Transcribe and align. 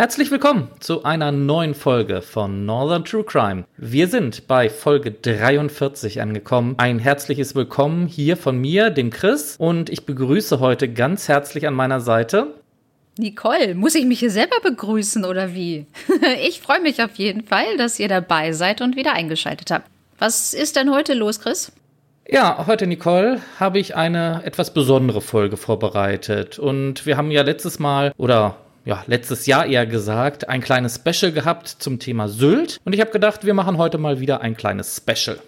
Herzlich 0.00 0.30
willkommen 0.30 0.68
zu 0.80 1.04
einer 1.04 1.30
neuen 1.30 1.74
Folge 1.74 2.22
von 2.22 2.64
Northern 2.64 3.04
True 3.04 3.22
Crime. 3.22 3.64
Wir 3.76 4.08
sind 4.08 4.48
bei 4.48 4.70
Folge 4.70 5.10
43 5.10 6.22
angekommen. 6.22 6.74
Ein 6.78 6.98
herzliches 6.98 7.54
Willkommen 7.54 8.06
hier 8.06 8.38
von 8.38 8.56
mir, 8.56 8.88
dem 8.88 9.10
Chris, 9.10 9.56
und 9.58 9.90
ich 9.90 10.06
begrüße 10.06 10.58
heute 10.58 10.90
ganz 10.90 11.28
herzlich 11.28 11.66
an 11.66 11.74
meiner 11.74 12.00
Seite 12.00 12.54
Nicole, 13.18 13.74
muss 13.74 13.94
ich 13.94 14.06
mich 14.06 14.20
hier 14.20 14.30
selber 14.30 14.56
begrüßen 14.62 15.26
oder 15.26 15.52
wie? 15.52 15.84
ich 16.46 16.62
freue 16.62 16.80
mich 16.80 17.02
auf 17.02 17.16
jeden 17.16 17.44
Fall, 17.44 17.76
dass 17.76 18.00
ihr 18.00 18.08
dabei 18.08 18.52
seid 18.52 18.80
und 18.80 18.96
wieder 18.96 19.12
eingeschaltet 19.12 19.70
habt. 19.70 19.86
Was 20.18 20.54
ist 20.54 20.76
denn 20.76 20.90
heute 20.90 21.12
los, 21.12 21.40
Chris? 21.40 21.72
Ja, 22.26 22.64
heute, 22.66 22.86
Nicole, 22.86 23.42
habe 23.58 23.78
ich 23.78 23.96
eine 23.96 24.40
etwas 24.46 24.72
besondere 24.72 25.20
Folge 25.20 25.58
vorbereitet. 25.58 26.58
Und 26.58 27.04
wir 27.04 27.18
haben 27.18 27.30
ja 27.30 27.42
letztes 27.42 27.78
Mal 27.78 28.14
oder 28.16 28.56
ja, 28.84 29.02
letztes 29.06 29.46
Jahr 29.46 29.66
eher 29.66 29.86
gesagt, 29.86 30.48
ein 30.48 30.60
kleines 30.60 30.96
Special 30.96 31.32
gehabt 31.32 31.68
zum 31.68 31.98
Thema 31.98 32.28
Sylt. 32.28 32.80
Und 32.84 32.92
ich 32.92 33.00
habe 33.00 33.10
gedacht, 33.10 33.44
wir 33.44 33.54
machen 33.54 33.78
heute 33.78 33.98
mal 33.98 34.20
wieder 34.20 34.40
ein 34.40 34.56
kleines 34.56 34.96
Special. 34.96 35.38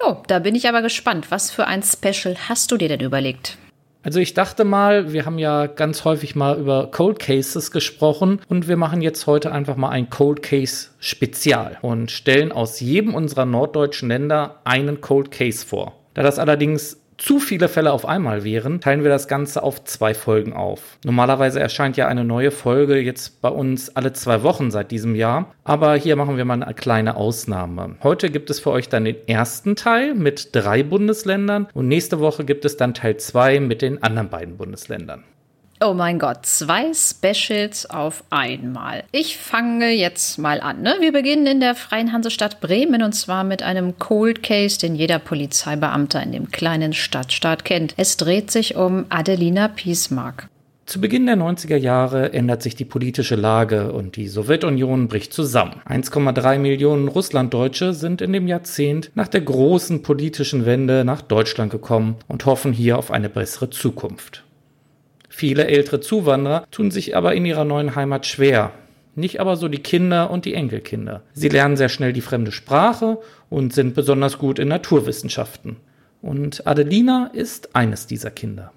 Oh, 0.00 0.16
da 0.26 0.38
bin 0.38 0.54
ich 0.54 0.68
aber 0.68 0.82
gespannt. 0.82 1.30
Was 1.30 1.50
für 1.50 1.66
ein 1.66 1.82
Special 1.82 2.36
hast 2.48 2.70
du 2.70 2.76
dir 2.76 2.88
denn 2.88 3.00
überlegt? 3.00 3.58
Also 4.04 4.20
ich 4.20 4.32
dachte 4.32 4.64
mal, 4.64 5.12
wir 5.12 5.26
haben 5.26 5.38
ja 5.38 5.66
ganz 5.66 6.04
häufig 6.04 6.36
mal 6.36 6.58
über 6.58 6.90
Cold 6.90 7.18
Cases 7.18 7.72
gesprochen 7.72 8.40
und 8.48 8.68
wir 8.68 8.76
machen 8.76 9.02
jetzt 9.02 9.26
heute 9.26 9.50
einfach 9.50 9.76
mal 9.76 9.90
ein 9.90 10.08
Cold 10.08 10.42
Case 10.42 10.90
Spezial 11.00 11.78
und 11.82 12.10
stellen 12.10 12.52
aus 12.52 12.78
jedem 12.78 13.14
unserer 13.14 13.44
norddeutschen 13.44 14.08
Länder 14.08 14.60
einen 14.64 15.00
Cold 15.00 15.32
Case 15.32 15.66
vor. 15.66 15.96
Da 16.14 16.22
das 16.22 16.38
allerdings 16.38 16.96
zu 17.18 17.40
viele 17.40 17.68
Fälle 17.68 17.92
auf 17.92 18.06
einmal 18.06 18.44
wären, 18.44 18.80
teilen 18.80 19.02
wir 19.02 19.10
das 19.10 19.28
Ganze 19.28 19.62
auf 19.62 19.84
zwei 19.84 20.14
Folgen 20.14 20.52
auf. 20.52 20.98
Normalerweise 21.04 21.60
erscheint 21.60 21.96
ja 21.96 22.06
eine 22.06 22.24
neue 22.24 22.52
Folge 22.52 22.98
jetzt 22.98 23.42
bei 23.42 23.48
uns 23.48 23.94
alle 23.96 24.12
zwei 24.12 24.42
Wochen 24.44 24.70
seit 24.70 24.92
diesem 24.92 25.14
Jahr, 25.14 25.52
aber 25.64 25.96
hier 25.96 26.16
machen 26.16 26.36
wir 26.36 26.44
mal 26.44 26.62
eine 26.62 26.74
kleine 26.74 27.16
Ausnahme. 27.16 27.96
Heute 28.02 28.30
gibt 28.30 28.50
es 28.50 28.60
für 28.60 28.70
euch 28.70 28.88
dann 28.88 29.04
den 29.04 29.16
ersten 29.26 29.74
Teil 29.74 30.14
mit 30.14 30.50
drei 30.52 30.82
Bundesländern 30.84 31.68
und 31.74 31.88
nächste 31.88 32.20
Woche 32.20 32.44
gibt 32.44 32.64
es 32.64 32.76
dann 32.76 32.94
Teil 32.94 33.16
zwei 33.16 33.58
mit 33.58 33.82
den 33.82 34.02
anderen 34.02 34.30
beiden 34.30 34.56
Bundesländern. 34.56 35.24
Oh 35.80 35.94
mein 35.94 36.18
Gott, 36.18 36.44
zwei 36.44 36.92
Specials 36.92 37.88
auf 37.88 38.24
einmal. 38.30 39.04
Ich 39.12 39.38
fange 39.38 39.90
jetzt 39.90 40.36
mal 40.36 40.60
an. 40.60 40.82
Ne? 40.82 40.96
Wir 40.98 41.12
beginnen 41.12 41.46
in 41.46 41.60
der 41.60 41.76
Freien 41.76 42.12
Hansestadt 42.12 42.60
Bremen 42.60 43.04
und 43.04 43.12
zwar 43.12 43.44
mit 43.44 43.62
einem 43.62 43.96
Cold 43.96 44.42
Case, 44.42 44.80
den 44.80 44.96
jeder 44.96 45.20
Polizeibeamter 45.20 46.20
in 46.20 46.32
dem 46.32 46.50
kleinen 46.50 46.94
Stadtstaat 46.94 47.64
kennt. 47.64 47.94
Es 47.96 48.16
dreht 48.16 48.50
sich 48.50 48.74
um 48.74 49.06
Adelina 49.08 49.68
Piesmark. 49.68 50.48
Zu 50.86 51.00
Beginn 51.00 51.26
der 51.26 51.36
90er 51.36 51.76
Jahre 51.76 52.32
ändert 52.32 52.62
sich 52.62 52.74
die 52.74 52.86
politische 52.86 53.36
Lage 53.36 53.92
und 53.92 54.16
die 54.16 54.26
Sowjetunion 54.26 55.06
bricht 55.06 55.32
zusammen. 55.32 55.82
1,3 55.86 56.58
Millionen 56.58 57.06
Russlanddeutsche 57.06 57.92
sind 57.92 58.20
in 58.20 58.32
dem 58.32 58.48
Jahrzehnt 58.48 59.12
nach 59.14 59.28
der 59.28 59.42
großen 59.42 60.02
politischen 60.02 60.66
Wende 60.66 61.04
nach 61.04 61.22
Deutschland 61.22 61.70
gekommen 61.70 62.16
und 62.26 62.46
hoffen 62.46 62.72
hier 62.72 62.98
auf 62.98 63.12
eine 63.12 63.28
bessere 63.28 63.70
Zukunft. 63.70 64.44
Viele 65.38 65.68
ältere 65.68 66.00
Zuwanderer 66.00 66.66
tun 66.72 66.90
sich 66.90 67.16
aber 67.16 67.32
in 67.32 67.46
ihrer 67.46 67.62
neuen 67.64 67.94
Heimat 67.94 68.26
schwer. 68.26 68.72
Nicht 69.14 69.38
aber 69.38 69.54
so 69.54 69.68
die 69.68 69.78
Kinder 69.78 70.32
und 70.32 70.46
die 70.46 70.54
Enkelkinder. 70.54 71.22
Sie 71.32 71.48
lernen 71.48 71.76
sehr 71.76 71.88
schnell 71.88 72.12
die 72.12 72.22
fremde 72.22 72.50
Sprache 72.50 73.18
und 73.48 73.72
sind 73.72 73.94
besonders 73.94 74.38
gut 74.38 74.58
in 74.58 74.66
Naturwissenschaften. 74.66 75.76
Und 76.22 76.66
Adelina 76.66 77.30
ist 77.32 77.76
eines 77.76 78.08
dieser 78.08 78.32
Kinder. 78.32 78.72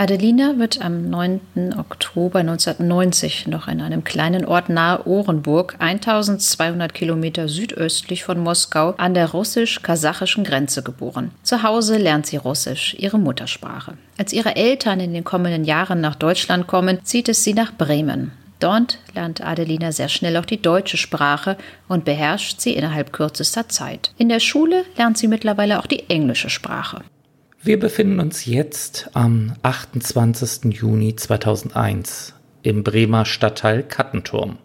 Adelina 0.00 0.58
wird 0.58 0.80
am 0.80 1.10
9. 1.10 1.74
Oktober 1.76 2.38
1990 2.38 3.48
noch 3.48 3.66
in 3.66 3.80
einem 3.80 4.04
kleinen 4.04 4.44
Ort 4.44 4.68
nahe 4.68 5.04
Orenburg, 5.08 5.74
1200 5.80 6.94
Kilometer 6.94 7.48
südöstlich 7.48 8.22
von 8.22 8.38
Moskau, 8.38 8.94
an 8.96 9.14
der 9.14 9.30
russisch-kasachischen 9.30 10.44
Grenze 10.44 10.84
geboren. 10.84 11.32
Zu 11.42 11.64
Hause 11.64 11.98
lernt 11.98 12.26
sie 12.26 12.36
Russisch, 12.36 12.94
ihre 12.96 13.18
Muttersprache. 13.18 13.94
Als 14.16 14.32
ihre 14.32 14.54
Eltern 14.54 15.00
in 15.00 15.12
den 15.12 15.24
kommenden 15.24 15.64
Jahren 15.64 16.00
nach 16.00 16.14
Deutschland 16.14 16.68
kommen, 16.68 17.00
zieht 17.02 17.28
es 17.28 17.42
sie 17.42 17.54
nach 17.54 17.72
Bremen. 17.72 18.30
Dort 18.60 19.00
lernt 19.16 19.44
Adelina 19.44 19.90
sehr 19.90 20.08
schnell 20.08 20.36
auch 20.36 20.46
die 20.46 20.62
deutsche 20.62 20.96
Sprache 20.96 21.56
und 21.88 22.04
beherrscht 22.04 22.60
sie 22.60 22.74
innerhalb 22.74 23.12
kürzester 23.12 23.68
Zeit. 23.68 24.12
In 24.16 24.28
der 24.28 24.38
Schule 24.38 24.84
lernt 24.96 25.18
sie 25.18 25.26
mittlerweile 25.26 25.80
auch 25.80 25.86
die 25.86 26.08
englische 26.08 26.50
Sprache. 26.50 27.02
Wir 27.60 27.80
befinden 27.80 28.20
uns 28.20 28.46
jetzt 28.46 29.10
am 29.14 29.54
28. 29.62 30.72
Juni 30.72 31.16
2001 31.16 32.32
im 32.62 32.84
Bremer 32.84 33.24
Stadtteil 33.24 33.82
Kattenturm. 33.82 34.58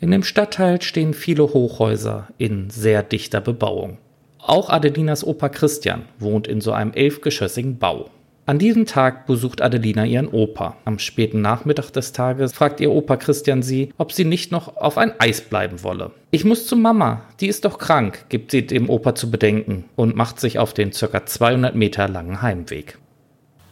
In 0.00 0.10
dem 0.10 0.24
Stadtteil 0.24 0.82
stehen 0.82 1.14
viele 1.14 1.44
Hochhäuser 1.44 2.26
in 2.38 2.68
sehr 2.68 3.04
dichter 3.04 3.40
Bebauung. 3.40 3.98
Auch 4.40 4.70
Adelinas 4.70 5.24
Opa 5.24 5.50
Christian 5.50 6.06
wohnt 6.18 6.48
in 6.48 6.60
so 6.60 6.72
einem 6.72 6.92
elfgeschossigen 6.92 7.78
Bau. 7.78 8.10
An 8.44 8.58
diesem 8.58 8.86
Tag 8.86 9.26
besucht 9.26 9.62
Adelina 9.62 10.04
ihren 10.04 10.26
Opa. 10.26 10.76
Am 10.84 10.98
späten 10.98 11.40
Nachmittag 11.40 11.92
des 11.92 12.10
Tages 12.10 12.52
fragt 12.52 12.80
ihr 12.80 12.90
Opa 12.90 13.16
Christian 13.16 13.62
sie, 13.62 13.94
ob 13.98 14.10
sie 14.10 14.24
nicht 14.24 14.50
noch 14.50 14.76
auf 14.76 14.98
ein 14.98 15.12
Eis 15.20 15.40
bleiben 15.40 15.84
wolle. 15.84 16.10
Ich 16.32 16.44
muss 16.44 16.66
zu 16.66 16.74
Mama, 16.74 17.22
die 17.38 17.46
ist 17.46 17.64
doch 17.64 17.78
krank, 17.78 18.24
gibt 18.30 18.50
sie 18.50 18.66
dem 18.66 18.90
Opa 18.90 19.14
zu 19.14 19.30
bedenken 19.30 19.84
und 19.94 20.16
macht 20.16 20.40
sich 20.40 20.58
auf 20.58 20.74
den 20.74 20.90
ca. 20.90 21.24
200 21.24 21.76
Meter 21.76 22.08
langen 22.08 22.42
Heimweg. 22.42 22.98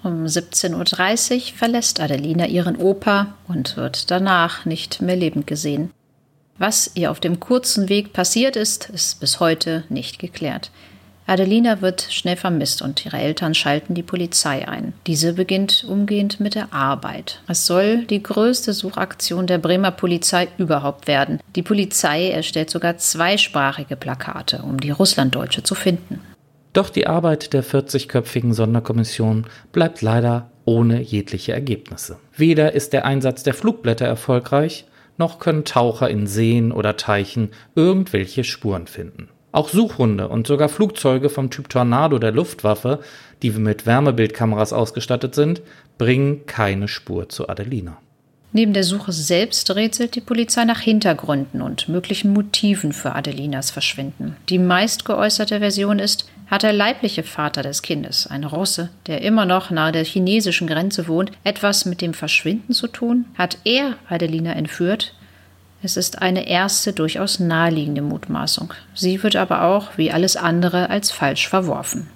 Um 0.05 0.25
17.30 0.25 1.35
Uhr 1.35 1.59
verlässt 1.59 2.01
Adelina 2.01 2.47
ihren 2.47 2.77
Opa 2.77 3.35
und 3.49 3.77
wird 3.77 4.13
danach 4.13 4.67
nicht 4.67 5.03
mehr 5.03 5.17
lebend 5.17 5.49
gesehen. 5.49 5.91
Was 6.59 6.93
ihr 6.95 7.11
auf 7.11 7.19
dem 7.19 7.41
kurzen 7.41 7.89
Weg 7.89 8.13
passiert 8.13 8.55
ist, 8.55 8.89
ist 8.91 9.19
bis 9.19 9.41
heute 9.41 9.83
nicht 9.89 10.21
geklärt. 10.21 10.71
Adelina 11.31 11.81
wird 11.81 12.09
schnell 12.11 12.35
vermisst 12.35 12.83
und 12.83 13.07
ihre 13.07 13.19
Eltern 13.19 13.55
schalten 13.55 13.95
die 13.95 14.03
Polizei 14.03 14.67
ein. 14.67 14.95
Diese 15.07 15.35
beginnt 15.35 15.85
umgehend 15.85 16.41
mit 16.41 16.57
der 16.57 16.75
Arbeit. 16.75 17.41
Es 17.47 17.67
soll 17.67 18.05
die 18.05 18.21
größte 18.21 18.73
Suchaktion 18.73 19.47
der 19.47 19.59
Bremer 19.59 19.93
Polizei 19.93 20.49
überhaupt 20.59 21.07
werden. 21.07 21.39
Die 21.55 21.63
Polizei 21.63 22.31
erstellt 22.31 22.71
sogar 22.71 22.99
zweisprachige 22.99 23.95
Plakate, 23.95 24.63
um 24.63 24.81
die 24.81 24.91
Russlanddeutsche 24.91 25.63
zu 25.63 25.77
finden. 25.77 26.19
Doch 26.73 26.91
die 26.91 27.07
Arbeit 27.07 27.53
der 27.53 27.63
40-köpfigen 27.63 28.53
Sonderkommission 28.53 29.47
bleibt 29.71 30.03
leider 30.03 30.51
ohne 30.65 31.01
jegliche 31.01 31.53
Ergebnisse. 31.53 32.17
Weder 32.37 32.73
ist 32.73 32.93
der 32.93 33.05
Einsatz 33.05 33.45
der 33.45 33.55
Flugblätter 33.55 34.07
erfolgreich, 34.07 34.85
noch 35.17 35.39
können 35.39 35.65
Taucher 35.65 36.11
in 36.11 36.27
Seen 36.27 36.73
oder 36.73 36.97
Teichen 36.97 37.51
irgendwelche 37.77 38.43
Spuren 38.43 38.89
finden. 38.89 39.29
Auch 39.53 39.69
Suchhunde 39.69 40.29
und 40.29 40.47
sogar 40.47 40.69
Flugzeuge 40.69 41.29
vom 41.29 41.51
Typ 41.51 41.69
Tornado 41.69 42.19
der 42.19 42.33
Luftwaffe, 42.33 43.01
die 43.43 43.51
mit 43.51 43.87
Wärmebildkameras 43.87 44.73
ausgestattet 44.73 45.35
sind, 45.35 45.63
bringen 45.99 46.47
keine 46.47 46.87
Spur 46.87 47.29
zu 47.29 47.49
Adelina. 47.49 47.99
Neben 48.53 48.73
der 48.73 48.83
Suche 48.83 49.13
selbst 49.13 49.71
rätselt 49.75 50.17
die 50.17 50.21
Polizei 50.21 50.65
nach 50.65 50.81
Hintergründen 50.81 51.63
und 51.63 51.89
möglichen 51.89 52.33
Motiven 52.33 52.93
für 52.93 53.15
Adelinas 53.15 53.71
Verschwinden. 53.71 54.37
Die 54.49 54.59
meist 54.59 55.05
geäußerte 55.05 55.61
Version 55.61 56.01
ist, 56.01 56.27
hat 56.49 56.65
der 56.65 56.73
leibliche 56.73 57.23
Vater 57.23 57.63
des 57.63 57.81
Kindes, 57.83 58.27
ein 58.27 58.43
Russe, 58.43 58.91
der 59.07 59.23
immer 59.23 59.47
noch 59.47 59.71
nahe 59.71 59.93
der 59.93 60.05
chinesischen 60.05 60.67
Grenze 60.67 61.07
wohnt, 61.07 61.31
etwas 61.45 61.85
mit 61.85 62.01
dem 62.01 62.13
Verschwinden 62.13 62.73
zu 62.73 62.89
tun? 62.89 63.27
Hat 63.39 63.59
er 63.63 63.95
Adelina 64.09 64.55
entführt? 64.55 65.15
Es 65.83 65.97
ist 65.97 66.21
eine 66.21 66.47
erste 66.47 66.93
durchaus 66.93 67.41
naheliegende 67.41 68.03
Mutmaßung. 68.03 68.75
Sie 68.95 69.23
wird 69.23 69.37
aber 69.37 69.63
auch, 69.63 69.97
wie 69.97 70.11
alles 70.11 70.37
andere, 70.37 70.91
als 70.91 71.11
falsch 71.11 71.49
verworfen. 71.49 72.09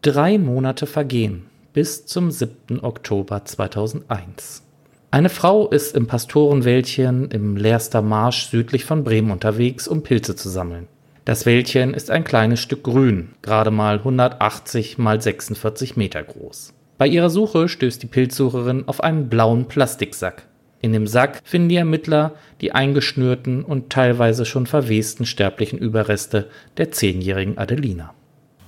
Drei 0.00 0.38
Monate 0.38 0.86
vergehen 0.86 1.46
bis 1.72 2.06
zum 2.06 2.30
7. 2.30 2.82
Oktober 2.82 3.44
2001. 3.44 4.62
Eine 5.10 5.28
Frau 5.28 5.68
ist 5.68 5.94
im 5.94 6.06
Pastorenwäldchen 6.06 7.30
im 7.30 7.56
Leerster 7.56 8.02
Marsch 8.02 8.46
südlich 8.46 8.84
von 8.84 9.04
Bremen 9.04 9.30
unterwegs, 9.30 9.88
um 9.88 10.02
Pilze 10.02 10.36
zu 10.36 10.48
sammeln. 10.48 10.88
Das 11.24 11.46
Wäldchen 11.46 11.94
ist 11.94 12.10
ein 12.10 12.24
kleines 12.24 12.60
Stück 12.60 12.82
Grün, 12.82 13.30
gerade 13.42 13.70
mal 13.70 13.98
180 13.98 14.98
mal 14.98 15.20
46 15.20 15.96
Meter 15.96 16.22
groß. 16.22 16.72
Bei 16.98 17.06
ihrer 17.06 17.30
Suche 17.30 17.68
stößt 17.68 18.02
die 18.02 18.06
Pilzsucherin 18.06 18.84
auf 18.86 19.02
einen 19.02 19.28
blauen 19.28 19.66
Plastiksack. 19.66 20.44
In 20.82 20.92
dem 20.92 21.06
Sack 21.06 21.40
finden 21.44 21.68
die 21.68 21.76
Ermittler 21.76 22.34
die 22.60 22.72
eingeschnürten 22.72 23.64
und 23.64 23.90
teilweise 23.90 24.44
schon 24.44 24.66
verwesten 24.66 25.24
sterblichen 25.24 25.78
Überreste 25.78 26.50
der 26.76 26.90
zehnjährigen 26.90 27.56
Adelina. 27.56 28.12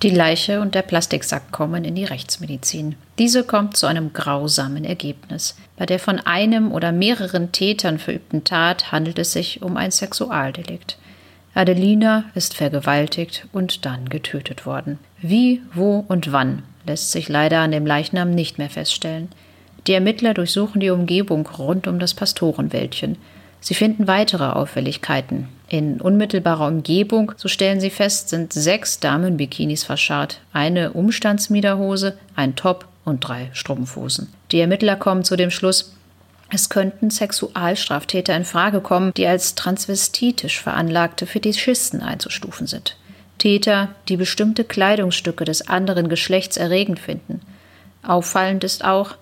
Die 0.03 0.11
Leiche 0.11 0.61
und 0.61 0.75
der 0.75 0.83
Plastiksack 0.83 1.51
kommen 1.51 1.85
in 1.85 1.95
die 1.95 2.05
Rechtsmedizin. 2.05 2.95
Diese 3.19 3.43
kommt 3.43 3.77
zu 3.77 3.87
einem 3.87 4.13
grausamen 4.13 4.85
Ergebnis. 4.85 5.57
Bei 5.77 5.87
der 5.87 5.99
von 5.99 6.21
einem 6.21 6.73
oder 6.73 6.93
mehreren 6.93 7.53
Tätern 7.53 7.99
verübten 7.99 8.45
Tat 8.45 8.93
handelt 8.93 9.19
es 9.19 9.33
sich 9.33 9.63
um 9.63 9.77
ein 9.77 9.91
Sexualdelikt. 9.91 10.99
Adelina 11.55 12.25
ist 12.35 12.55
vergewaltigt 12.55 13.47
und 13.53 13.87
dann 13.87 14.09
getötet 14.09 14.67
worden. 14.67 14.99
Wie, 15.21 15.63
wo 15.73 16.05
und 16.07 16.33
wann 16.33 16.63
lässt 16.87 17.11
sich 17.11 17.29
leider 17.29 17.61
an 17.61 17.73
dem 17.73 17.87
Leichnam 17.87 18.31
nicht 18.31 18.59
mehr 18.59 18.71
feststellen. 18.71 19.29
Die 19.87 19.93
Ermittler 19.93 20.35
durchsuchen 20.35 20.81
die 20.81 20.91
Umgebung 20.91 21.47
rund 21.47 21.87
um 21.87 21.99
das 21.99 22.15
Pastorenwäldchen. 22.15 23.17
Sie 23.61 23.75
finden 23.75 24.07
weitere 24.07 24.45
Auffälligkeiten. 24.45 25.49
In 25.69 26.01
unmittelbarer 26.01 26.69
Umgebung, 26.69 27.33
so 27.37 27.49
stellen 27.49 27.81
sie 27.81 27.91
fest, 27.91 28.29
sind 28.29 28.53
sechs 28.53 29.01
Damenbikinis 29.01 29.85
verscharrt, 29.85 30.41
eine 30.53 30.93
Umstandsmiederhose, 30.93 32.17
ein 32.37 32.57
Top 32.57 32.87
und 33.05 33.27
drei 33.27 33.51
Strumpfhosen. 33.53 34.33
Die 34.53 34.61
Ermittler 34.61 34.97
kommen 34.97 35.25
zu 35.25 35.37
dem 35.37 35.51
Schluss, 35.51 35.95
es 36.51 36.69
könnten 36.69 37.11
Sexualstraftäter 37.11 38.37
in 38.37 38.45
Frage 38.45 38.81
kommen, 38.81 39.13
die 39.17 39.27
als 39.27 39.55
transvestitisch 39.55 40.61
veranlagte 40.61 41.27
Fetischisten 41.27 42.03
einzustufen 42.03 42.67
sind. 42.67 42.97
Täter, 43.39 43.89
die 44.09 44.17
bestimmte 44.17 44.65
Kleidungsstücke 44.65 45.45
des 45.45 45.69
anderen 45.69 46.09
Geschlechts 46.09 46.57
erregend 46.57 47.01
finden. 47.01 47.41
Auffallend 48.03 48.63
ist 48.63 48.85
auch, 48.85 49.17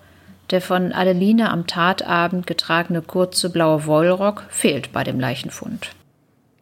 der 0.49 0.61
von 0.61 0.91
Adeline 0.91 1.49
am 1.51 1.67
Tatabend 1.67 2.47
getragene 2.47 3.01
kurze 3.01 3.49
blaue 3.49 3.85
Wollrock 3.85 4.45
fehlt 4.49 4.91
bei 4.91 5.03
dem 5.03 5.19
Leichenfund. 5.19 5.91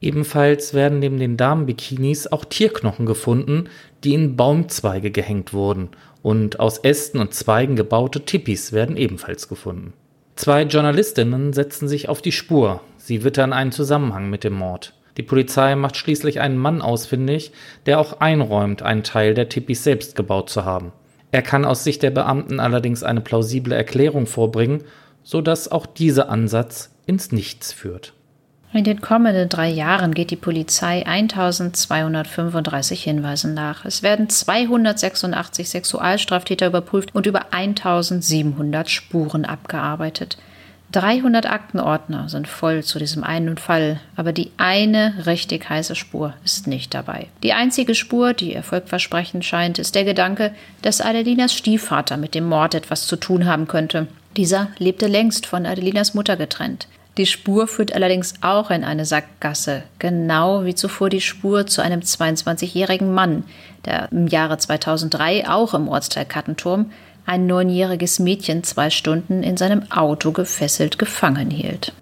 Ebenfalls 0.01 0.73
werden 0.73 0.99
neben 0.99 1.19
den 1.19 1.37
Damenbikinis 1.37 2.27
auch 2.27 2.43
Tierknochen 2.43 3.05
gefunden, 3.05 3.65
die 4.03 4.15
in 4.15 4.35
Baumzweige 4.35 5.11
gehängt 5.11 5.53
wurden, 5.53 5.89
und 6.23 6.59
aus 6.59 6.79
Ästen 6.79 7.19
und 7.19 7.33
Zweigen 7.33 7.75
gebaute 7.75 8.25
Tippis 8.25 8.73
werden 8.73 8.97
ebenfalls 8.97 9.47
gefunden. 9.47 9.93
Zwei 10.35 10.63
Journalistinnen 10.63 11.53
setzen 11.53 11.87
sich 11.87 12.09
auf 12.09 12.21
die 12.21 12.31
Spur. 12.31 12.81
Sie 12.97 13.23
wittern 13.23 13.53
einen 13.53 13.71
Zusammenhang 13.71 14.29
mit 14.29 14.43
dem 14.43 14.53
Mord. 14.53 14.93
Die 15.17 15.23
Polizei 15.23 15.75
macht 15.75 15.97
schließlich 15.97 16.39
einen 16.39 16.57
Mann 16.57 16.81
ausfindig, 16.81 17.51
der 17.85 17.99
auch 17.99 18.21
einräumt, 18.21 18.81
einen 18.81 19.03
Teil 19.03 19.33
der 19.33 19.49
Tippis 19.49 19.83
selbst 19.83 20.15
gebaut 20.15 20.49
zu 20.49 20.65
haben. 20.65 20.93
Er 21.31 21.41
kann 21.41 21.65
aus 21.65 21.83
Sicht 21.83 22.03
der 22.03 22.11
Beamten 22.11 22.59
allerdings 22.59 23.03
eine 23.03 23.21
plausible 23.21 23.73
Erklärung 23.73 24.27
vorbringen, 24.27 24.83
so 25.23 25.41
dass 25.41 25.71
auch 25.71 25.85
dieser 25.85 26.29
Ansatz 26.29 26.91
ins 27.05 27.31
Nichts 27.31 27.71
führt. 27.71 28.13
In 28.73 28.85
den 28.85 29.01
kommenden 29.01 29.49
drei 29.49 29.67
Jahren 29.69 30.13
geht 30.13 30.31
die 30.31 30.37
Polizei 30.37 31.05
1235 31.05 33.03
Hinweisen 33.03 33.53
nach. 33.53 33.83
Es 33.83 34.01
werden 34.01 34.29
286 34.29 35.69
Sexualstraftäter 35.69 36.67
überprüft 36.67 37.13
und 37.13 37.25
über 37.25 37.51
1700 37.53 38.89
Spuren 38.89 39.43
abgearbeitet. 39.43 40.37
300 40.91 41.45
Aktenordner 41.45 42.27
sind 42.27 42.49
voll 42.49 42.83
zu 42.83 42.99
diesem 42.99 43.23
einen 43.23 43.57
Fall, 43.57 44.01
aber 44.17 44.33
die 44.33 44.51
eine 44.57 45.25
richtig 45.25 45.69
heiße 45.69 45.95
Spur 45.95 46.33
ist 46.43 46.67
nicht 46.67 46.93
dabei. 46.93 47.27
Die 47.43 47.53
einzige 47.53 47.95
Spur, 47.95 48.33
die 48.33 48.53
erfolgversprechend 48.53 49.45
scheint, 49.45 49.79
ist 49.79 49.95
der 49.95 50.03
Gedanke, 50.03 50.53
dass 50.81 50.99
Adelinas 50.99 51.53
Stiefvater 51.53 52.17
mit 52.17 52.35
dem 52.35 52.45
Mord 52.45 52.75
etwas 52.75 53.07
zu 53.07 53.15
tun 53.15 53.45
haben 53.45 53.67
könnte. 53.67 54.07
Dieser 54.35 54.67
lebte 54.79 55.07
längst 55.07 55.45
von 55.45 55.65
Adelinas 55.65 56.13
Mutter 56.13 56.35
getrennt. 56.35 56.87
Die 57.17 57.25
Spur 57.25 57.67
führt 57.67 57.93
allerdings 57.93 58.35
auch 58.41 58.69
in 58.69 58.85
eine 58.85 59.05
Sackgasse, 59.05 59.83
genau 59.99 60.63
wie 60.63 60.75
zuvor 60.75 61.09
die 61.09 61.19
Spur 61.19 61.67
zu 61.67 61.81
einem 61.81 61.99
22-jährigen 61.99 63.13
Mann, 63.13 63.43
der 63.85 64.09
im 64.11 64.27
Jahre 64.27 64.57
2003 64.57 65.49
auch 65.49 65.73
im 65.73 65.89
Ortsteil 65.89 66.25
Kattenturm 66.25 66.91
ein 67.31 67.47
neunjähriges 67.47 68.19
Mädchen 68.19 68.63
zwei 68.63 68.89
Stunden 68.89 69.41
in 69.41 69.55
seinem 69.55 69.89
Auto 69.89 70.33
gefesselt 70.33 70.99
gefangen 70.99 71.49
hielt. 71.49 71.93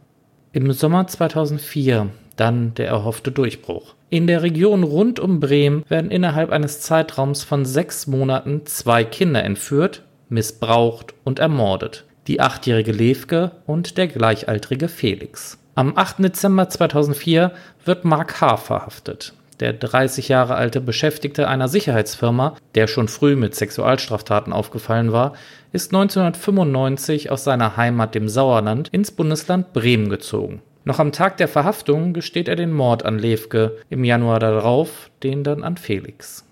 Im 0.53 0.71
Sommer 0.71 1.05
2004 1.05 2.09
dann 2.35 2.73
der 2.73 2.87
erhoffte 2.87 3.31
Durchbruch. 3.31 3.93
In 4.09 4.25
der 4.25 4.41
Region 4.41 4.81
rund 4.83 5.19
um 5.19 5.39
Bremen 5.39 5.83
werden 5.87 6.09
innerhalb 6.09 6.49
eines 6.49 6.81
Zeitraums 6.81 7.43
von 7.43 7.63
sechs 7.63 8.07
Monaten 8.07 8.65
zwei 8.65 9.03
Kinder 9.03 9.43
entführt, 9.43 10.01
missbraucht 10.29 11.13
und 11.23 11.37
ermordet 11.37 12.05
die 12.25 12.41
achtjährige 12.41 12.91
Levke 12.91 13.51
und 13.65 13.97
der 13.97 14.07
gleichaltrige 14.07 14.87
Felix. 14.87 15.57
Am 15.73 15.97
8. 15.97 16.19
Dezember 16.19 16.69
2004 16.69 17.51
wird 17.85 18.05
Mark 18.05 18.39
H. 18.39 18.57
verhaftet. 18.57 19.33
Der 19.59 19.73
30 19.73 20.29
Jahre 20.29 20.55
alte 20.55 20.79
Beschäftigte 20.79 21.47
einer 21.47 21.67
Sicherheitsfirma, 21.67 22.55
der 22.75 22.87
schon 22.87 23.09
früh 23.09 23.35
mit 23.35 23.55
Sexualstraftaten 23.55 24.53
aufgefallen 24.53 25.11
war, 25.11 25.33
ist 25.73 25.93
1995 25.93 27.29
aus 27.29 27.43
seiner 27.43 27.75
Heimat 27.75 28.15
dem 28.15 28.29
Sauerland 28.29 28.87
ins 28.89 29.11
Bundesland 29.11 29.73
Bremen 29.73 30.09
gezogen. 30.09 30.61
Noch 30.85 30.99
am 30.99 31.11
Tag 31.11 31.37
der 31.37 31.49
Verhaftung 31.49 32.13
gesteht 32.13 32.47
er 32.47 32.55
den 32.55 32.71
Mord 32.71 33.03
an 33.03 33.19
Levke, 33.19 33.77
im 33.89 34.03
Januar 34.03 34.39
darauf 34.39 35.09
den 35.23 35.43
dann 35.43 35.63
an 35.63 35.77
Felix. 35.77 36.45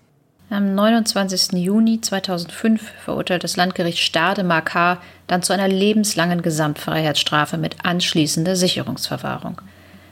Am 0.50 0.74
29. 0.74 1.52
Juni 1.62 2.00
2005 2.00 2.92
verurteilt 3.04 3.44
das 3.44 3.56
Landgericht 3.56 3.98
Stade 3.98 4.44
Mark 4.44 4.74
H. 4.74 4.98
dann 5.26 5.42
zu 5.42 5.52
einer 5.52 5.68
lebenslangen 5.68 6.40
Gesamtfreiheitsstrafe 6.42 7.58
mit 7.58 7.84
anschließender 7.84 8.56
Sicherungsverwahrung. 8.56 9.60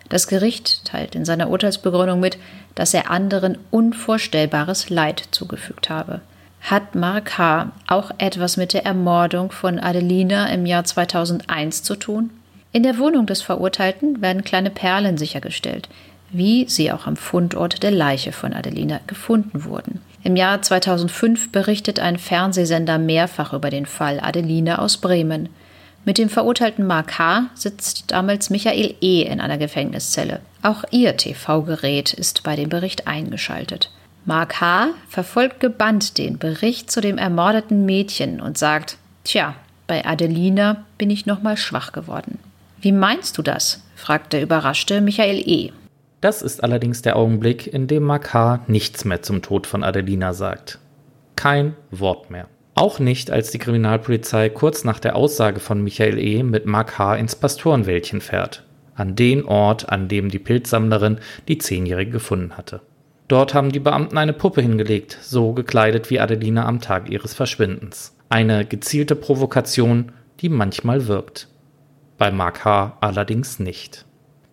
Das 0.08 0.28
Gericht 0.28 0.84
teilt 0.84 1.14
in 1.14 1.24
seiner 1.24 1.50
Urteilsbegründung 1.50 2.20
mit, 2.20 2.38
dass 2.74 2.94
er 2.94 3.10
anderen 3.10 3.58
unvorstellbares 3.70 4.90
Leid 4.90 5.22
zugefügt 5.30 5.90
habe. 5.90 6.20
Hat 6.60 6.94
Mark 6.94 7.38
H. 7.38 7.72
auch 7.86 8.10
etwas 8.18 8.56
mit 8.56 8.72
der 8.72 8.84
Ermordung 8.84 9.50
von 9.52 9.78
Adelina 9.78 10.48
im 10.48 10.66
Jahr 10.66 10.84
2001 10.84 11.82
zu 11.82 11.96
tun? 11.96 12.30
In 12.72 12.82
der 12.82 12.98
Wohnung 12.98 13.26
des 13.26 13.40
Verurteilten 13.40 14.20
werden 14.20 14.44
kleine 14.44 14.70
Perlen 14.70 15.16
sichergestellt, 15.16 15.88
wie 16.30 16.68
sie 16.68 16.92
auch 16.92 17.06
am 17.06 17.16
Fundort 17.16 17.82
der 17.82 17.90
Leiche 17.90 18.32
von 18.32 18.52
Adelina 18.52 19.00
gefunden 19.06 19.64
wurden. 19.64 20.02
Im 20.24 20.34
Jahr 20.34 20.60
2005 20.60 21.52
berichtet 21.52 22.00
ein 22.00 22.18
Fernsehsender 22.18 22.98
mehrfach 22.98 23.52
über 23.52 23.70
den 23.70 23.86
Fall 23.86 24.18
Adeline 24.20 24.80
aus 24.80 24.96
Bremen. 24.96 25.48
Mit 26.06 26.18
dem 26.18 26.28
verurteilten 26.28 26.86
Mark 26.86 27.18
H. 27.18 27.50
sitzt 27.54 28.12
damals 28.12 28.48
Michael 28.48 28.94
E. 29.00 29.22
in 29.22 29.40
einer 29.40 29.58
Gefängniszelle. 29.58 30.40
Auch 30.62 30.84
ihr 30.92 31.16
TV-Gerät 31.16 32.12
ist 32.12 32.44
bei 32.44 32.54
dem 32.54 32.68
Bericht 32.68 33.08
eingeschaltet. 33.08 33.90
Mark 34.24 34.60
H. 34.60 34.90
verfolgt 35.08 35.58
gebannt 35.58 36.16
den 36.16 36.38
Bericht 36.38 36.92
zu 36.92 37.00
dem 37.00 37.18
ermordeten 37.18 37.84
Mädchen 37.86 38.40
und 38.40 38.56
sagt: 38.56 38.98
Tja, 39.24 39.56
bei 39.88 40.06
Adelina 40.06 40.84
bin 40.96 41.10
ich 41.10 41.26
nochmal 41.26 41.56
schwach 41.56 41.90
geworden. 41.90 42.38
Wie 42.80 42.92
meinst 42.92 43.36
du 43.36 43.42
das? 43.42 43.82
fragt 43.96 44.32
der 44.32 44.42
überraschte 44.42 45.00
Michael 45.00 45.42
E. 45.44 45.72
Das 46.20 46.40
ist 46.40 46.62
allerdings 46.62 47.02
der 47.02 47.16
Augenblick, 47.16 47.66
in 47.66 47.88
dem 47.88 48.04
Makar 48.04 48.60
nichts 48.68 49.04
mehr 49.04 49.22
zum 49.22 49.42
Tod 49.42 49.66
von 49.66 49.82
Adelina 49.82 50.34
sagt. 50.34 50.78
Kein 51.34 51.74
Wort 51.90 52.30
mehr. 52.30 52.46
Auch 52.78 52.98
nicht, 52.98 53.30
als 53.30 53.50
die 53.50 53.58
Kriminalpolizei 53.58 54.50
kurz 54.50 54.84
nach 54.84 55.00
der 55.00 55.16
Aussage 55.16 55.60
von 55.60 55.82
Michael 55.82 56.18
E. 56.18 56.42
mit 56.42 56.66
Mark 56.66 56.98
H. 56.98 57.16
ins 57.16 57.34
Pastorenwäldchen 57.34 58.20
fährt. 58.20 58.64
An 58.94 59.16
den 59.16 59.46
Ort, 59.46 59.88
an 59.88 60.08
dem 60.08 60.28
die 60.28 60.38
Pilzsammlerin 60.38 61.16
die 61.48 61.56
Zehnjährige 61.56 62.10
gefunden 62.10 62.58
hatte. 62.58 62.82
Dort 63.28 63.54
haben 63.54 63.72
die 63.72 63.80
Beamten 63.80 64.18
eine 64.18 64.34
Puppe 64.34 64.60
hingelegt, 64.60 65.16
so 65.22 65.54
gekleidet 65.54 66.10
wie 66.10 66.20
Adelina 66.20 66.66
am 66.66 66.82
Tag 66.82 67.08
ihres 67.08 67.32
Verschwindens. 67.32 68.14
Eine 68.28 68.66
gezielte 68.66 69.16
Provokation, 69.16 70.12
die 70.40 70.50
manchmal 70.50 71.06
wirkt. 71.06 71.48
Bei 72.18 72.30
Mark 72.30 72.66
H. 72.66 72.98
allerdings 73.00 73.58
nicht. 73.58 74.04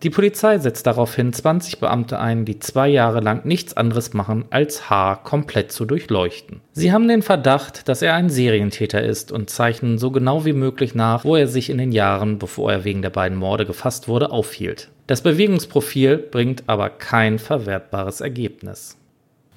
Die 0.04 0.10
Polizei 0.10 0.58
setzt 0.58 0.86
daraufhin 0.86 1.32
20 1.32 1.80
Beamte 1.80 2.20
ein, 2.20 2.44
die 2.44 2.58
zwei 2.58 2.88
Jahre 2.88 3.20
lang 3.20 3.46
nichts 3.46 3.74
anderes 3.74 4.12
machen, 4.12 4.44
als 4.50 4.90
H. 4.90 5.16
komplett 5.24 5.72
zu 5.72 5.86
durchleuchten. 5.86 6.60
Sie 6.72 6.92
haben 6.92 7.08
den 7.08 7.22
Verdacht, 7.22 7.88
dass 7.88 8.02
er 8.02 8.12
ein 8.12 8.28
Serientäter 8.28 9.02
ist 9.02 9.32
und 9.32 9.48
zeichnen 9.48 9.96
so 9.96 10.10
genau 10.10 10.44
wie 10.44 10.52
möglich 10.52 10.94
nach, 10.94 11.24
wo 11.24 11.36
er 11.36 11.48
sich 11.48 11.70
in 11.70 11.78
den 11.78 11.90
Jahren, 11.90 12.38
bevor 12.38 12.70
er 12.70 12.84
wegen 12.84 13.00
der 13.00 13.08
beiden 13.08 13.38
Morde 13.38 13.64
gefasst 13.64 14.06
wurde, 14.06 14.30
aufhielt. 14.30 14.90
Das 15.06 15.22
Bewegungsprofil 15.22 16.18
bringt 16.18 16.64
aber 16.66 16.90
kein 16.90 17.38
verwertbares 17.38 18.20
Ergebnis. 18.20 18.98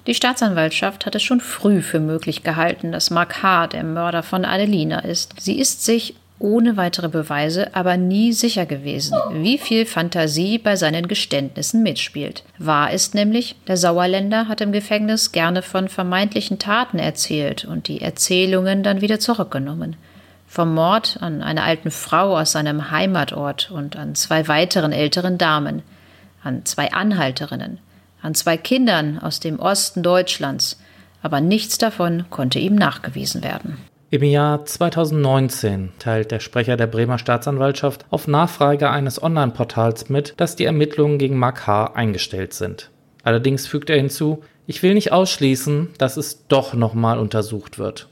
Die 0.06 0.14
Staatsanwaltschaft 0.14 1.04
hat 1.04 1.14
es 1.14 1.22
schon 1.22 1.40
früh 1.40 1.82
für 1.82 2.00
möglich 2.00 2.42
gehalten, 2.42 2.90
dass 2.90 3.10
Mark 3.10 3.42
H. 3.42 3.66
der 3.66 3.84
Mörder 3.84 4.22
von 4.22 4.46
Adelina 4.46 5.00
ist. 5.00 5.34
Sie 5.38 5.58
ist 5.58 5.84
sich 5.84 6.14
ohne 6.38 6.76
weitere 6.76 7.08
Beweise 7.08 7.74
aber 7.74 7.96
nie 7.96 8.32
sicher 8.32 8.66
gewesen, 8.66 9.16
wie 9.32 9.58
viel 9.58 9.86
Fantasie 9.86 10.58
bei 10.58 10.76
seinen 10.76 11.08
Geständnissen 11.08 11.82
mitspielt. 11.82 12.44
Wahr 12.58 12.92
ist 12.92 13.14
nämlich, 13.14 13.56
der 13.66 13.76
Sauerländer 13.76 14.48
hat 14.48 14.60
im 14.60 14.72
Gefängnis 14.72 15.32
gerne 15.32 15.62
von 15.62 15.88
vermeintlichen 15.88 16.58
Taten 16.58 16.98
erzählt 16.98 17.64
und 17.64 17.88
die 17.88 18.00
Erzählungen 18.00 18.82
dann 18.82 19.00
wieder 19.00 19.18
zurückgenommen. 19.18 19.96
Vom 20.46 20.74
Mord 20.74 21.18
an 21.20 21.42
einer 21.42 21.64
alten 21.64 21.90
Frau 21.90 22.38
aus 22.38 22.52
seinem 22.52 22.90
Heimatort 22.90 23.70
und 23.70 23.96
an 23.96 24.14
zwei 24.14 24.48
weiteren 24.48 24.92
älteren 24.92 25.38
Damen, 25.38 25.82
an 26.42 26.64
zwei 26.64 26.92
Anhalterinnen, 26.92 27.78
an 28.22 28.34
zwei 28.34 28.56
Kindern 28.56 29.18
aus 29.18 29.40
dem 29.40 29.58
Osten 29.58 30.02
Deutschlands, 30.02 30.80
aber 31.20 31.40
nichts 31.40 31.78
davon 31.78 32.24
konnte 32.30 32.58
ihm 32.58 32.76
nachgewiesen 32.76 33.42
werden. 33.42 33.76
Im 34.10 34.22
Jahr 34.22 34.64
2019 34.64 35.90
teilt 35.98 36.30
der 36.30 36.40
Sprecher 36.40 36.78
der 36.78 36.86
Bremer 36.86 37.18
Staatsanwaltschaft 37.18 38.06
auf 38.08 38.26
Nachfrage 38.26 38.88
eines 38.88 39.22
Online-Portals 39.22 40.08
mit, 40.08 40.32
dass 40.38 40.56
die 40.56 40.64
Ermittlungen 40.64 41.18
gegen 41.18 41.36
Mark 41.36 41.66
H. 41.66 41.92
eingestellt 41.92 42.54
sind. 42.54 42.90
Allerdings 43.22 43.66
fügt 43.66 43.90
er 43.90 43.98
hinzu, 43.98 44.42
ich 44.66 44.82
will 44.82 44.94
nicht 44.94 45.12
ausschließen, 45.12 45.90
dass 45.98 46.16
es 46.16 46.46
doch 46.46 46.72
nochmal 46.72 47.18
untersucht 47.18 47.78
wird. 47.78 48.08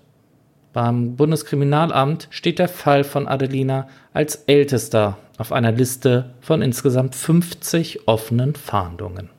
Beim 0.75 1.17
Bundeskriminalamt 1.17 2.29
steht 2.29 2.59
der 2.59 2.69
Fall 2.69 3.03
von 3.03 3.27
Adelina 3.27 3.89
als 4.13 4.45
ältester 4.47 5.17
auf 5.39 5.51
einer 5.51 5.73
Liste 5.73 6.35
von 6.43 6.61
insgesamt 6.61 7.15
50 7.15 8.07
offenen 8.07 8.55
Fahndungen. 8.55 9.31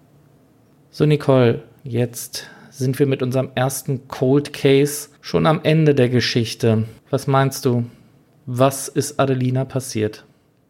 So, 0.90 1.06
Nicole, 1.06 1.62
jetzt 1.84 2.50
sind 2.78 3.00
wir 3.00 3.08
mit 3.08 3.24
unserem 3.24 3.50
ersten 3.56 4.08
Cold 4.08 4.54
Case 4.54 5.10
schon 5.22 5.48
am 5.48 5.62
Ende 5.64 5.96
der 5.96 6.10
Geschichte. 6.10 6.84
Was 7.10 7.26
meinst 7.26 7.66
du? 7.66 7.86
Was 8.46 8.88
ist 8.88 9.20
Adelina 9.20 9.66
passiert? 9.66 10.27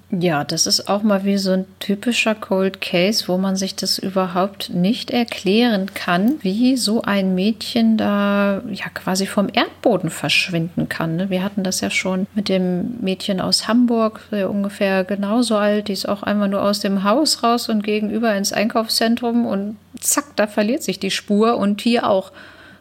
Ja, 0.10 0.46
das 0.46 0.68
ist 0.68 0.88
auch 0.88 1.04
mal 1.04 1.26
wie 1.26 1.38
so 1.38 1.52
ein 1.52 1.66
typischer 1.80 2.34
Cold 2.34 2.80
Case, 2.80 3.28
wo 3.28 3.38
man 3.38 3.58
sich 3.58 3.76
das 3.76 4.00
überhaupt 4.00 4.70
nicht 4.70 5.12
erklären 5.12 5.94
kann, 5.94 6.36
wie 6.42 6.78
so 6.78 7.02
ein 7.02 7.36
Mädchen 7.36 7.98
da 7.98 8.62
ja 8.72 8.88
quasi 8.94 9.26
vom 9.26 9.50
Erdboden 9.52 10.10
verschwinden 10.10 10.88
kann. 10.88 11.18
Ne? 11.18 11.30
Wir 11.30 11.44
hatten 11.44 11.64
das 11.64 11.82
ja 11.82 11.90
schon 11.90 12.26
mit 12.36 12.48
dem 12.48 13.02
Mädchen 13.02 13.42
aus 13.42 13.68
Hamburg, 13.68 14.22
der 14.32 14.50
ungefähr 14.50 15.04
genauso 15.04 15.58
alt, 15.58 15.90
die 15.90 15.94
ist 15.94 16.08
auch 16.08 16.24
einmal 16.24 16.48
nur 16.48 16.64
aus 16.64 16.80
dem 16.80 17.04
Haus 17.04 17.44
raus 17.44 17.68
und 17.68 17.84
gegenüber 17.84 18.34
ins 18.34 18.54
Einkaufszentrum 18.54 19.46
und 19.46 19.76
zack, 20.00 20.38
da 20.38 20.48
verliert 20.48 20.84
sich 20.84 21.00
die 21.00 21.12
Spur 21.12 21.58
und 21.58 21.82
hier 21.82 22.10
auch. 22.10 22.32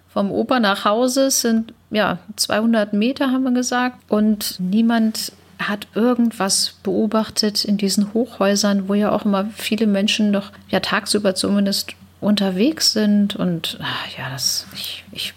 Vom 0.08 0.30
Oper 0.30 0.60
nach 0.60 0.84
Hause 0.84 1.30
sind 1.30 1.74
ja 1.90 2.18
200 2.36 2.92
Meter, 2.92 3.32
haben 3.32 3.42
wir 3.42 3.50
gesagt, 3.50 3.98
und 4.08 4.56
niemand 4.60 5.32
hat 5.58 5.86
irgendwas 5.94 6.76
beobachtet 6.82 7.64
in 7.64 7.76
diesen 7.76 8.12
Hochhäusern, 8.12 8.88
wo 8.88 8.94
ja 8.94 9.10
auch 9.10 9.24
immer 9.24 9.46
viele 9.56 9.86
Menschen 9.86 10.30
noch 10.30 10.52
ja 10.68 10.80
tagsüber 10.80 11.34
zumindest 11.34 11.94
unterwegs 12.20 12.92
sind 12.92 13.36
und 13.36 13.78
ach, 13.82 14.18
ja, 14.18 14.30
das 14.30 14.66
ich, 14.74 15.04
ich 15.12 15.34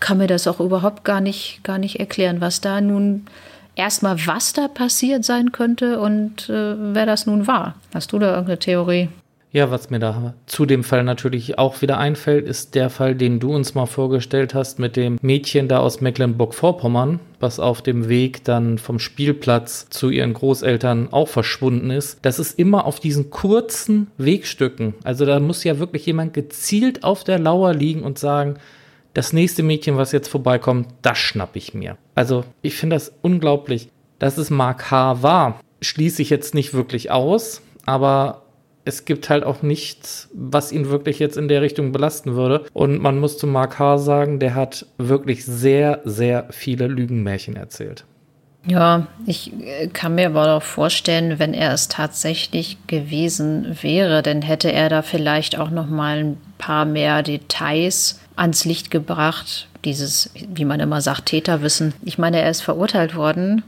kann 0.00 0.18
mir 0.18 0.26
das 0.26 0.46
auch 0.46 0.60
überhaupt 0.60 1.04
gar 1.04 1.20
nicht 1.20 1.60
gar 1.62 1.78
nicht 1.78 2.00
erklären, 2.00 2.40
was 2.40 2.60
da 2.60 2.80
nun 2.80 3.26
erstmal 3.76 4.26
was 4.26 4.52
da 4.52 4.68
passiert 4.68 5.24
sein 5.24 5.52
könnte 5.52 6.00
und 6.00 6.48
äh, 6.48 6.94
wer 6.94 7.06
das 7.06 7.26
nun 7.26 7.46
war. 7.46 7.74
Hast 7.94 8.12
du 8.12 8.18
da 8.18 8.30
irgendeine 8.30 8.58
Theorie? 8.58 9.08
Ja, 9.52 9.72
was 9.72 9.90
mir 9.90 9.98
da 9.98 10.34
zu 10.46 10.64
dem 10.64 10.84
Fall 10.84 11.02
natürlich 11.02 11.58
auch 11.58 11.82
wieder 11.82 11.98
einfällt, 11.98 12.46
ist 12.46 12.76
der 12.76 12.88
Fall, 12.88 13.16
den 13.16 13.40
du 13.40 13.52
uns 13.52 13.74
mal 13.74 13.86
vorgestellt 13.86 14.54
hast 14.54 14.78
mit 14.78 14.94
dem 14.94 15.18
Mädchen 15.22 15.66
da 15.66 15.80
aus 15.80 16.00
Mecklenburg-Vorpommern, 16.00 17.18
was 17.40 17.58
auf 17.58 17.82
dem 17.82 18.08
Weg 18.08 18.44
dann 18.44 18.78
vom 18.78 19.00
Spielplatz 19.00 19.88
zu 19.90 20.08
ihren 20.08 20.34
Großeltern 20.34 21.12
auch 21.12 21.26
verschwunden 21.26 21.90
ist. 21.90 22.20
Das 22.22 22.38
ist 22.38 22.60
immer 22.60 22.84
auf 22.84 23.00
diesen 23.00 23.30
kurzen 23.30 24.06
Wegstücken. 24.18 24.94
Also 25.02 25.26
da 25.26 25.40
muss 25.40 25.64
ja 25.64 25.80
wirklich 25.80 26.06
jemand 26.06 26.32
gezielt 26.32 27.02
auf 27.02 27.24
der 27.24 27.40
Lauer 27.40 27.74
liegen 27.74 28.04
und 28.04 28.20
sagen, 28.20 28.54
das 29.14 29.32
nächste 29.32 29.64
Mädchen, 29.64 29.96
was 29.96 30.12
jetzt 30.12 30.28
vorbeikommt, 30.28 30.86
das 31.02 31.18
schnapp 31.18 31.56
ich 31.56 31.74
mir. 31.74 31.96
Also 32.14 32.44
ich 32.62 32.76
finde 32.76 32.94
das 32.94 33.12
unglaublich. 33.20 33.88
Dass 34.20 34.38
es 34.38 34.50
Mark 34.50 34.92
H. 34.92 35.24
war, 35.24 35.58
schließe 35.80 36.22
ich 36.22 36.30
jetzt 36.30 36.54
nicht 36.54 36.72
wirklich 36.72 37.10
aus, 37.10 37.62
aber 37.84 38.42
es 38.90 39.04
gibt 39.04 39.30
halt 39.30 39.44
auch 39.44 39.62
nichts, 39.62 40.28
was 40.34 40.72
ihn 40.72 40.90
wirklich 40.90 41.20
jetzt 41.20 41.36
in 41.36 41.46
der 41.46 41.62
Richtung 41.62 41.92
belasten 41.92 42.34
würde. 42.34 42.64
Und 42.72 43.00
man 43.00 43.20
muss 43.20 43.38
zu 43.38 43.46
Mark 43.46 43.78
H. 43.78 43.98
sagen, 43.98 44.40
der 44.40 44.56
hat 44.56 44.84
wirklich 44.98 45.44
sehr, 45.44 46.00
sehr 46.04 46.48
viele 46.50 46.88
Lügenmärchen 46.88 47.54
erzählt. 47.54 48.04
Ja, 48.66 49.06
ich 49.26 49.52
äh, 49.62 49.86
kann 49.86 50.16
mir 50.16 50.26
aber 50.26 50.56
auch 50.56 50.62
vorstellen, 50.62 51.38
wenn 51.38 51.54
er 51.54 51.72
es 51.72 51.86
tatsächlich 51.86 52.76
gewesen 52.88 53.78
wäre, 53.80 54.22
dann 54.22 54.42
hätte 54.42 54.70
er 54.72 54.88
da 54.88 55.02
vielleicht 55.02 55.56
auch 55.56 55.70
noch 55.70 55.86
mal 55.86 56.18
ein 56.18 56.36
paar 56.58 56.84
mehr 56.84 57.22
Details 57.22 58.20
ans 58.34 58.64
Licht 58.64 58.90
gebracht. 58.90 59.68
Dieses, 59.84 60.30
wie 60.34 60.66
man 60.66 60.80
immer 60.80 61.00
sagt, 61.00 61.26
Täterwissen. 61.26 61.94
Ich 62.02 62.18
meine, 62.18 62.40
er 62.40 62.50
ist 62.50 62.60
verurteilt 62.60 63.14
worden 63.14 63.62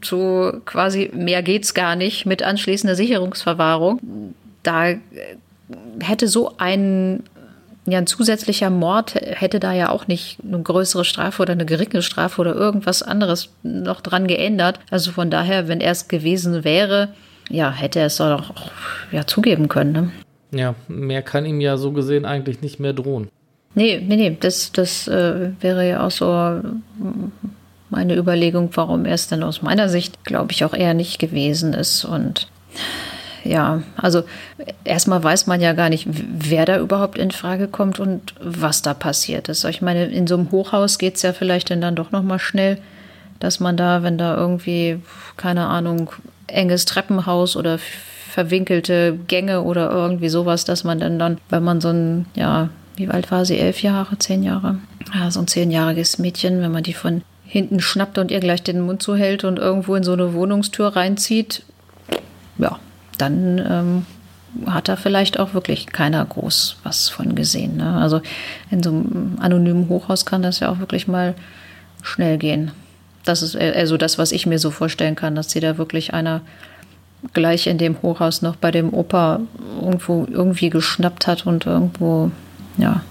zu 0.00 0.60
quasi 0.64 1.10
mehr 1.14 1.42
geht's 1.42 1.74
gar 1.74 1.96
nicht 1.96 2.26
mit 2.26 2.42
anschließender 2.42 2.94
Sicherungsverwahrung. 2.94 4.34
Da 4.62 4.94
hätte 6.00 6.28
so 6.28 6.54
ein 6.58 7.22
ja, 7.84 7.98
ein 7.98 8.06
zusätzlicher 8.06 8.70
Mord 8.70 9.14
hätte 9.14 9.58
da 9.58 9.72
ja 9.72 9.88
auch 9.88 10.06
nicht 10.06 10.38
eine 10.46 10.62
größere 10.62 11.04
Strafe 11.04 11.42
oder 11.42 11.52
eine 11.52 11.66
geringe 11.66 12.02
Strafe 12.02 12.40
oder 12.40 12.54
irgendwas 12.54 13.02
anderes 13.02 13.50
noch 13.64 14.00
dran 14.00 14.28
geändert. 14.28 14.78
Also 14.90 15.10
von 15.10 15.30
daher, 15.30 15.66
wenn 15.66 15.80
er 15.80 15.90
es 15.90 16.06
gewesen 16.06 16.62
wäre, 16.62 17.08
ja, 17.50 17.72
hätte 17.72 17.98
er 17.98 18.06
es 18.06 18.18
doch 18.18 18.50
auch 18.50 18.70
ja, 19.10 19.26
zugeben 19.26 19.68
können. 19.68 19.92
Ne? 19.92 20.12
Ja, 20.52 20.74
mehr 20.86 21.22
kann 21.22 21.44
ihm 21.44 21.60
ja 21.60 21.76
so 21.76 21.90
gesehen 21.90 22.24
eigentlich 22.24 22.60
nicht 22.60 22.78
mehr 22.78 22.92
drohen. 22.92 23.28
Nee, 23.74 24.00
nee, 24.06 24.16
nee, 24.16 24.36
das, 24.38 24.70
das 24.70 25.08
äh, 25.08 25.50
wäre 25.60 25.88
ja 25.88 26.06
auch 26.06 26.10
so 26.10 26.60
meine 27.92 28.16
Überlegung, 28.16 28.70
warum 28.74 29.04
er 29.04 29.14
es 29.14 29.28
denn 29.28 29.44
aus 29.44 29.62
meiner 29.62 29.88
Sicht, 29.88 30.24
glaube 30.24 30.50
ich, 30.50 30.64
auch 30.64 30.74
eher 30.74 30.94
nicht 30.94 31.18
gewesen 31.20 31.74
ist. 31.74 32.04
Und 32.04 32.48
ja, 33.44 33.82
also 33.96 34.24
erstmal 34.82 35.22
weiß 35.22 35.46
man 35.46 35.60
ja 35.60 35.72
gar 35.74 35.88
nicht, 35.88 36.08
wer 36.10 36.64
da 36.64 36.78
überhaupt 36.78 37.18
in 37.18 37.30
Frage 37.30 37.68
kommt 37.68 38.00
und 38.00 38.34
was 38.40 38.82
da 38.82 38.94
passiert 38.94 39.48
ist. 39.48 39.64
Ich 39.64 39.82
meine, 39.82 40.06
in 40.06 40.26
so 40.26 40.36
einem 40.36 40.50
Hochhaus 40.50 40.98
geht 40.98 41.16
es 41.16 41.22
ja 41.22 41.32
vielleicht 41.32 41.70
dann 41.70 41.94
doch 41.94 42.10
nochmal 42.10 42.38
schnell, 42.38 42.78
dass 43.38 43.60
man 43.60 43.76
da, 43.76 44.02
wenn 44.02 44.18
da 44.18 44.36
irgendwie, 44.36 45.00
keine 45.36 45.66
Ahnung, 45.66 46.10
enges 46.46 46.84
Treppenhaus 46.84 47.56
oder 47.56 47.78
verwinkelte 48.30 49.18
Gänge 49.26 49.62
oder 49.62 49.90
irgendwie 49.90 50.30
sowas, 50.30 50.64
dass 50.64 50.84
man 50.84 50.98
dann 50.98 51.18
dann, 51.18 51.38
wenn 51.50 51.62
man 51.62 51.80
so 51.80 51.90
ein, 51.90 52.26
ja, 52.34 52.70
wie 52.96 53.08
alt 53.08 53.30
war 53.30 53.44
sie? 53.44 53.58
Elf 53.58 53.82
Jahre, 53.82 54.18
zehn 54.18 54.42
Jahre? 54.42 54.78
Ja, 55.14 55.30
so 55.30 55.40
ein 55.40 55.46
zehnjähriges 55.46 56.18
Mädchen, 56.18 56.62
wenn 56.62 56.72
man 56.72 56.82
die 56.82 56.94
von 56.94 57.22
hinten 57.52 57.80
schnappt 57.80 58.16
und 58.16 58.30
ihr 58.30 58.40
gleich 58.40 58.62
den 58.62 58.80
Mund 58.80 59.02
zuhält 59.02 59.44
und 59.44 59.58
irgendwo 59.58 59.94
in 59.94 60.02
so 60.04 60.14
eine 60.14 60.32
Wohnungstür 60.32 60.96
reinzieht, 60.96 61.64
ja, 62.56 62.78
dann 63.18 63.58
ähm, 63.58 64.06
hat 64.72 64.88
da 64.88 64.96
vielleicht 64.96 65.38
auch 65.38 65.52
wirklich 65.52 65.84
keiner 65.88 66.24
groß 66.24 66.78
was 66.82 67.10
von 67.10 67.34
gesehen. 67.34 67.76
Ne? 67.76 67.94
Also 67.96 68.22
in 68.70 68.82
so 68.82 68.88
einem 68.88 69.36
anonymen 69.38 69.90
Hochhaus 69.90 70.24
kann 70.24 70.40
das 70.40 70.60
ja 70.60 70.70
auch 70.70 70.78
wirklich 70.78 71.08
mal 71.08 71.34
schnell 72.02 72.38
gehen. 72.38 72.70
Das 73.22 73.42
ist 73.42 73.54
also 73.54 73.98
das, 73.98 74.16
was 74.16 74.32
ich 74.32 74.46
mir 74.46 74.58
so 74.58 74.70
vorstellen 74.70 75.14
kann, 75.14 75.34
dass 75.34 75.50
sie 75.50 75.60
da 75.60 75.76
wirklich 75.76 76.14
einer 76.14 76.40
gleich 77.34 77.66
in 77.66 77.76
dem 77.76 78.00
Hochhaus 78.00 78.40
noch 78.40 78.56
bei 78.56 78.70
dem 78.70 78.94
Opa 78.94 79.40
irgendwo 79.78 80.26
irgendwie 80.26 80.70
geschnappt 80.70 81.26
hat 81.26 81.44
und 81.44 81.66
irgendwo, 81.66 82.30
ja, 82.78 83.02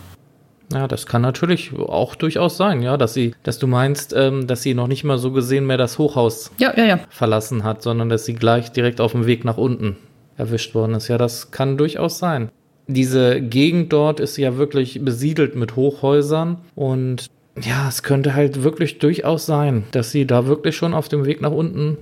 ja, 0.72 0.88
das 0.88 1.06
kann 1.06 1.22
natürlich 1.22 1.72
auch 1.78 2.16
durchaus 2.16 2.58
sein, 2.58 2.82
ja, 2.82 2.98
dass 2.98 3.14
sie, 3.14 3.34
dass 3.44 3.60
du 3.60 3.68
meinst, 3.68 4.14
ähm, 4.16 4.48
dass 4.48 4.62
sie 4.62 4.74
noch 4.74 4.88
nicht 4.88 5.04
mal 5.04 5.18
so 5.18 5.32
gesehen 5.32 5.66
mehr 5.66 5.78
das 5.78 5.98
Hochhaus 5.98 6.52
ja, 6.58 6.74
ja, 6.76 6.86
ja. 6.86 7.00
verlassen 7.10 7.64
hat, 7.64 7.82
sondern 7.82 8.10
dass 8.10 8.26
sie 8.26 8.34
gleich 8.34 8.72
direkt 8.72 9.02
auf 9.02 9.12
dem 9.12 9.26
Weg 9.26 9.46
nach 9.46 9.58
unten 9.58 9.98
erwischt 10.38 10.74
worden 10.76 10.96
ist. 10.96 11.08
Ja, 11.08 11.18
das 11.18 11.52
kann 11.52 11.78
durchaus 11.78 12.20
sein. 12.20 12.50
Diese 12.88 13.42
Gegend 13.42 13.94
dort 13.94 14.20
ist 14.20 14.38
ja 14.38 14.58
wirklich 14.58 15.04
besiedelt 15.04 15.56
mit 15.56 15.76
Hochhäusern 15.76 16.58
und 16.76 17.28
ja, 17.62 17.88
es 17.88 18.04
könnte 18.04 18.34
halt 18.34 18.64
wirklich 18.64 19.00
durchaus 19.00 19.46
sein, 19.46 19.84
dass 19.92 20.12
sie 20.12 20.26
da 20.26 20.48
wirklich 20.48 20.76
schon 20.76 20.94
auf 20.94 21.10
dem 21.10 21.26
Weg 21.26 21.42
nach 21.42 21.52
unten 21.52 21.98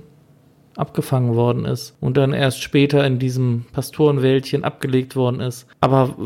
abgefangen 0.76 1.34
worden 1.34 1.64
ist 1.64 1.96
und 2.00 2.16
dann 2.16 2.32
erst 2.32 2.62
später 2.62 3.04
in 3.06 3.18
diesem 3.18 3.64
Pastorenwäldchen 3.72 4.64
abgelegt 4.64 5.16
worden 5.16 5.40
ist. 5.40 5.66
Aber 5.80 6.16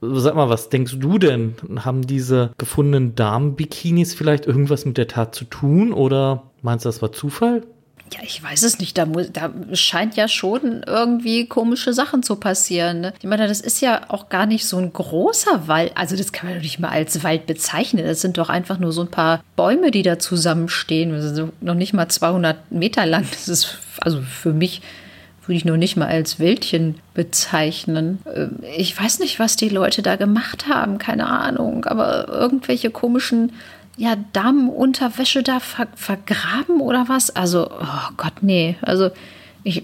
sag 0.00 0.34
mal, 0.34 0.48
was 0.48 0.68
denkst 0.68 0.96
du 0.98 1.18
denn? 1.18 1.54
Haben 1.76 2.06
diese 2.06 2.50
gefundenen 2.58 3.14
Damen-Bikinis 3.14 4.14
vielleicht 4.14 4.46
irgendwas 4.46 4.84
mit 4.84 4.98
der 4.98 5.08
Tat 5.08 5.34
zu 5.34 5.44
tun 5.44 5.92
oder 5.92 6.44
meinst 6.62 6.84
du, 6.84 6.88
das 6.88 7.02
war 7.02 7.12
Zufall? 7.12 7.62
Ja, 8.12 8.20
ich 8.22 8.42
weiß 8.42 8.62
es 8.62 8.78
nicht. 8.78 8.98
Da, 8.98 9.06
muss, 9.06 9.32
da 9.32 9.50
scheint 9.72 10.16
ja 10.16 10.28
schon 10.28 10.82
irgendwie 10.86 11.46
komische 11.46 11.94
Sachen 11.94 12.22
zu 12.22 12.36
passieren. 12.36 13.00
Ne? 13.00 13.14
Ich 13.20 13.26
meine, 13.26 13.48
das 13.48 13.60
ist 13.60 13.80
ja 13.80 14.02
auch 14.08 14.28
gar 14.28 14.46
nicht 14.46 14.66
so 14.66 14.76
ein 14.76 14.92
großer 14.92 15.66
Wald. 15.66 15.92
Also, 15.94 16.16
das 16.16 16.32
kann 16.32 16.48
man 16.48 16.56
doch 16.56 16.62
nicht 16.62 16.78
mal 16.78 16.90
als 16.90 17.24
Wald 17.24 17.46
bezeichnen. 17.46 18.04
Das 18.04 18.20
sind 18.20 18.36
doch 18.38 18.48
einfach 18.48 18.78
nur 18.78 18.92
so 18.92 19.02
ein 19.02 19.10
paar 19.10 19.42
Bäume, 19.56 19.90
die 19.90 20.02
da 20.02 20.18
zusammenstehen. 20.18 21.14
Also 21.14 21.50
noch 21.60 21.74
nicht 21.74 21.94
mal 21.94 22.08
200 22.08 22.70
Meter 22.70 23.06
lang. 23.06 23.26
Das 23.30 23.48
ist, 23.48 23.78
also 24.00 24.20
für 24.20 24.52
mich 24.52 24.82
würde 25.46 25.56
ich 25.56 25.64
noch 25.64 25.76
nicht 25.76 25.96
mal 25.96 26.08
als 26.08 26.38
Wäldchen 26.38 26.96
bezeichnen. 27.14 28.20
Ähm, 28.32 28.58
ich 28.76 28.98
weiß 28.98 29.18
nicht, 29.18 29.38
was 29.38 29.56
die 29.56 29.68
Leute 29.68 30.02
da 30.02 30.16
gemacht 30.16 30.66
haben. 30.68 30.98
Keine 30.98 31.26
Ahnung. 31.26 31.84
Aber 31.84 32.28
irgendwelche 32.28 32.90
komischen 32.90 33.52
ja, 33.96 34.16
Damenunterwäsche 34.32 35.42
da 35.42 35.60
ver 35.60 35.88
vergraben 35.94 36.80
oder 36.80 37.08
was? 37.08 37.34
Also, 37.34 37.70
oh 37.70 38.12
Gott, 38.16 38.42
nee. 38.42 38.76
Also, 38.82 39.10
ich, 39.64 39.82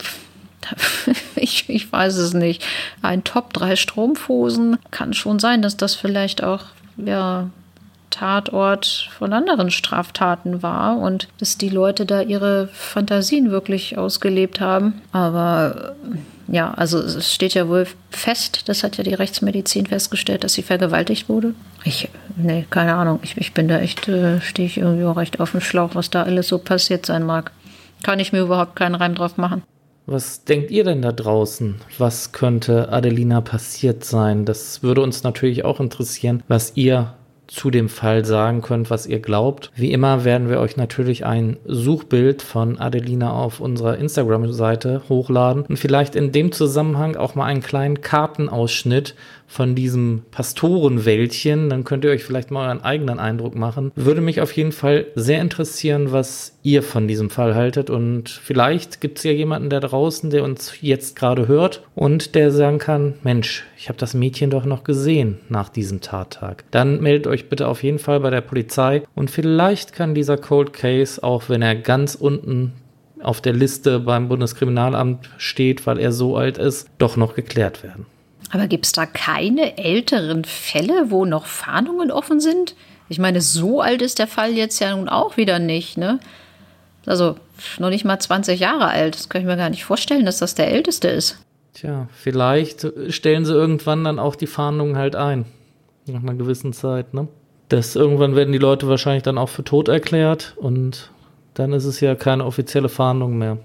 ich, 1.37 1.69
ich 1.69 1.93
weiß 1.93 2.17
es 2.17 2.35
nicht. 2.35 2.65
Ein 3.03 3.25
Top 3.25 3.53
3 3.53 3.77
Strumpfhosen 3.77 4.79
kann 4.91 5.13
schon 5.15 5.39
sein, 5.39 5.63
dass 5.63 5.77
das 5.77 5.95
vielleicht 5.95 6.43
auch, 6.43 6.65
ja, 6.97 7.51
Tatort 8.11 9.11
von 9.19 9.33
anderen 9.33 9.71
Straftaten 9.71 10.63
war 10.63 10.99
und 10.99 11.29
dass 11.39 11.59
die 11.59 11.69
Leute 11.69 12.07
da 12.07 12.23
ihre 12.23 12.69
Fantasien 12.69 13.51
wirklich 13.51 13.99
ausgelebt 13.99 14.61
haben. 14.61 15.03
Aber 15.13 15.95
ja, 16.51 16.73
also 16.73 16.99
es 16.99 17.33
steht 17.35 17.55
ja 17.55 17.69
wohl 17.69 17.87
fest, 18.11 18.69
das 18.69 18.83
hat 18.83 18.97
ja 18.97 19.05
die 19.05 19.15
Rechtsmedizin 19.15 19.87
festgestellt, 19.87 20.45
dass 20.45 20.55
sie 20.55 20.63
vergewaltigt 20.63 21.29
wurde. 21.29 21.55
Ich, 21.85 22.09
nee, 22.37 22.67
keine 22.71 22.95
Ahnung. 22.95 23.21
Ich, 23.23 23.37
ich 23.37 23.53
bin 23.53 23.69
da 23.69 23.79
echt, 23.79 24.09
äh, 24.09 24.41
stehe 24.41 24.67
ich 24.67 24.79
irgendwie 24.79 25.05
auch 25.05 25.17
recht 25.17 25.41
auf 25.41 25.53
dem 25.53 25.61
Schlauch, 25.61 25.95
was 25.95 26.09
da 26.09 26.23
alles 26.23 26.49
so 26.49 26.59
passiert 26.59 27.05
sein 27.05 27.25
mag. 27.25 27.53
Kann 28.03 28.19
ich 28.19 28.33
mir 28.33 28.41
überhaupt 28.41 28.77
keinen 28.77 28.95
Reim 28.95 29.15
drauf 29.15 29.37
machen. 29.37 29.63
Was 30.07 30.45
denkt 30.45 30.71
ihr 30.71 30.85
denn 30.85 31.03
da 31.03 31.13
draußen? 31.13 31.83
Was 31.99 32.33
könnte 32.33 32.91
Adelina 32.91 33.43
passiert 33.43 34.05
sein? 34.05 34.47
Das 34.47 34.83
würde 34.83 35.03
uns 35.03 35.23
natürlich 35.23 35.67
auch 35.67 35.81
interessieren, 35.81 36.43
was 36.49 36.73
ihr 36.77 37.13
zu 37.49 37.71
dem 37.71 37.89
Fall 37.89 38.25
sagen 38.25 38.63
könnt, 38.63 38.91
was 38.91 39.07
ihr 39.07 39.21
glaubt. 39.21 39.73
Wie 39.75 39.93
immer 39.93 40.25
werden 40.25 40.49
wir 40.49 40.61
euch 40.61 40.77
natürlich 40.77 41.27
ein 41.27 41.57
Suchbild 41.65 42.43
von 42.43 42.79
Adelina 42.79 43.33
auf 43.33 43.61
unserer 43.61 43.97
Instagram-Seite 43.97 45.03
hochladen 45.09 45.65
und 45.67 45.79
vielleicht 45.79 46.15
in 46.15 46.31
dem 46.31 46.53
Zusammenhang 46.53 47.17
auch 47.17 47.35
mal 47.35 47.47
einen 47.47 47.63
kleinen 47.63 48.03
Kartenausschnitt 48.03 49.15
von 49.49 49.75
diesem 49.75 50.23
Pastorenwäldchen. 50.31 51.71
Dann 51.71 51.83
könnt 51.83 52.05
ihr 52.05 52.11
euch 52.11 52.23
vielleicht 52.23 52.51
mal 52.51 52.69
euren 52.69 52.83
eigenen 52.83 53.19
Eindruck 53.19 53.57
machen. 53.57 53.91
Würde 53.97 54.21
mich 54.21 54.41
auf 54.41 54.53
jeden 54.53 54.73
Fall 54.73 55.07
sehr 55.15 55.41
interessieren, 55.41 56.13
was 56.13 56.59
ihr 56.63 56.83
von 56.83 57.09
diesem 57.09 57.31
Fall 57.31 57.55
haltet. 57.55 57.91
Und 57.91 58.29
vielleicht 58.29 59.01
gibt 59.01 59.19
es 59.19 59.25
ja 59.25 59.33
jemanden 59.33 59.71
da 59.71 59.81
draußen, 59.81 60.31
der 60.31 60.45
uns 60.45 60.75
jetzt 60.83 61.17
gerade 61.17 61.49
hört 61.49 61.83
und 61.95 62.35
der 62.35 62.53
sagen 62.53 62.79
kann, 62.79 63.15
Mensch, 63.23 63.65
ich 63.77 63.89
habe 63.89 63.99
das 63.99 64.15
Mädchen 64.15 64.51
doch 64.51 64.67
noch 64.67 64.85
gesehen 64.85 65.39
nach 65.49 65.71
diesem 65.71 66.01
Tattag. 66.01 66.65
Dann 66.71 67.01
meldet 67.01 67.27
euch 67.27 67.49
bitte 67.49 67.69
auf 67.69 67.83
jeden 67.83 67.99
Fall 67.99 68.21
bei 68.21 68.31
der 68.31 68.43
Polizei 68.43 69.03
und 69.15 69.31
vielleicht 69.31 69.95
kann 69.95 70.15
dieser 70.15 70.37
Cold 70.37 70.75
Case, 70.75 71.23
auch 71.23 71.49
wenn 71.49 71.63
er 71.63 71.75
ganz 71.75 72.15
unten 72.15 72.75
auf 73.23 73.41
der 73.41 73.53
Liste 73.53 74.01
beim 74.01 74.29
Bundeskriminalamt 74.29 75.31
steht, 75.39 75.87
weil 75.87 75.99
er 75.99 76.13
so 76.13 76.37
alt 76.37 76.59
ist, 76.59 76.89
doch 76.99 77.17
noch 77.17 77.35
geklärt 77.35 77.83
werden. 77.83 78.07
Aber 78.51 78.67
gibt 78.67 78.87
es 78.87 78.93
da 78.93 79.07
keine 79.07 79.77
älteren 79.77 80.45
Fälle, 80.45 81.11
wo 81.11 81.25
noch 81.25 81.47
Fahndungen 81.47 82.11
offen 82.11 82.41
sind? 82.41 82.75
Ich 83.09 83.19
meine, 83.19 83.41
so 83.41 83.81
alt 83.81 84.03
ist 84.03 84.19
der 84.19 84.27
Fall 84.27 84.53
jetzt 84.53 84.79
ja 84.81 84.95
nun 84.95 85.09
auch 85.09 85.37
wieder 85.37 85.59
nicht, 85.59 85.97
ne? 85.97 86.19
Also 87.07 87.37
noch 87.79 87.91
nicht 87.91 88.05
mal 88.05 88.19
20 88.19 88.61
Jahre 88.61 88.89
alt. 88.89 89.15
Das 89.15 89.29
kann 89.29 89.41
ich 89.41 89.47
mir 89.47 89.57
gar 89.57 89.71
nicht 89.71 89.85
vorstellen, 89.85 90.27
dass 90.27 90.39
das 90.39 90.55
der 90.55 90.71
älteste 90.71 91.09
ist. 91.09 91.39
Tja, 91.75 92.09
vielleicht 92.13 92.87
stellen 93.09 93.45
sie 93.45 93.53
irgendwann 93.53 94.05
dann 94.05 94.19
auch 94.19 94.37
die 94.37 94.47
Fahndungen 94.47 94.97
halt 94.97 95.17
ein. 95.17 95.45
Nach 96.07 96.23
einer 96.23 96.35
gewissen 96.35 96.73
Zeit, 96.73 97.15
ne? 97.15 97.29
Das 97.69 97.97
irgendwann 97.97 98.35
werden 98.35 98.53
die 98.53 98.59
Leute 98.59 98.89
wahrscheinlich 98.89 99.23
dann 99.23 99.37
auch 99.37 99.51
für 99.51 99.63
tot 99.63 99.89
erklärt 99.89 100.55
und 100.57 101.11
dann 101.53 101.73
ist 101.75 101.85
es 101.85 102.01
ja 102.01 102.15
keine 102.15 102.47
offizielle 102.47 102.89
Fahndung 102.89 103.37
mehr. 103.37 103.59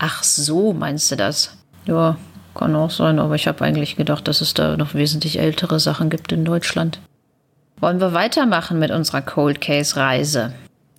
Ach 0.00 0.24
so, 0.24 0.72
meinst 0.72 1.10
du 1.12 1.16
das? 1.16 1.56
Ja, 1.86 2.16
kann 2.58 2.76
auch 2.76 2.90
sein, 2.90 3.18
aber 3.18 3.34
ich 3.34 3.48
habe 3.48 3.64
eigentlich 3.64 3.96
gedacht, 3.96 4.28
dass 4.28 4.40
es 4.40 4.52
da 4.52 4.76
noch 4.76 4.94
wesentlich 4.94 5.38
ältere 5.38 5.80
Sachen 5.80 6.10
gibt 6.10 6.32
in 6.32 6.44
Deutschland. 6.44 7.00
Wollen 7.80 8.00
wir 8.00 8.12
weitermachen 8.12 8.78
mit 8.78 8.90
unserer 8.90 9.22
Cold 9.22 9.60
Case 9.60 9.96
Reise? 9.96 10.52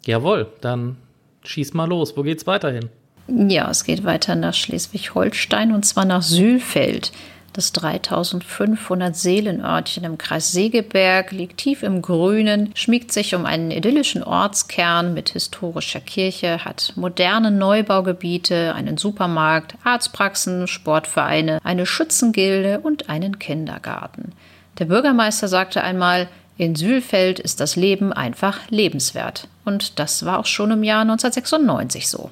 Jawohl, 0.05 0.47
dann 0.61 0.95
schieß 1.43 1.73
mal 1.73 1.85
los. 1.85 2.15
Wo 2.15 2.23
geht's 2.23 2.47
weiterhin? 2.47 2.89
Ja, 3.27 3.69
es 3.69 3.83
geht 3.83 4.05
weiter 4.05 4.35
nach 4.35 4.53
Schleswig-Holstein 4.53 5.73
und 5.73 5.85
zwar 5.85 6.05
nach 6.05 6.23
Sülfeld. 6.23 7.11
Das 7.59 7.73
3500 7.73 9.13
Seelenörtchen 9.13 10.05
im 10.05 10.17
Kreis 10.17 10.53
Segeberg 10.53 11.33
liegt 11.33 11.57
tief 11.57 11.83
im 11.83 12.01
Grünen, 12.01 12.71
schmiegt 12.73 13.11
sich 13.11 13.35
um 13.35 13.45
einen 13.45 13.69
idyllischen 13.69 14.23
Ortskern 14.23 15.13
mit 15.13 15.31
historischer 15.31 15.99
Kirche, 15.99 16.63
hat 16.63 16.93
moderne 16.95 17.51
Neubaugebiete, 17.51 18.73
einen 18.75 18.95
Supermarkt, 18.95 19.75
Arztpraxen, 19.83 20.67
Sportvereine, 20.69 21.59
eine 21.65 21.85
Schützengilde 21.85 22.79
und 22.79 23.09
einen 23.09 23.39
Kindergarten. 23.39 24.31
Der 24.77 24.85
Bürgermeister 24.85 25.49
sagte 25.49 25.83
einmal, 25.83 26.29
in 26.55 26.77
Sülfeld 26.77 27.39
ist 27.41 27.59
das 27.59 27.75
Leben 27.75 28.13
einfach 28.13 28.69
lebenswert. 28.69 29.49
Und 29.65 29.99
das 29.99 30.23
war 30.23 30.39
auch 30.39 30.45
schon 30.45 30.71
im 30.71 30.83
Jahr 30.85 31.01
1996 31.01 32.07
so. 32.07 32.29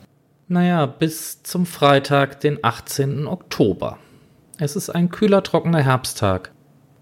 Naja, 0.48 0.86
bis 0.86 1.44
zum 1.44 1.66
Freitag, 1.66 2.40
den 2.40 2.60
18. 2.64 3.28
Oktober. 3.28 3.98
Es 4.60 4.76
ist 4.76 4.90
ein 4.90 5.10
kühler, 5.10 5.44
trockener 5.44 5.84
Herbsttag. 5.84 6.52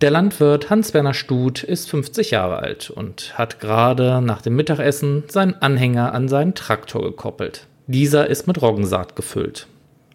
Der 0.02 0.12
Landwirt 0.12 0.70
Hans-Werner 0.70 1.14
Stut 1.14 1.64
ist 1.64 1.90
50 1.90 2.32
Jahre 2.32 2.58
alt 2.58 2.90
und 2.90 3.38
hat 3.38 3.62
gerade 3.62 4.20
nach 4.22 4.42
dem 4.42 4.58
Mittagessen 4.58 5.24
seinen 5.30 5.54
Anhänger 5.62 6.14
an 6.14 6.28
seinen 6.28 6.54
Traktor 6.54 7.02
gekoppelt. 7.04 7.68
Dieser 7.88 8.28
ist 8.28 8.46
mit 8.46 8.62
Roggensaat 8.62 9.16
gefüllt. 9.16 9.68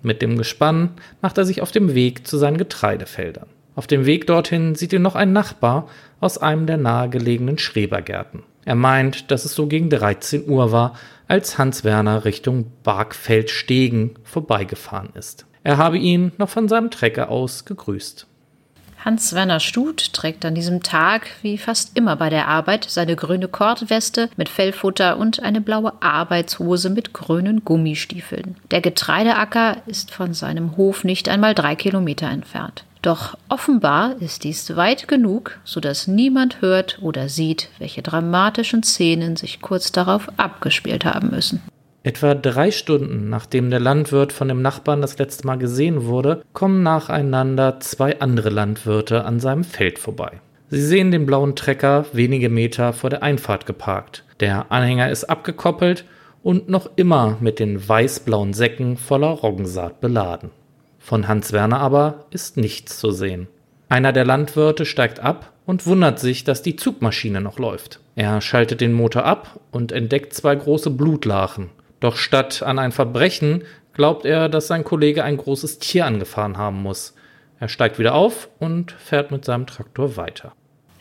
Mit 0.03 0.21
dem 0.21 0.37
Gespann 0.37 0.91
macht 1.23 1.39
er 1.39 1.47
sich 1.47 1.63
auf 1.63 1.71
dem 1.71 1.95
Weg 1.95 2.27
zu 2.27 2.37
seinen 2.37 2.59
Getreidefeldern. 2.59 3.47
Auf 3.75 3.87
dem 3.87 4.05
Weg 4.05 4.27
dorthin 4.27 4.75
sieht 4.75 4.93
ihn 4.93 5.01
noch 5.01 5.15
ein 5.15 5.33
Nachbar 5.33 5.89
aus 6.21 6.37
einem 6.37 6.67
der 6.67 6.77
nahegelegenen 6.77 7.57
Schrebergärten. 7.57 8.43
Er 8.67 8.75
meint, 8.75 9.31
dass 9.31 9.47
es 9.47 9.55
so 9.55 9.67
gegen 9.67 9.89
13 9.89 10.47
Uhr 10.47 10.73
war, 10.73 10.93
als 11.27 11.57
Hans 11.57 11.85
Werner 11.85 12.27
Richtung 12.27 12.71
Bargfeld-Stegen 12.83 14.17
vorbeigefahren 14.25 15.09
ist. 15.15 15.47
Er 15.63 15.77
habe 15.77 15.99
ihn 15.99 16.33
noch 16.39 16.49
von 16.49 16.69
seinem 16.69 16.91
Trecker 16.91 17.29
aus 17.29 17.65
gegrüßt. 17.65 18.27
Hans-Werner 19.05 19.61
Stut 19.61 20.13
trägt 20.13 20.45
an 20.45 20.55
diesem 20.55 20.83
Tag, 20.83 21.31
wie 21.41 21.57
fast 21.57 21.97
immer 21.97 22.17
bei 22.17 22.29
der 22.29 22.49
Arbeit, 22.49 22.87
seine 22.89 23.17
grüne 23.17 23.49
Kordweste 23.49 24.29
mit 24.37 24.51
Fellfutter 24.51 25.17
und 25.17 25.43
eine 25.43 25.63
blaue 25.63 25.95
Arbeitshose 26.03 26.91
mit 26.91 27.15
grünen 27.15 27.65
Gummistiefeln. 27.65 28.57
Der 28.71 28.83
Getreideacker 28.83 29.79
ist 29.87 30.11
von 30.11 30.35
seinem 30.35 30.77
Hof 30.77 31.05
nicht 31.05 31.31
einmal 31.31 31.55
drei 31.55 31.77
Kilometer 31.77 32.29
entfernt. 32.29 32.85
Doch 33.03 33.39
offenbar 33.49 34.21
ist 34.21 34.45
dies 34.45 34.77
weit 34.77 35.09
genug, 35.09 35.59
sodass 35.65 36.07
niemand 36.07 36.61
hört 36.61 36.99
oder 37.01 37.31
sieht, 37.31 37.71
welche 37.79 38.03
dramatischen 38.03 38.83
Szenen 38.83 39.37
sich 39.37 39.63
kurz 39.63 39.91
darauf 39.91 40.29
abgespielt 40.37 41.07
haben 41.07 41.31
müssen. 41.31 41.63
Etwa 42.03 42.35
drei 42.35 42.71
Stunden 42.71 43.29
nachdem 43.29 43.69
der 43.69 43.81
Landwirt 43.81 44.33
von 44.33 44.49
dem 44.49 44.63
Nachbarn 44.63 45.03
das 45.03 45.19
letzte 45.19 45.47
Mal 45.47 45.57
gesehen 45.57 46.07
wurde, 46.07 46.43
kommen 46.55 46.83
nacheinander 46.83 47.79
zwei 47.81 48.21
andere 48.21 48.49
Landwirte 48.49 49.25
an 49.25 49.39
seinem 49.39 49.65
Feld 49.65 49.99
vorbei. 49.99 50.41
Sie 50.71 50.83
sehen 50.83 51.11
den 51.11 51.27
blauen 51.27 51.57
Trecker 51.57 52.07
wenige 52.13 52.49
Meter 52.49 52.93
vor 52.93 53.11
der 53.11 53.23
Einfahrt 53.23 53.67
geparkt. 53.67 54.25
Der 54.39 54.73
Anhänger 54.73 55.11
ist 55.11 55.25
abgekoppelt 55.25 56.05
und 56.43 56.71
noch 56.71 56.89
immer 56.97 57.37
mit 57.41 57.59
den 57.59 57.87
weiß-blauen 57.87 58.55
Säcken 58.55 58.97
voller 58.97 59.29
Roggensaat 59.29 60.01
beladen. 60.01 60.51
Von 60.99 61.29
Hans 61.29 61.53
Werner 61.53 61.81
aber 61.81 62.27
ist 62.31 62.57
nichts 62.57 62.99
zu 62.99 63.11
sehen. 63.11 63.49
Einer 63.91 64.13
der 64.13 64.25
Landwirte 64.25 64.87
steigt 64.87 65.21
ab 65.21 65.53
und 65.67 65.87
wundert 65.87 66.19
sich, 66.19 66.45
dass 66.45 66.63
die 66.63 66.77
Zugmaschine 66.77 67.41
noch 67.41 67.59
läuft. 67.59 68.01
Er 68.15 68.41
schaltet 68.41 68.81
den 68.81 68.93
Motor 68.93 69.25
ab 69.25 69.61
und 69.73 69.93
entdeckt 69.93 70.33
zwei 70.33 70.55
große 70.55 70.91
Blutlachen. 70.91 71.71
Doch 72.01 72.17
statt 72.17 72.63
an 72.63 72.79
ein 72.79 72.93
Verbrechen 72.93 73.63
glaubt 73.93 74.25
er, 74.25 74.49
dass 74.49 74.67
sein 74.67 74.85
Kollege 74.85 75.25
ein 75.25 75.37
großes 75.37 75.79
Tier 75.79 76.07
angefahren 76.07 76.57
haben 76.57 76.83
muss. 76.83 77.15
Er 77.59 77.69
steigt 77.69 77.99
wieder 77.99 78.15
auf 78.15 78.49
und 78.59 78.93
fährt 78.93 79.31
mit 79.31 79.45
seinem 79.45 79.67
Traktor 79.67 80.17
weiter. 80.17 80.53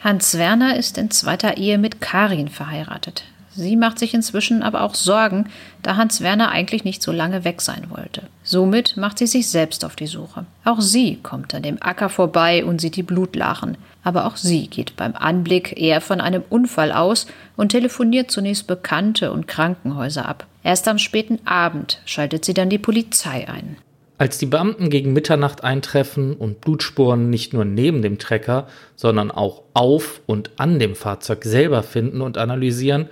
Hans 0.01 0.37
Werner 0.37 0.75
ist 0.77 0.97
in 0.97 1.11
zweiter 1.11 1.57
Ehe 1.57 1.77
mit 1.77 2.01
Karin 2.01 2.49
verheiratet. 2.49 3.23
Sie 3.51 3.75
macht 3.75 3.99
sich 3.99 4.13
inzwischen 4.13 4.61
aber 4.63 4.83
auch 4.83 4.95
Sorgen, 4.95 5.49
da 5.81 5.97
Hans 5.97 6.21
Werner 6.21 6.49
eigentlich 6.49 6.83
nicht 6.83 7.01
so 7.01 7.11
lange 7.11 7.43
weg 7.43 7.61
sein 7.61 7.89
wollte. 7.89 8.23
Somit 8.43 8.95
macht 8.95 9.17
sie 9.17 9.27
sich 9.27 9.49
selbst 9.49 9.83
auf 9.83 9.95
die 9.95 10.07
Suche. 10.07 10.45
Auch 10.63 10.81
sie 10.81 11.17
kommt 11.17 11.53
an 11.53 11.63
dem 11.63 11.81
Acker 11.81 12.09
vorbei 12.09 12.63
und 12.63 12.79
sieht 12.79 12.95
die 12.95 13.03
Blutlachen. 13.03 13.77
Aber 14.03 14.25
auch 14.25 14.37
sie 14.37 14.67
geht 14.67 14.95
beim 14.95 15.15
Anblick 15.15 15.79
eher 15.79 16.01
von 16.01 16.21
einem 16.21 16.43
Unfall 16.49 16.91
aus 16.91 17.27
und 17.57 17.69
telefoniert 17.69 18.31
zunächst 18.31 18.67
Bekannte 18.67 19.31
und 19.31 19.47
Krankenhäuser 19.47 20.27
ab. 20.27 20.47
Erst 20.63 20.87
am 20.87 20.97
späten 20.97 21.39
Abend 21.45 22.01
schaltet 22.05 22.45
sie 22.45 22.53
dann 22.53 22.69
die 22.69 22.77
Polizei 22.77 23.47
ein. 23.47 23.77
Als 24.17 24.37
die 24.37 24.45
Beamten 24.45 24.89
gegen 24.89 25.13
Mitternacht 25.13 25.63
eintreffen 25.63 26.33
und 26.33 26.59
Blutspuren 26.59 27.29
nicht 27.29 27.53
nur 27.53 27.63
neben 27.63 28.01
dem 28.01 28.19
Trecker, 28.19 28.67
sondern 28.97 29.31
auch 29.31 29.63
auf 29.73 30.21
und 30.25 30.51
an 30.57 30.77
dem 30.77 30.95
Fahrzeug 30.95 31.45
selber 31.45 31.83
finden 31.83 32.21
und 32.21 32.37
analysieren, 32.37 33.07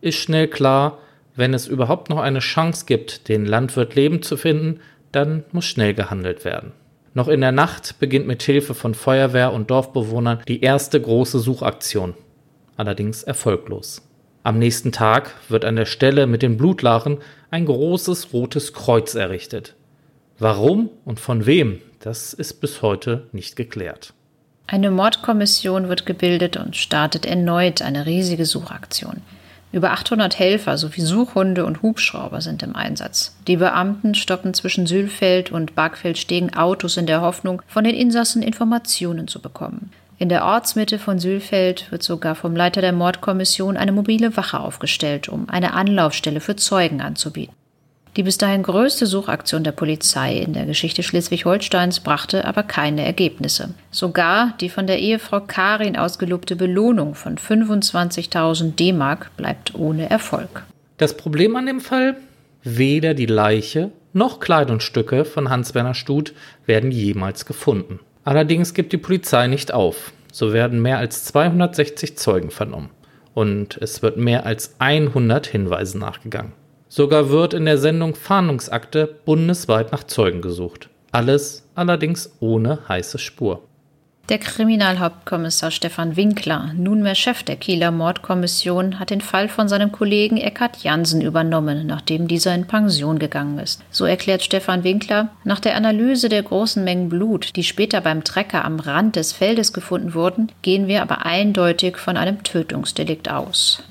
ist 0.00 0.18
schnell 0.18 0.46
klar, 0.46 0.98
wenn 1.34 1.54
es 1.54 1.66
überhaupt 1.66 2.10
noch 2.10 2.20
eine 2.20 2.38
Chance 2.38 2.84
gibt, 2.86 3.28
den 3.28 3.44
Landwirt 3.44 3.94
lebend 3.94 4.24
zu 4.24 4.36
finden, 4.36 4.80
dann 5.10 5.44
muss 5.50 5.64
schnell 5.64 5.94
gehandelt 5.94 6.44
werden. 6.44 6.72
Noch 7.14 7.28
in 7.28 7.40
der 7.42 7.52
Nacht 7.52 7.98
beginnt 7.98 8.26
mit 8.26 8.42
Hilfe 8.42 8.74
von 8.74 8.94
Feuerwehr 8.94 9.52
und 9.52 9.70
Dorfbewohnern 9.70 10.40
die 10.48 10.62
erste 10.62 11.00
große 11.00 11.38
Suchaktion. 11.38 12.14
Allerdings 12.76 13.22
erfolglos. 13.22 14.02
Am 14.44 14.58
nächsten 14.58 14.92
Tag 14.92 15.34
wird 15.48 15.64
an 15.64 15.76
der 15.76 15.84
Stelle 15.86 16.26
mit 16.26 16.42
den 16.42 16.56
Blutlachen 16.56 17.18
ein 17.50 17.66
großes 17.66 18.32
rotes 18.32 18.72
Kreuz 18.72 19.14
errichtet. 19.14 19.74
Warum 20.38 20.90
und 21.04 21.20
von 21.20 21.46
wem, 21.46 21.80
das 22.00 22.32
ist 22.32 22.54
bis 22.54 22.82
heute 22.82 23.28
nicht 23.32 23.54
geklärt. 23.56 24.14
Eine 24.66 24.90
Mordkommission 24.90 25.88
wird 25.88 26.06
gebildet 26.06 26.56
und 26.56 26.76
startet 26.76 27.26
erneut 27.26 27.82
eine 27.82 28.06
riesige 28.06 28.46
Suchaktion. 28.46 29.20
Über 29.72 29.92
800 29.92 30.38
Helfer 30.38 30.76
sowie 30.76 31.00
Suchhunde 31.00 31.64
und 31.64 31.80
Hubschrauber 31.80 32.42
sind 32.42 32.62
im 32.62 32.76
Einsatz. 32.76 33.34
Die 33.46 33.56
Beamten 33.56 34.14
stoppen 34.14 34.52
zwischen 34.52 34.86
Sülfeld 34.86 35.50
und 35.50 35.74
Bargfeldstegen 35.74 36.54
Autos 36.54 36.98
in 36.98 37.06
der 37.06 37.22
Hoffnung, 37.22 37.62
von 37.66 37.84
den 37.84 37.94
Insassen 37.94 38.42
Informationen 38.42 39.28
zu 39.28 39.40
bekommen. 39.40 39.90
In 40.18 40.28
der 40.28 40.44
Ortsmitte 40.44 40.98
von 40.98 41.18
Sülfeld 41.18 41.90
wird 41.90 42.02
sogar 42.02 42.34
vom 42.34 42.54
Leiter 42.54 42.82
der 42.82 42.92
Mordkommission 42.92 43.78
eine 43.78 43.92
mobile 43.92 44.36
Wache 44.36 44.60
aufgestellt, 44.60 45.28
um 45.28 45.48
eine 45.48 45.72
Anlaufstelle 45.72 46.40
für 46.40 46.54
Zeugen 46.54 47.00
anzubieten. 47.00 47.54
Die 48.16 48.22
bis 48.22 48.36
dahin 48.36 48.62
größte 48.62 49.06
Suchaktion 49.06 49.64
der 49.64 49.72
Polizei 49.72 50.36
in 50.36 50.52
der 50.52 50.66
Geschichte 50.66 51.02
Schleswig-Holsteins 51.02 52.00
brachte 52.00 52.44
aber 52.44 52.62
keine 52.62 53.06
Ergebnisse. 53.06 53.70
Sogar 53.90 54.54
die 54.60 54.68
von 54.68 54.86
der 54.86 54.98
Ehefrau 54.98 55.40
Karin 55.40 55.96
ausgelobte 55.96 56.54
Belohnung 56.54 57.14
von 57.14 57.36
25.000 57.36 58.74
D-Mark 58.74 59.34
bleibt 59.38 59.74
ohne 59.74 60.10
Erfolg. 60.10 60.64
Das 60.98 61.16
Problem 61.16 61.56
an 61.56 61.64
dem 61.64 61.80
Fall? 61.80 62.16
Weder 62.62 63.14
die 63.14 63.26
Leiche 63.26 63.90
noch 64.12 64.40
Kleidungsstücke 64.40 65.24
von 65.24 65.48
Hans-Werner 65.48 65.94
Stut 65.94 66.34
werden 66.66 66.90
jemals 66.90 67.46
gefunden. 67.46 67.98
Allerdings 68.24 68.74
gibt 68.74 68.92
die 68.92 68.98
Polizei 68.98 69.46
nicht 69.46 69.72
auf. 69.72 70.12
So 70.30 70.52
werden 70.52 70.82
mehr 70.82 70.98
als 70.98 71.24
260 71.24 72.18
Zeugen 72.18 72.50
vernommen. 72.50 72.90
Und 73.32 73.78
es 73.78 74.02
wird 74.02 74.18
mehr 74.18 74.44
als 74.44 74.74
100 74.78 75.46
Hinweisen 75.46 75.98
nachgegangen. 76.00 76.52
Sogar 76.94 77.30
wird 77.30 77.54
in 77.54 77.64
der 77.64 77.78
Sendung 77.78 78.14
Fahndungsakte 78.14 79.06
bundesweit 79.06 79.92
nach 79.92 80.04
Zeugen 80.04 80.42
gesucht. 80.42 80.90
Alles 81.10 81.66
allerdings 81.74 82.36
ohne 82.40 82.80
heiße 82.86 83.18
Spur. 83.18 83.62
Der 84.28 84.36
Kriminalhauptkommissar 84.36 85.70
Stefan 85.70 86.16
Winkler, 86.16 86.74
nunmehr 86.76 87.14
Chef 87.14 87.44
der 87.44 87.56
Kieler 87.56 87.92
Mordkommission, 87.92 88.98
hat 88.98 89.08
den 89.08 89.22
Fall 89.22 89.48
von 89.48 89.68
seinem 89.68 89.90
Kollegen 89.90 90.36
Eckhard 90.36 90.84
Jansen 90.84 91.22
übernommen, 91.22 91.86
nachdem 91.86 92.28
dieser 92.28 92.54
in 92.54 92.66
Pension 92.66 93.18
gegangen 93.18 93.58
ist. 93.58 93.82
So 93.90 94.04
erklärt 94.04 94.42
Stefan 94.42 94.84
Winkler, 94.84 95.30
nach 95.44 95.60
der 95.60 95.76
Analyse 95.76 96.28
der 96.28 96.42
großen 96.42 96.84
Mengen 96.84 97.08
Blut, 97.08 97.56
die 97.56 97.64
später 97.64 98.02
beim 98.02 98.22
Trecker 98.22 98.66
am 98.66 98.78
Rand 98.78 99.16
des 99.16 99.32
Feldes 99.32 99.72
gefunden 99.72 100.12
wurden, 100.12 100.52
gehen 100.60 100.88
wir 100.88 101.00
aber 101.00 101.24
eindeutig 101.24 101.96
von 101.96 102.18
einem 102.18 102.42
Tötungsdelikt 102.42 103.30
aus. 103.30 103.82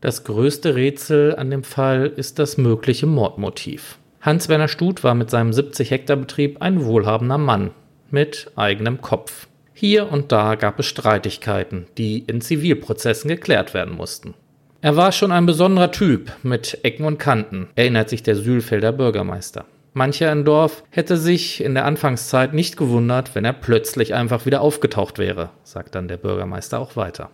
Das 0.00 0.22
größte 0.22 0.76
Rätsel 0.76 1.34
an 1.34 1.50
dem 1.50 1.64
Fall 1.64 2.06
ist 2.06 2.38
das 2.38 2.56
mögliche 2.56 3.06
Mordmotiv. 3.06 3.98
Hans-Werner 4.20 4.68
Stut 4.68 5.02
war 5.02 5.14
mit 5.14 5.28
seinem 5.28 5.50
70-Hektar-Betrieb 5.50 6.62
ein 6.62 6.84
wohlhabender 6.84 7.38
Mann 7.38 7.72
mit 8.10 8.50
eigenem 8.54 9.00
Kopf. 9.00 9.48
Hier 9.74 10.10
und 10.10 10.30
da 10.30 10.54
gab 10.54 10.78
es 10.78 10.86
Streitigkeiten, 10.86 11.86
die 11.98 12.20
in 12.20 12.40
Zivilprozessen 12.40 13.28
geklärt 13.28 13.74
werden 13.74 13.96
mussten. 13.96 14.34
Er 14.80 14.94
war 14.94 15.10
schon 15.10 15.32
ein 15.32 15.46
besonderer 15.46 15.90
Typ 15.90 16.32
mit 16.44 16.78
Ecken 16.84 17.04
und 17.04 17.18
Kanten, 17.18 17.68
erinnert 17.74 18.08
sich 18.08 18.22
der 18.22 18.36
Sülfelder 18.36 18.92
Bürgermeister. 18.92 19.64
Mancher 19.94 20.30
im 20.30 20.44
Dorf 20.44 20.84
hätte 20.90 21.16
sich 21.16 21.62
in 21.62 21.74
der 21.74 21.84
Anfangszeit 21.84 22.54
nicht 22.54 22.76
gewundert, 22.76 23.34
wenn 23.34 23.44
er 23.44 23.52
plötzlich 23.52 24.14
einfach 24.14 24.46
wieder 24.46 24.60
aufgetaucht 24.60 25.18
wäre, 25.18 25.50
sagt 25.64 25.96
dann 25.96 26.06
der 26.06 26.18
Bürgermeister 26.18 26.78
auch 26.78 26.94
weiter. 26.94 27.30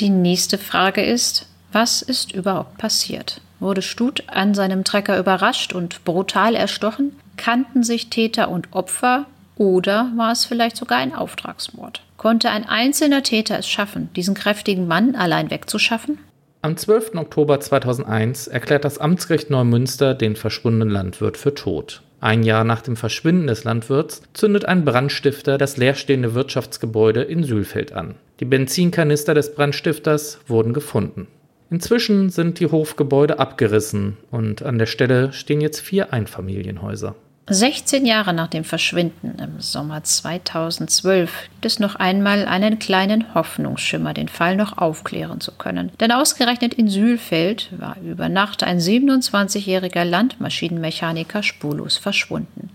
Die 0.00 0.08
nächste 0.08 0.56
Frage 0.56 1.02
ist, 1.02 1.46
was 1.72 2.02
ist 2.02 2.32
überhaupt 2.32 2.78
passiert? 2.78 3.40
Wurde 3.60 3.82
Stut 3.82 4.24
an 4.28 4.54
seinem 4.54 4.84
Trecker 4.84 5.18
überrascht 5.18 5.72
und 5.72 6.04
brutal 6.04 6.54
erstochen? 6.54 7.16
Kannten 7.36 7.82
sich 7.82 8.08
Täter 8.08 8.48
und 8.48 8.68
Opfer? 8.72 9.26
Oder 9.56 10.12
war 10.16 10.32
es 10.32 10.44
vielleicht 10.44 10.76
sogar 10.76 10.98
ein 10.98 11.14
Auftragsmord? 11.14 12.02
Konnte 12.16 12.50
ein 12.50 12.68
einzelner 12.68 13.22
Täter 13.22 13.58
es 13.58 13.68
schaffen, 13.68 14.08
diesen 14.14 14.34
kräftigen 14.34 14.86
Mann 14.86 15.14
allein 15.14 15.50
wegzuschaffen? 15.50 16.18
Am 16.62 16.76
12. 16.76 17.14
Oktober 17.14 17.60
2001 17.60 18.48
erklärt 18.48 18.84
das 18.84 18.98
Amtsgericht 18.98 19.50
Neumünster 19.50 20.14
den 20.14 20.34
verschwundenen 20.34 20.90
Landwirt 20.90 21.36
für 21.36 21.54
tot. 21.54 22.02
Ein 22.20 22.42
Jahr 22.42 22.64
nach 22.64 22.82
dem 22.82 22.96
Verschwinden 22.96 23.46
des 23.46 23.62
Landwirts 23.62 24.22
zündet 24.32 24.64
ein 24.64 24.84
Brandstifter 24.84 25.56
das 25.56 25.76
leerstehende 25.76 26.34
Wirtschaftsgebäude 26.34 27.22
in 27.22 27.44
Sülfeld 27.44 27.92
an. 27.92 28.16
Die 28.40 28.44
Benzinkanister 28.44 29.34
des 29.34 29.54
Brandstifters 29.54 30.40
wurden 30.48 30.72
gefunden. 30.72 31.28
Inzwischen 31.70 32.30
sind 32.30 32.60
die 32.60 32.66
Hofgebäude 32.66 33.38
abgerissen 33.38 34.16
und 34.30 34.62
an 34.62 34.78
der 34.78 34.86
Stelle 34.86 35.32
stehen 35.32 35.60
jetzt 35.60 35.80
vier 35.80 36.12
Einfamilienhäuser. 36.12 37.14
16 37.50 38.04
Jahre 38.04 38.34
nach 38.34 38.48
dem 38.48 38.62
Verschwinden 38.62 39.38
im 39.42 39.60
Sommer 39.60 40.04
2012 40.04 41.48
gibt 41.50 41.64
es 41.64 41.78
noch 41.78 41.94
einmal 41.94 42.44
einen 42.44 42.78
kleinen 42.78 43.34
Hoffnungsschimmer, 43.34 44.12
den 44.12 44.28
Fall 44.28 44.54
noch 44.54 44.76
aufklären 44.76 45.40
zu 45.40 45.52
können. 45.52 45.90
Denn 45.98 46.12
ausgerechnet 46.12 46.74
in 46.74 46.88
Sülfeld 46.88 47.70
war 47.78 47.96
über 48.04 48.28
Nacht 48.28 48.64
ein 48.64 48.80
27-jähriger 48.80 50.04
Landmaschinenmechaniker 50.04 51.42
spurlos 51.42 51.96
verschwunden. 51.96 52.68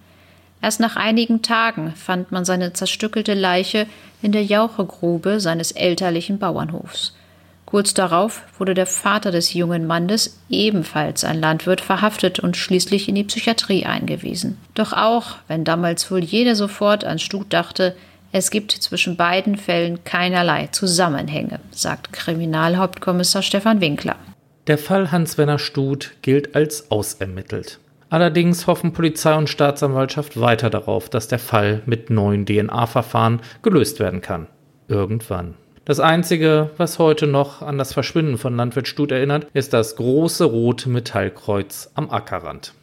Erst 0.59 0.79
nach 0.79 0.95
einigen 0.95 1.43
Tagen 1.43 1.93
fand 1.95 2.31
man 2.31 2.45
seine 2.45 2.73
zerstückelte 2.73 3.35
Leiche 3.35 3.85
in 4.23 4.31
der 4.31 4.43
Jauchegrube 4.43 5.39
seines 5.39 5.71
elterlichen 5.71 6.39
Bauernhofs. 6.39 7.13
Kurz 7.73 7.95
darauf 7.95 8.43
wurde 8.59 8.75
der 8.75 8.85
Vater 8.85 9.31
des 9.31 9.55
jungen 9.55 9.87
Mannes, 9.87 10.39
ebenfalls 10.47 11.23
ein 11.23 11.39
Landwirt, 11.41 11.81
verhaftet 11.81 12.39
und 12.39 12.55
schließlich 12.55 13.09
in 13.09 13.15
die 13.15 13.23
Psychiatrie 13.23 13.83
eingewiesen. 13.83 14.59
Doch 14.75 14.93
auch, 14.93 15.37
wenn 15.47 15.63
damals 15.63 16.11
wohl 16.11 16.23
jeder 16.23 16.53
sofort 16.53 17.03
an 17.03 17.17
Stut 17.17 17.51
dachte, 17.51 17.95
es 18.31 18.51
gibt 18.51 18.73
zwischen 18.73 19.17
beiden 19.17 19.57
Fällen 19.57 20.03
keinerlei 20.03 20.67
Zusammenhänge, 20.67 21.59
sagt 21.71 22.13
Kriminalhauptkommissar 22.13 23.41
Stefan 23.41 23.81
Winkler. 23.81 24.17
Der 24.67 24.77
Fall 24.77 25.11
Hans-Werner 25.11 25.57
Stut 25.57 26.11
gilt 26.21 26.55
als 26.55 26.91
ausermittelt. 26.91 27.79
Allerdings 28.11 28.67
hoffen 28.67 28.93
Polizei 28.93 29.33
und 29.33 29.49
Staatsanwaltschaft 29.49 30.39
weiter 30.39 30.69
darauf, 30.69 31.09
dass 31.09 31.27
der 31.27 31.39
Fall 31.39 31.81
mit 31.87 32.11
neuen 32.11 32.45
DNA-Verfahren 32.45 33.41
gelöst 33.63 33.99
werden 33.99 34.21
kann. 34.21 34.45
Irgendwann. 34.87 35.55
Das 35.85 35.99
Einzige, 35.99 36.69
was 36.77 36.97
heute 36.97 37.27
noch 37.27 37.61
an 37.61 37.77
das 37.77 37.91
Verschwinden 37.91 38.37
von 38.37 38.55
Landwirt 38.55 38.87
Stut 38.87 39.11
erinnert, 39.11 39.47
ist 39.53 39.73
das 39.73 39.97
große 39.97 40.45
rote 40.45 40.87
Metallkreuz 40.89 41.91
am 41.93 42.09
Ackerrand. 42.09 42.73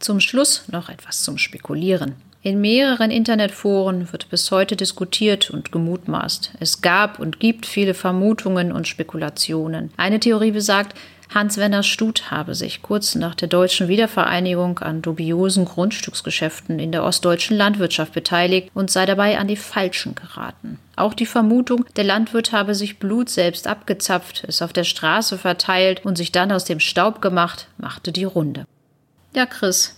Zum 0.00 0.20
Schluss 0.20 0.64
noch 0.70 0.90
etwas 0.90 1.22
zum 1.22 1.38
Spekulieren. 1.38 2.16
In 2.42 2.60
mehreren 2.60 3.10
Internetforen 3.10 4.12
wird 4.12 4.28
bis 4.28 4.50
heute 4.50 4.76
diskutiert 4.76 5.50
und 5.50 5.72
gemutmaßt. 5.72 6.52
Es 6.60 6.82
gab 6.82 7.20
und 7.20 7.40
gibt 7.40 7.64
viele 7.64 7.94
Vermutungen 7.94 8.70
und 8.70 8.86
Spekulationen. 8.86 9.90
Eine 9.96 10.20
Theorie 10.20 10.50
besagt, 10.50 10.98
Hans-Werner 11.34 11.82
Stut 11.82 12.30
habe 12.30 12.54
sich 12.54 12.82
kurz 12.82 13.14
nach 13.14 13.34
der 13.34 13.48
deutschen 13.48 13.88
Wiedervereinigung 13.88 14.78
an 14.80 15.02
dubiosen 15.02 15.64
Grundstücksgeschäften 15.64 16.78
in 16.78 16.92
der 16.92 17.04
ostdeutschen 17.04 17.56
Landwirtschaft 17.56 18.12
beteiligt 18.12 18.70
und 18.74 18.90
sei 18.90 19.06
dabei 19.06 19.38
an 19.38 19.48
die 19.48 19.56
Falschen 19.56 20.14
geraten. 20.14 20.78
Auch 20.96 21.14
die 21.14 21.26
Vermutung, 21.26 21.84
der 21.96 22.04
Landwirt 22.04 22.52
habe 22.52 22.74
sich 22.74 22.98
Blut 22.98 23.30
selbst 23.30 23.66
abgezapft, 23.66 24.44
es 24.46 24.62
auf 24.62 24.72
der 24.72 24.84
Straße 24.84 25.38
verteilt 25.38 26.04
und 26.04 26.16
sich 26.16 26.32
dann 26.32 26.52
aus 26.52 26.64
dem 26.64 26.80
Staub 26.80 27.22
gemacht, 27.22 27.68
machte 27.78 28.12
die 28.12 28.24
Runde. 28.24 28.64
Ja, 29.34 29.46
Chris, 29.46 29.96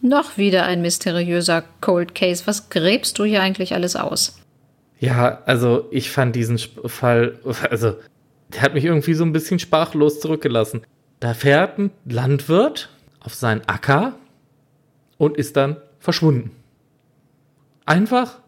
noch 0.00 0.38
wieder 0.38 0.64
ein 0.64 0.82
mysteriöser 0.82 1.64
Cold 1.80 2.14
Case. 2.14 2.44
Was 2.46 2.70
gräbst 2.70 3.18
du 3.18 3.24
hier 3.24 3.42
eigentlich 3.42 3.74
alles 3.74 3.96
aus? 3.96 4.36
Ja, 5.00 5.42
also 5.46 5.86
ich 5.90 6.10
fand 6.10 6.36
diesen 6.36 6.58
Fall, 6.58 7.38
also 7.70 7.96
der 8.54 8.62
hat 8.62 8.74
mich 8.74 8.84
irgendwie 8.84 9.14
so 9.14 9.24
ein 9.24 9.32
bisschen 9.32 9.58
sprachlos 9.58 10.20
zurückgelassen. 10.20 10.82
Da 11.20 11.34
fährt 11.34 11.78
ein 11.78 11.90
Landwirt 12.04 12.88
auf 13.20 13.34
seinen 13.34 13.62
Acker 13.66 14.14
und 15.18 15.36
ist 15.36 15.56
dann 15.56 15.76
verschwunden. 15.98 16.52
Einfach 17.84 18.38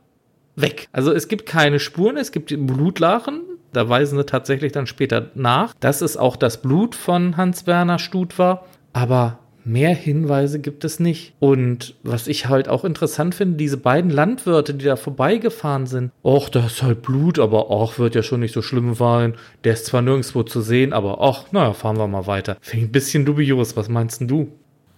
weg. 0.56 0.88
Also 0.92 1.12
es 1.12 1.28
gibt 1.28 1.46
keine 1.46 1.78
Spuren, 1.78 2.16
es 2.16 2.32
gibt 2.32 2.48
Blutlachen. 2.48 3.42
Da 3.72 3.88
weisen 3.88 4.18
sie 4.18 4.26
tatsächlich 4.26 4.72
dann 4.72 4.86
später 4.86 5.30
nach, 5.34 5.74
dass 5.80 6.02
es 6.02 6.16
auch 6.16 6.36
das 6.36 6.60
Blut 6.60 6.94
von 6.94 7.36
Hans-Werner 7.36 7.98
Stut 7.98 8.38
war. 8.38 8.66
Aber 8.92 9.38
Mehr 9.64 9.94
Hinweise 9.94 10.58
gibt 10.58 10.84
es 10.84 10.98
nicht. 10.98 11.34
Und 11.38 11.94
was 12.02 12.26
ich 12.26 12.48
halt 12.48 12.68
auch 12.68 12.84
interessant 12.84 13.34
finde, 13.34 13.56
diese 13.56 13.76
beiden 13.76 14.10
Landwirte, 14.10 14.74
die 14.74 14.84
da 14.84 14.96
vorbeigefahren 14.96 15.86
sind. 15.86 16.10
Och, 16.24 16.48
da 16.48 16.66
ist 16.66 16.82
halt 16.82 17.02
Blut, 17.02 17.38
aber 17.38 17.70
och, 17.70 17.98
wird 17.98 18.14
ja 18.14 18.22
schon 18.22 18.40
nicht 18.40 18.54
so 18.54 18.62
schlimm 18.62 18.94
sein. 18.94 19.34
Der 19.64 19.74
ist 19.74 19.86
zwar 19.86 20.02
nirgendwo 20.02 20.42
zu 20.42 20.60
sehen, 20.60 20.92
aber 20.92 21.20
och, 21.20 21.52
naja, 21.52 21.72
fahren 21.72 21.98
wir 21.98 22.08
mal 22.08 22.26
weiter. 22.26 22.56
Finde 22.60 22.84
ich 22.84 22.88
ein 22.90 22.92
bisschen 22.92 23.24
dubios. 23.24 23.76
Was 23.76 23.88
meinst 23.88 24.20
denn 24.20 24.28
du? 24.28 24.48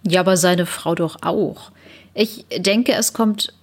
Ja, 0.07 0.21
aber 0.21 0.37
seine 0.37 0.65
Frau 0.65 0.95
doch 0.95 1.17
auch. 1.21 1.71
Ich 2.13 2.45
denke, 2.57 2.93
es 2.93 3.13
kommt 3.13 3.53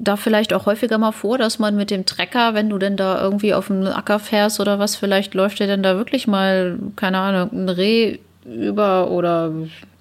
da 0.00 0.16
vielleicht 0.16 0.52
auch 0.52 0.66
häufiger 0.66 0.98
mal 0.98 1.12
vor, 1.12 1.38
dass 1.38 1.58
man 1.58 1.76
mit 1.76 1.90
dem 1.90 2.06
Trecker, 2.06 2.54
wenn 2.54 2.70
du 2.70 2.78
denn 2.78 2.96
da 2.96 3.20
irgendwie 3.20 3.54
auf 3.54 3.66
dem 3.66 3.86
Acker 3.86 4.18
fährst 4.18 4.60
oder 4.60 4.78
was, 4.78 4.96
vielleicht 4.96 5.34
läuft 5.34 5.58
dir 5.58 5.66
denn 5.66 5.82
da 5.82 5.96
wirklich 5.96 6.26
mal, 6.26 6.78
keine 6.96 7.18
Ahnung, 7.18 7.50
ein 7.52 7.68
Reh 7.68 8.18
über 8.44 9.10
oder 9.10 9.52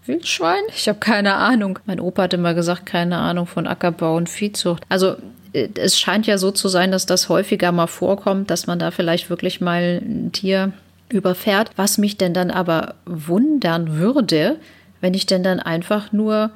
Wildschwein? 0.08 0.62
Ich 0.70 0.88
habe 0.88 1.00
keine 1.00 1.36
Ahnung. 1.36 1.80
Mein 1.86 2.00
Opa 2.00 2.24
hat 2.24 2.34
immer 2.34 2.54
gesagt, 2.54 2.86
keine 2.86 3.18
Ahnung 3.18 3.48
von 3.48 3.68
Ackerbau 3.68 4.16
und 4.16 4.30
Viehzucht. 4.30 4.84
Also 4.90 5.16
äh, 5.54 5.70
es 5.76 6.00
scheint 6.00 6.28
ja 6.28 6.38
so 6.38 6.52
zu 6.52 6.68
sein, 6.68 6.92
dass 6.92 7.06
das 7.06 7.30
häufiger 7.30 7.72
mal 7.72 7.88
vorkommt, 7.88 8.50
dass 8.50 8.68
man 8.68 8.80
da 8.80 8.92
vielleicht 8.92 9.30
wirklich 9.30 9.62
mal 9.62 10.02
ein 10.02 10.32
Tier 10.32 10.72
überfährt. 11.10 11.72
Was 11.76 11.98
mich 11.98 12.18
denn 12.18 12.34
dann 12.34 12.52
aber 12.52 12.96
wundern 13.06 13.98
würde, 13.98 14.58
wenn 15.02 15.14
ich 15.14 15.26
denn 15.26 15.44
dann 15.44 15.60
einfach 15.60 16.12
nur 16.12 16.52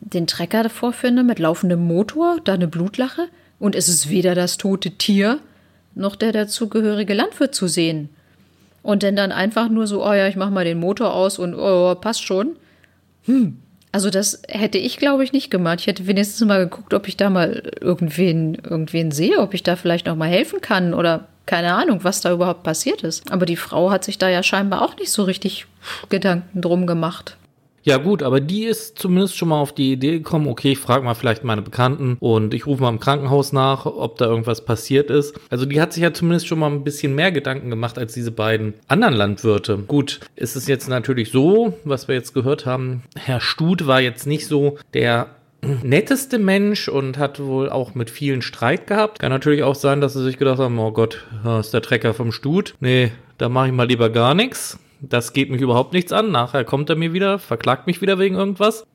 den 0.00 0.26
Trecker 0.26 0.62
davor 0.62 0.92
finde 0.92 1.22
mit 1.22 1.38
laufendem 1.38 1.80
Motor, 1.80 2.38
da 2.44 2.54
eine 2.54 2.68
Blutlache 2.68 3.28
und 3.58 3.74
es 3.74 3.88
ist 3.88 4.10
weder 4.10 4.34
das 4.34 4.58
tote 4.58 4.92
Tier 4.92 5.38
noch 5.94 6.16
der 6.16 6.32
dazugehörige 6.32 7.14
Landwirt 7.14 7.54
zu 7.54 7.68
sehen. 7.68 8.08
Und 8.82 9.02
denn 9.02 9.16
dann 9.16 9.32
einfach 9.32 9.68
nur 9.68 9.86
so, 9.86 10.04
oh 10.04 10.12
ja, 10.12 10.26
ich 10.26 10.36
mach 10.36 10.50
mal 10.50 10.64
den 10.64 10.78
Motor 10.78 11.14
aus 11.14 11.38
und 11.38 11.54
oh, 11.54 11.94
passt 11.94 12.22
schon. 12.22 12.56
Hm. 13.24 13.58
Also 13.92 14.10
das 14.10 14.42
hätte 14.48 14.78
ich, 14.78 14.96
glaube 14.96 15.22
ich, 15.22 15.32
nicht 15.32 15.50
gemacht. 15.50 15.80
Ich 15.80 15.86
hätte 15.86 16.08
wenigstens 16.08 16.46
mal 16.46 16.64
geguckt, 16.64 16.94
ob 16.94 17.06
ich 17.06 17.16
da 17.16 17.30
mal 17.30 17.70
irgendwen, 17.80 18.56
irgendwen 18.56 19.12
sehe, 19.12 19.38
ob 19.38 19.54
ich 19.54 19.62
da 19.62 19.76
vielleicht 19.76 20.06
noch 20.06 20.16
mal 20.16 20.28
helfen 20.28 20.60
kann 20.60 20.94
oder 20.94 21.28
keine 21.46 21.74
Ahnung, 21.74 22.00
was 22.02 22.20
da 22.20 22.32
überhaupt 22.32 22.64
passiert 22.64 23.02
ist. 23.02 23.30
Aber 23.30 23.46
die 23.46 23.56
Frau 23.56 23.90
hat 23.90 24.02
sich 24.02 24.18
da 24.18 24.28
ja 24.28 24.42
scheinbar 24.42 24.82
auch 24.82 24.96
nicht 24.96 25.12
so 25.12 25.22
richtig 25.22 25.66
Gedanken 26.08 26.60
drum 26.60 26.86
gemacht. 26.86 27.36
Ja 27.84 27.98
gut, 27.98 28.22
aber 28.22 28.40
die 28.40 28.64
ist 28.64 28.98
zumindest 28.98 29.36
schon 29.36 29.50
mal 29.50 29.60
auf 29.60 29.74
die 29.74 29.92
Idee 29.92 30.12
gekommen, 30.12 30.48
okay, 30.48 30.72
ich 30.72 30.78
frage 30.78 31.04
mal 31.04 31.14
vielleicht 31.14 31.44
meine 31.44 31.60
Bekannten 31.60 32.16
und 32.18 32.54
ich 32.54 32.66
rufe 32.66 32.82
mal 32.82 32.88
im 32.88 32.98
Krankenhaus 32.98 33.52
nach, 33.52 33.84
ob 33.84 34.16
da 34.16 34.24
irgendwas 34.24 34.64
passiert 34.64 35.10
ist. 35.10 35.38
Also 35.50 35.66
die 35.66 35.80
hat 35.82 35.92
sich 35.92 36.02
ja 36.02 36.14
zumindest 36.14 36.46
schon 36.46 36.58
mal 36.58 36.70
ein 36.70 36.82
bisschen 36.82 37.14
mehr 37.14 37.30
Gedanken 37.30 37.68
gemacht 37.68 37.98
als 37.98 38.14
diese 38.14 38.30
beiden 38.30 38.72
anderen 38.88 39.14
Landwirte. 39.14 39.76
Gut, 39.76 40.20
ist 40.34 40.56
es 40.56 40.66
jetzt 40.66 40.88
natürlich 40.88 41.30
so, 41.30 41.74
was 41.84 42.08
wir 42.08 42.14
jetzt 42.14 42.32
gehört 42.32 42.64
haben, 42.64 43.02
Herr 43.16 43.40
Stut 43.40 43.86
war 43.86 44.00
jetzt 44.00 44.26
nicht 44.26 44.46
so 44.46 44.78
der 44.94 45.26
netteste 45.82 46.38
Mensch 46.38 46.88
und 46.88 47.18
hat 47.18 47.38
wohl 47.38 47.68
auch 47.68 47.94
mit 47.94 48.08
vielen 48.08 48.40
Streit 48.40 48.86
gehabt. 48.86 49.18
Kann 49.18 49.30
natürlich 49.30 49.62
auch 49.62 49.74
sein, 49.74 50.00
dass 50.00 50.14
sie 50.14 50.24
sich 50.24 50.38
gedacht 50.38 50.58
haben, 50.58 50.78
oh 50.78 50.92
Gott, 50.92 51.26
ist 51.60 51.74
der 51.74 51.82
Trecker 51.82 52.14
vom 52.14 52.32
Stut. 52.32 52.74
Nee, 52.80 53.12
da 53.36 53.50
mache 53.50 53.66
ich 53.66 53.72
mal 53.72 53.86
lieber 53.86 54.08
gar 54.08 54.34
nichts. 54.34 54.78
Das 55.08 55.32
geht 55.32 55.50
mich 55.50 55.60
überhaupt 55.60 55.92
nichts 55.92 56.12
an. 56.12 56.30
Nachher 56.30 56.64
kommt 56.64 56.90
er 56.90 56.96
mir 56.96 57.12
wieder, 57.12 57.38
verklagt 57.38 57.86
mich 57.86 58.00
wieder 58.00 58.18
wegen 58.18 58.36
irgendwas. 58.36 58.86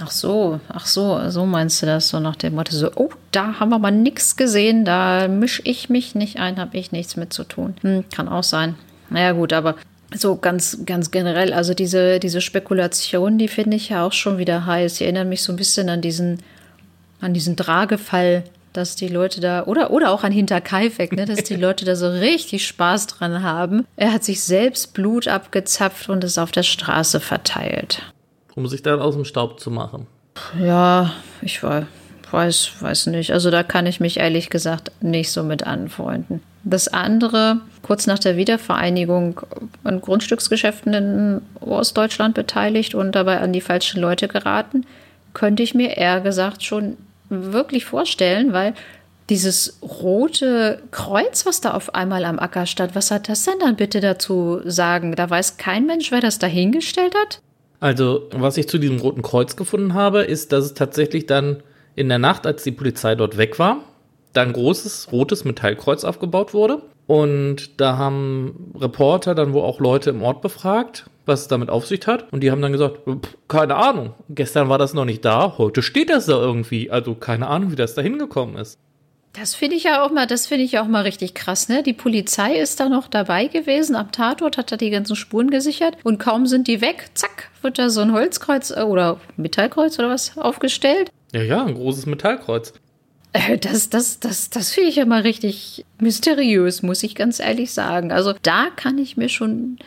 Ach 0.00 0.10
so, 0.10 0.58
ach 0.68 0.86
so, 0.86 1.28
so 1.28 1.44
meinst 1.44 1.82
du 1.82 1.86
das 1.86 2.08
so 2.08 2.18
nach 2.18 2.36
dem 2.36 2.54
Motto 2.54 2.74
so, 2.74 2.90
oh, 2.96 3.10
da 3.30 3.60
haben 3.60 3.68
wir 3.68 3.78
mal 3.78 3.90
nichts 3.90 4.36
gesehen, 4.36 4.86
da 4.86 5.28
mische 5.28 5.60
ich 5.64 5.90
mich 5.90 6.14
nicht 6.14 6.38
ein, 6.38 6.58
habe 6.58 6.78
ich 6.78 6.92
nichts 6.92 7.16
mit 7.16 7.32
zu 7.32 7.44
tun. 7.44 7.74
Hm, 7.82 8.04
kann 8.10 8.26
auch 8.28 8.42
sein. 8.42 8.76
Naja 9.10 9.32
gut, 9.32 9.52
aber 9.52 9.76
so 10.14 10.36
ganz, 10.36 10.78
ganz 10.86 11.10
generell, 11.10 11.52
also 11.52 11.74
diese, 11.74 12.20
diese 12.20 12.40
Spekulation, 12.40 13.36
die 13.36 13.48
finde 13.48 13.76
ich 13.76 13.90
ja 13.90 14.06
auch 14.06 14.12
schon 14.12 14.38
wieder 14.38 14.64
heiß. 14.64 14.94
Die 14.94 15.04
erinnern 15.04 15.28
mich 15.28 15.42
so 15.42 15.52
ein 15.52 15.56
bisschen 15.56 15.90
an 15.90 16.00
diesen, 16.00 16.38
an 17.20 17.34
diesen 17.34 17.56
Dragefall 17.56 18.44
dass 18.72 18.96
die 18.96 19.08
Leute 19.08 19.40
da, 19.40 19.64
oder, 19.64 19.90
oder 19.90 20.10
auch 20.10 20.24
an 20.24 20.32
Hinterkaifeck, 20.32 21.12
ne, 21.12 21.26
dass 21.26 21.44
die 21.44 21.56
Leute 21.56 21.84
da 21.84 21.96
so 21.96 22.08
richtig 22.08 22.66
Spaß 22.66 23.06
dran 23.06 23.42
haben. 23.42 23.86
Er 23.96 24.12
hat 24.12 24.24
sich 24.24 24.42
selbst 24.42 24.94
Blut 24.94 25.28
abgezapft 25.28 26.08
und 26.08 26.24
es 26.24 26.38
auf 26.38 26.52
der 26.52 26.62
Straße 26.62 27.20
verteilt. 27.20 28.02
Um 28.54 28.66
sich 28.66 28.82
dann 28.82 29.00
aus 29.00 29.14
dem 29.14 29.24
Staub 29.24 29.60
zu 29.60 29.70
machen. 29.70 30.06
Ja, 30.60 31.12
ich 31.40 31.62
weiß, 31.62 31.84
weiß, 32.30 32.72
weiß 32.80 33.06
nicht. 33.08 33.32
Also 33.32 33.50
da 33.50 33.62
kann 33.62 33.86
ich 33.86 34.00
mich 34.00 34.18
ehrlich 34.18 34.50
gesagt 34.50 34.92
nicht 35.00 35.30
so 35.30 35.42
mit 35.42 35.66
anfreunden. 35.66 36.42
Das 36.64 36.88
andere, 36.88 37.60
kurz 37.82 38.06
nach 38.06 38.18
der 38.18 38.36
Wiedervereinigung 38.36 39.40
an 39.82 40.00
Grundstücksgeschäften 40.00 40.94
in 40.94 41.42
Ostdeutschland 41.60 42.34
beteiligt 42.34 42.94
und 42.94 43.12
dabei 43.12 43.40
an 43.40 43.52
die 43.52 43.60
falschen 43.60 44.00
Leute 44.00 44.28
geraten, 44.28 44.86
könnte 45.34 45.62
ich 45.62 45.74
mir 45.74 45.96
eher 45.96 46.20
gesagt 46.20 46.62
schon 46.62 46.96
wirklich 47.32 47.84
vorstellen, 47.84 48.52
weil 48.52 48.74
dieses 49.30 49.78
rote 49.82 50.82
Kreuz, 50.90 51.46
was 51.46 51.60
da 51.60 51.72
auf 51.72 51.94
einmal 51.94 52.24
am 52.24 52.38
Acker 52.38 52.66
stand, 52.66 52.94
was 52.94 53.10
hat 53.10 53.28
das 53.28 53.44
denn 53.44 53.58
dann 53.60 53.76
bitte 53.76 54.00
dazu 54.00 54.60
sagen? 54.64 55.14
Da 55.14 55.30
weiß 55.30 55.56
kein 55.56 55.86
Mensch, 55.86 56.10
wer 56.12 56.20
das 56.20 56.38
dahingestellt 56.38 57.14
hat? 57.14 57.40
Also, 57.80 58.28
was 58.32 58.56
ich 58.58 58.68
zu 58.68 58.78
diesem 58.78 58.98
roten 58.98 59.22
Kreuz 59.22 59.56
gefunden 59.56 59.94
habe, 59.94 60.22
ist, 60.22 60.52
dass 60.52 60.66
es 60.66 60.74
tatsächlich 60.74 61.26
dann 61.26 61.62
in 61.94 62.08
der 62.08 62.18
Nacht, 62.18 62.46
als 62.46 62.62
die 62.62 62.72
Polizei 62.72 63.14
dort 63.14 63.38
weg 63.38 63.58
war, 63.58 63.84
da 64.32 64.42
ein 64.42 64.52
großes 64.52 65.12
rotes 65.12 65.44
Metallkreuz 65.44 66.04
aufgebaut 66.04 66.54
wurde. 66.54 66.82
Und 67.06 67.80
da 67.80 67.98
haben 67.98 68.72
Reporter 68.78 69.34
dann 69.34 69.52
wohl 69.52 69.62
auch 69.62 69.80
Leute 69.80 70.10
im 70.10 70.22
Ort 70.22 70.40
befragt, 70.40 71.06
was 71.26 71.42
es 71.42 71.48
damit 71.48 71.68
auf 71.68 71.86
sich 71.86 72.06
hat. 72.06 72.32
Und 72.32 72.40
die 72.40 72.50
haben 72.50 72.62
dann 72.62 72.72
gesagt, 72.72 73.00
keine 73.48 73.76
Ahnung, 73.76 74.14
gestern 74.30 74.68
war 74.68 74.78
das 74.78 74.94
noch 74.94 75.04
nicht 75.04 75.24
da, 75.24 75.58
heute 75.58 75.82
steht 75.82 76.10
das 76.10 76.26
da 76.26 76.34
irgendwie. 76.34 76.90
Also 76.90 77.14
keine 77.14 77.48
Ahnung, 77.48 77.72
wie 77.72 77.76
das 77.76 77.94
da 77.94 78.02
hingekommen 78.02 78.56
ist. 78.56 78.78
Das 79.34 79.54
finde 79.54 79.76
ich 79.76 79.84
ja 79.84 80.04
auch 80.04 80.10
mal, 80.12 80.26
das 80.26 80.46
finde 80.46 80.64
ich 80.64 80.78
auch 80.78 80.86
mal 80.86 81.02
richtig 81.02 81.32
krass, 81.32 81.70
ne? 81.70 81.82
Die 81.82 81.94
Polizei 81.94 82.54
ist 82.56 82.78
da 82.80 82.90
noch 82.90 83.08
dabei 83.08 83.46
gewesen, 83.46 83.96
am 83.96 84.12
Tatort 84.12 84.58
hat 84.58 84.72
er 84.72 84.76
die 84.76 84.90
ganzen 84.90 85.16
Spuren 85.16 85.48
gesichert 85.48 85.96
und 86.04 86.18
kaum 86.18 86.46
sind 86.46 86.68
die 86.68 86.82
weg, 86.82 87.06
zack, 87.14 87.50
wird 87.62 87.78
da 87.78 87.88
so 87.88 88.02
ein 88.02 88.12
Holzkreuz 88.12 88.70
äh, 88.70 88.82
oder 88.82 89.18
Metallkreuz 89.38 89.98
oder 89.98 90.10
was 90.10 90.36
aufgestellt. 90.36 91.10
Ja, 91.32 91.42
ja, 91.42 91.64
ein 91.64 91.74
großes 91.74 92.04
Metallkreuz. 92.04 92.74
Äh, 93.32 93.58
das, 93.58 93.90
das, 93.90 94.20
das, 94.20 94.50
das 94.50 94.72
finde 94.72 94.90
ich 94.90 94.96
ja 94.96 95.06
mal 95.06 95.22
richtig 95.22 95.84
mysteriös, 96.00 96.82
muss 96.82 97.02
ich 97.02 97.14
ganz 97.14 97.40
ehrlich 97.40 97.72
sagen. 97.72 98.12
Also 98.12 98.34
da 98.42 98.68
kann 98.76 98.98
ich 98.98 99.16
mir 99.16 99.28
schon 99.28 99.78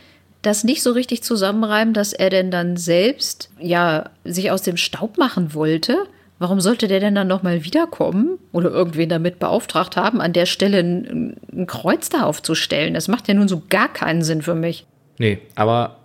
das 0.42 0.64
nicht 0.64 0.84
so 0.84 0.92
richtig 0.92 1.24
zusammenreimen, 1.24 1.94
dass 1.94 2.14
er 2.14 2.30
denn 2.30 2.52
dann 2.52 2.78
selbst 2.78 3.50
ja 3.60 4.10
sich 4.24 4.52
aus 4.52 4.62
dem 4.62 4.78
Staub 4.78 5.18
machen 5.18 5.54
wollte. 5.54 5.98
Warum 6.38 6.60
sollte 6.60 6.88
der 6.88 7.00
denn 7.00 7.16
dann 7.16 7.28
nochmal 7.28 7.64
wiederkommen 7.64 8.38
oder 8.52 8.70
irgendwen 8.70 9.10
damit 9.10 9.40
beauftragt 9.40 9.96
haben, 9.96 10.20
an 10.20 10.34
der 10.34 10.46
Stelle 10.46 10.80
ein, 10.80 11.38
ein 11.52 11.66
Kreuz 11.66 12.10
da 12.10 12.24
aufzustellen? 12.24 12.94
Das 12.94 13.08
macht 13.08 13.28
ja 13.28 13.34
nun 13.34 13.48
so 13.48 13.62
gar 13.70 13.92
keinen 13.92 14.22
Sinn 14.22 14.42
für 14.42 14.56
mich. 14.56 14.86
Nee, 15.18 15.40
aber 15.56 15.98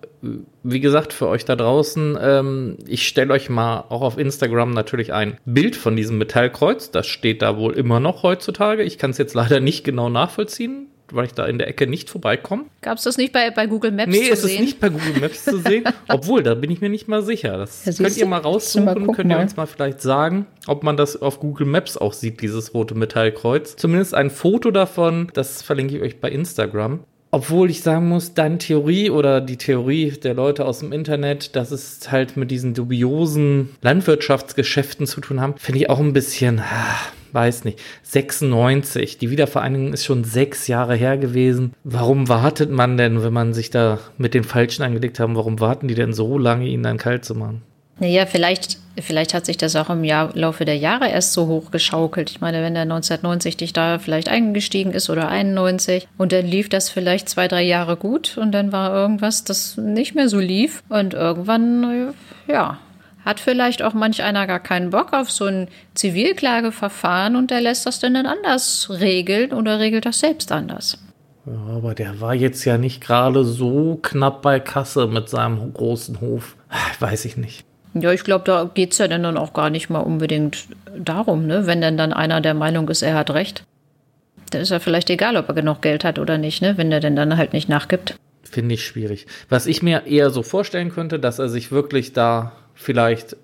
wie 0.62 0.80
gesagt, 0.80 1.12
für 1.12 1.28
euch 1.28 1.44
da 1.44 1.56
draußen, 1.56 2.18
ähm, 2.20 2.76
ich 2.86 3.06
stelle 3.08 3.32
euch 3.32 3.48
mal 3.48 3.84
auch 3.88 4.02
auf 4.02 4.18
Instagram 4.18 4.70
natürlich 4.70 5.12
ein 5.12 5.38
Bild 5.44 5.76
von 5.76 5.96
diesem 5.96 6.18
Metallkreuz. 6.18 6.90
Das 6.90 7.06
steht 7.06 7.42
da 7.42 7.56
wohl 7.56 7.72
immer 7.74 8.00
noch 8.00 8.22
heutzutage. 8.22 8.82
Ich 8.82 8.98
kann 8.98 9.10
es 9.10 9.18
jetzt 9.18 9.34
leider 9.34 9.60
nicht 9.60 9.84
genau 9.84 10.08
nachvollziehen 10.08 10.90
weil 11.12 11.26
ich 11.26 11.34
da 11.34 11.46
in 11.46 11.58
der 11.58 11.68
Ecke 11.68 11.86
nicht 11.86 12.10
vorbeikomme. 12.10 12.64
Gab 12.82 12.98
es 12.98 13.04
das 13.04 13.16
nicht 13.16 13.32
bei, 13.32 13.50
bei 13.50 13.66
Google 13.66 13.92
Maps 13.92 14.10
nee, 14.10 14.18
zu 14.18 14.22
sehen? 14.22 14.28
Nee, 14.28 14.32
es 14.32 14.44
ist 14.44 14.60
nicht 14.60 14.80
bei 14.80 14.88
Google 14.88 15.20
Maps 15.20 15.44
zu 15.44 15.58
sehen. 15.58 15.84
Obwohl, 16.08 16.42
da 16.42 16.54
bin 16.54 16.70
ich 16.70 16.80
mir 16.80 16.88
nicht 16.88 17.08
mal 17.08 17.22
sicher. 17.22 17.58
Das 17.58 17.84
ja, 17.84 17.92
könnt 17.92 18.16
ihr 18.16 18.26
mal 18.26 18.38
raussuchen, 18.38 18.84
mal 18.84 19.14
könnt 19.14 19.30
ihr 19.30 19.38
uns 19.38 19.56
mal 19.56 19.66
vielleicht 19.66 20.00
sagen, 20.00 20.46
ob 20.66 20.82
man 20.82 20.96
das 20.96 21.20
auf 21.20 21.40
Google 21.40 21.66
Maps 21.66 21.96
auch 21.96 22.12
sieht, 22.12 22.40
dieses 22.40 22.74
rote 22.74 22.94
Metallkreuz. 22.94 23.76
Zumindest 23.76 24.14
ein 24.14 24.30
Foto 24.30 24.70
davon, 24.70 25.30
das 25.34 25.62
verlinke 25.62 25.96
ich 25.96 26.02
euch 26.02 26.20
bei 26.20 26.30
Instagram. 26.30 27.00
Obwohl 27.32 27.70
ich 27.70 27.82
sagen 27.82 28.08
muss, 28.08 28.34
deine 28.34 28.58
Theorie 28.58 29.10
oder 29.10 29.40
die 29.40 29.56
Theorie 29.56 30.10
der 30.10 30.34
Leute 30.34 30.64
aus 30.64 30.80
dem 30.80 30.92
Internet, 30.92 31.54
dass 31.54 31.70
es 31.70 32.10
halt 32.10 32.36
mit 32.36 32.50
diesen 32.50 32.74
dubiosen 32.74 33.70
Landwirtschaftsgeschäften 33.82 35.06
zu 35.06 35.20
tun 35.20 35.40
haben, 35.40 35.54
finde 35.56 35.80
ich 35.80 35.90
auch 35.90 36.00
ein 36.00 36.12
bisschen, 36.12 36.58
ah, 36.58 36.98
weiß 37.32 37.64
nicht. 37.64 37.78
96, 38.02 39.18
die 39.18 39.30
Wiedervereinigung 39.30 39.92
ist 39.92 40.04
schon 40.04 40.24
sechs 40.24 40.66
Jahre 40.66 40.96
her 40.96 41.18
gewesen. 41.18 41.72
Warum 41.84 42.28
wartet 42.28 42.70
man 42.70 42.96
denn, 42.96 43.22
wenn 43.22 43.32
man 43.32 43.54
sich 43.54 43.70
da 43.70 44.00
mit 44.18 44.34
den 44.34 44.42
Falschen 44.44 44.82
angelegt 44.82 45.20
haben, 45.20 45.36
warum 45.36 45.60
warten 45.60 45.86
die 45.86 45.94
denn 45.94 46.12
so 46.12 46.36
lange, 46.36 46.66
ihn 46.66 46.82
dann 46.82 46.98
kalt 46.98 47.24
zu 47.24 47.36
machen? 47.36 47.62
Naja, 48.00 48.24
vielleicht, 48.24 48.78
vielleicht 48.98 49.34
hat 49.34 49.44
sich 49.44 49.58
das 49.58 49.76
auch 49.76 49.90
im 49.90 50.04
Jahr, 50.04 50.30
Laufe 50.34 50.64
der 50.64 50.78
Jahre 50.78 51.10
erst 51.10 51.34
so 51.34 51.46
hoch 51.46 51.70
geschaukelt. 51.70 52.30
Ich 52.30 52.40
meine, 52.40 52.62
wenn 52.62 52.72
der 52.72 52.84
1990 52.84 53.58
dich 53.58 53.74
da 53.74 53.98
vielleicht 53.98 54.30
eingestiegen 54.30 54.92
ist 54.92 55.10
oder 55.10 55.28
91 55.28 56.08
und 56.16 56.32
dann 56.32 56.46
lief 56.46 56.70
das 56.70 56.88
vielleicht 56.88 57.28
zwei, 57.28 57.46
drei 57.46 57.62
Jahre 57.62 57.98
gut 57.98 58.38
und 58.38 58.52
dann 58.52 58.72
war 58.72 58.94
irgendwas, 58.94 59.44
das 59.44 59.76
nicht 59.76 60.14
mehr 60.14 60.30
so 60.30 60.38
lief 60.38 60.82
und 60.88 61.12
irgendwann, 61.12 62.14
ja, 62.48 62.78
hat 63.22 63.38
vielleicht 63.38 63.82
auch 63.82 63.92
manch 63.92 64.22
einer 64.22 64.46
gar 64.46 64.60
keinen 64.60 64.88
Bock 64.88 65.12
auf 65.12 65.30
so 65.30 65.44
ein 65.44 65.68
Zivilklageverfahren 65.92 67.36
und 67.36 67.50
der 67.50 67.60
lässt 67.60 67.84
das 67.84 68.00
dann, 68.00 68.14
dann 68.14 68.24
anders 68.24 68.88
regeln 68.88 69.52
oder 69.52 69.78
regelt 69.78 70.06
das 70.06 70.20
selbst 70.20 70.52
anders. 70.52 70.98
Ja, 71.44 71.76
aber 71.76 71.94
der 71.94 72.22
war 72.22 72.34
jetzt 72.34 72.64
ja 72.64 72.78
nicht 72.78 73.02
gerade 73.02 73.44
so 73.44 73.98
knapp 74.00 74.40
bei 74.40 74.58
Kasse 74.58 75.06
mit 75.06 75.28
seinem 75.28 75.74
großen 75.74 76.22
Hof. 76.22 76.56
Weiß 76.98 77.26
ich 77.26 77.36
nicht. 77.36 77.66
Ja, 77.94 78.12
ich 78.12 78.24
glaube, 78.24 78.44
da 78.44 78.70
geht 78.72 78.92
es 78.92 78.98
ja 78.98 79.08
dann 79.08 79.36
auch 79.36 79.52
gar 79.52 79.70
nicht 79.70 79.90
mal 79.90 80.00
unbedingt 80.00 80.68
darum, 80.96 81.46
ne? 81.46 81.66
wenn 81.66 81.80
denn 81.80 81.96
dann 81.96 82.12
einer 82.12 82.40
der 82.40 82.54
Meinung 82.54 82.88
ist, 82.88 83.02
er 83.02 83.14
hat 83.14 83.30
recht. 83.30 83.64
Dann 84.50 84.62
ist 84.62 84.70
ja 84.70 84.78
vielleicht 84.78 85.10
egal, 85.10 85.36
ob 85.36 85.48
er 85.48 85.54
genug 85.54 85.82
Geld 85.82 86.04
hat 86.04 86.18
oder 86.18 86.38
nicht, 86.38 86.62
ne? 86.62 86.76
wenn 86.76 86.92
er 86.92 87.00
denn 87.00 87.16
dann 87.16 87.36
halt 87.36 87.52
nicht 87.52 87.68
nachgibt. 87.68 88.16
Finde 88.42 88.74
ich 88.74 88.84
schwierig. 88.84 89.26
Was 89.48 89.66
ich 89.66 89.82
mir 89.82 90.06
eher 90.06 90.30
so 90.30 90.42
vorstellen 90.42 90.90
könnte, 90.90 91.18
dass 91.18 91.38
er 91.38 91.48
sich 91.48 91.70
wirklich 91.72 92.12
da 92.12 92.52
vielleicht 92.74 93.36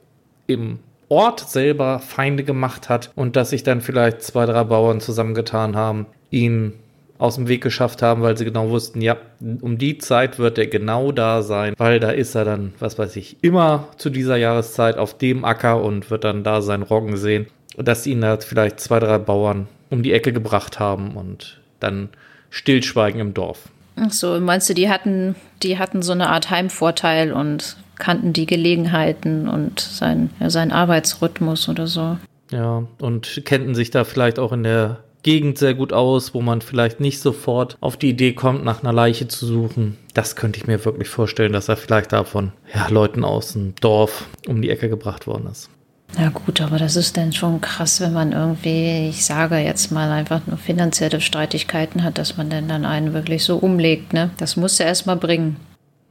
im 0.47 0.79
Ort 1.09 1.41
selber 1.41 2.01
Feinde 2.01 2.43
gemacht 2.43 2.89
hat 2.89 3.11
und 3.15 3.37
dass 3.37 3.51
sich 3.51 3.63
dann 3.63 3.81
vielleicht 3.81 4.23
zwei, 4.23 4.47
drei 4.47 4.65
Bauern 4.65 5.01
zusammengetan 5.01 5.77
haben, 5.77 6.07
ihn 6.31 6.73
aus 7.19 7.37
dem 7.37 7.49
Weg 7.49 7.63
geschafft 7.63 8.03
haben, 8.03 8.23
weil 8.23 8.37
sie 8.37 8.45
genau 8.45 8.71
wussten, 8.71 9.01
ja, 9.01 9.17
um 9.61 9.79
die 9.79 9.99
Zeit 9.99 10.39
wird 10.39 10.59
er 10.59 10.67
genau 10.67 11.13
da 11.13 11.43
sein, 11.43 11.75
weil 11.79 12.01
da 12.01 12.11
ist 12.11 12.35
er 12.35 12.45
dann, 12.45 12.75
was 12.79 12.99
weiß 12.99 13.17
ich, 13.17 13.37
immer 13.43 13.89
zu 13.97 14.11
dieser 14.11 14.37
Jahreszeit 14.37 14.99
auf 14.99 15.17
dem 15.17 15.45
Acker 15.45 15.83
und 15.83 16.11
wird 16.11 16.25
dann 16.25 16.45
da 16.45 16.63
sein 16.63 16.83
Roggen 16.83 17.17
sehen. 17.17 17.47
dass 17.79 18.07
ihn 18.07 18.23
da 18.23 18.39
vielleicht 18.39 18.81
zwei, 18.81 19.01
drei 19.01 19.19
Bauern 19.19 19.69
um 19.91 20.03
die 20.03 20.13
Ecke 20.13 20.33
gebracht 20.33 20.81
haben 20.81 21.17
und 21.17 21.61
dann 21.79 22.09
Stillschweigen 22.49 23.21
im 23.21 23.35
Dorf. 23.35 23.69
Ach 23.97 24.13
so, 24.13 24.41
meinst 24.41 24.69
du, 24.69 24.75
die 24.75 24.89
hatten, 24.89 25.35
die 25.63 25.79
hatten 25.79 26.03
so 26.03 26.13
eine 26.13 26.29
Art 26.29 26.51
Heimvorteil 26.51 27.33
und 27.33 27.77
kannten 27.99 28.33
die 28.33 28.47
Gelegenheiten 28.47 29.49
und 29.49 29.81
sein, 29.81 30.31
ja, 30.41 30.51
seinen 30.51 30.73
Arbeitsrhythmus 30.73 31.69
oder 31.69 31.87
so. 31.87 32.19
Ja, 32.51 32.85
und 32.99 33.43
kennten 33.45 33.75
sich 33.75 33.91
da 33.91 34.05
vielleicht 34.05 34.39
auch 34.39 34.53
in 34.53 34.63
der 34.63 34.99
Gegend 35.27 35.59
sehr 35.59 35.75
gut 35.75 35.93
aus, 35.93 36.35
wo 36.35 36.41
man 36.41 36.61
vielleicht 36.61 37.01
nicht 37.01 37.19
sofort 37.19 37.77
auf 37.81 37.97
die 37.97 38.11
Idee 38.11 38.33
kommt, 38.33 38.65
nach 38.65 38.85
einer 38.85 38.93
Leiche 38.93 39.27
zu 39.27 39.45
suchen. 39.45 39.99
Das 40.15 40.37
könnte 40.37 40.61
ich 40.61 40.69
mir 40.69 40.85
wirklich 40.85 41.09
vorstellen, 41.09 41.53
dass 41.53 41.69
er 41.69 41.77
vielleicht 41.77 42.13
davon 42.13 42.53
ja, 42.73 42.87
Leuten 42.91 43.25
aus 43.25 43.55
dem 43.55 43.75
Dorf 43.81 44.27
um 44.47 44.63
die 44.63 44.71
Ecke 44.71 44.89
gebracht 44.89 45.27
worden 45.27 45.49
ist. 45.51 45.69
Ja 46.17 46.29
gut, 46.29 46.61
aber 46.61 46.79
das 46.79 46.95
ist 46.95 47.17
dann 47.17 47.33
schon 47.33 47.61
krass, 47.61 48.01
wenn 48.01 48.13
man 48.13 48.31
irgendwie, 48.31 49.09
ich 49.09 49.25
sage 49.25 49.59
jetzt 49.59 49.91
mal 49.91 50.13
einfach 50.13 50.47
nur 50.47 50.59
finanzielle 50.59 51.21
Streitigkeiten 51.21 52.05
hat, 52.05 52.19
dass 52.19 52.37
man 52.37 52.49
denn 52.49 52.69
dann 52.69 52.85
einen 52.85 53.13
wirklich 53.13 53.43
so 53.43 53.57
umlegt, 53.57 54.13
ne? 54.13 54.31
Das 54.39 54.57
muss 54.57 54.79
er 54.79 54.87
erst 54.87 55.07
mal 55.07 55.17
bringen. 55.17 55.57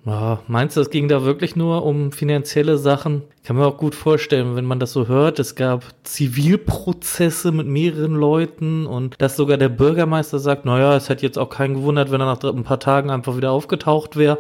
Ja, 0.06 0.40
meinst 0.48 0.78
du, 0.78 0.82
es 0.82 0.92
ging 0.92 1.08
da 1.08 1.24
wirklich 1.24 1.56
nur 1.56 1.84
um 1.84 2.12
finanzielle 2.12 2.78
Sachen? 2.78 3.24
Kann 3.44 3.56
mir 3.56 3.66
auch 3.66 3.78
gut 3.78 3.96
vorstellen, 3.96 4.56
wenn 4.56 4.66
man 4.66 4.80
das 4.80 4.94
so 4.94 5.08
hört, 5.08 5.40
es 5.40 5.56
gab 5.56 5.84
Zivilprozesse 6.04 7.52
mit 7.52 7.66
mehreren 7.66 8.14
Leuten 8.14 8.86
und 8.86 9.16
dass 9.18 9.36
sogar 9.36 9.58
der 9.58 9.70
Bürgermeister 9.70 10.38
sagt, 10.38 10.64
naja, 10.64 10.96
es 10.96 11.10
hätte 11.10 11.26
jetzt 11.26 11.40
auch 11.40 11.50
keinen 11.50 11.74
gewundert, 11.74 12.12
wenn 12.12 12.22
er 12.22 12.28
nach 12.28 12.44
ein 12.44 12.64
paar 12.64 12.80
Tagen 12.80 13.10
einfach 13.10 13.36
wieder 13.36 13.52
aufgetaucht 13.52 14.16
wäre. 14.16 14.38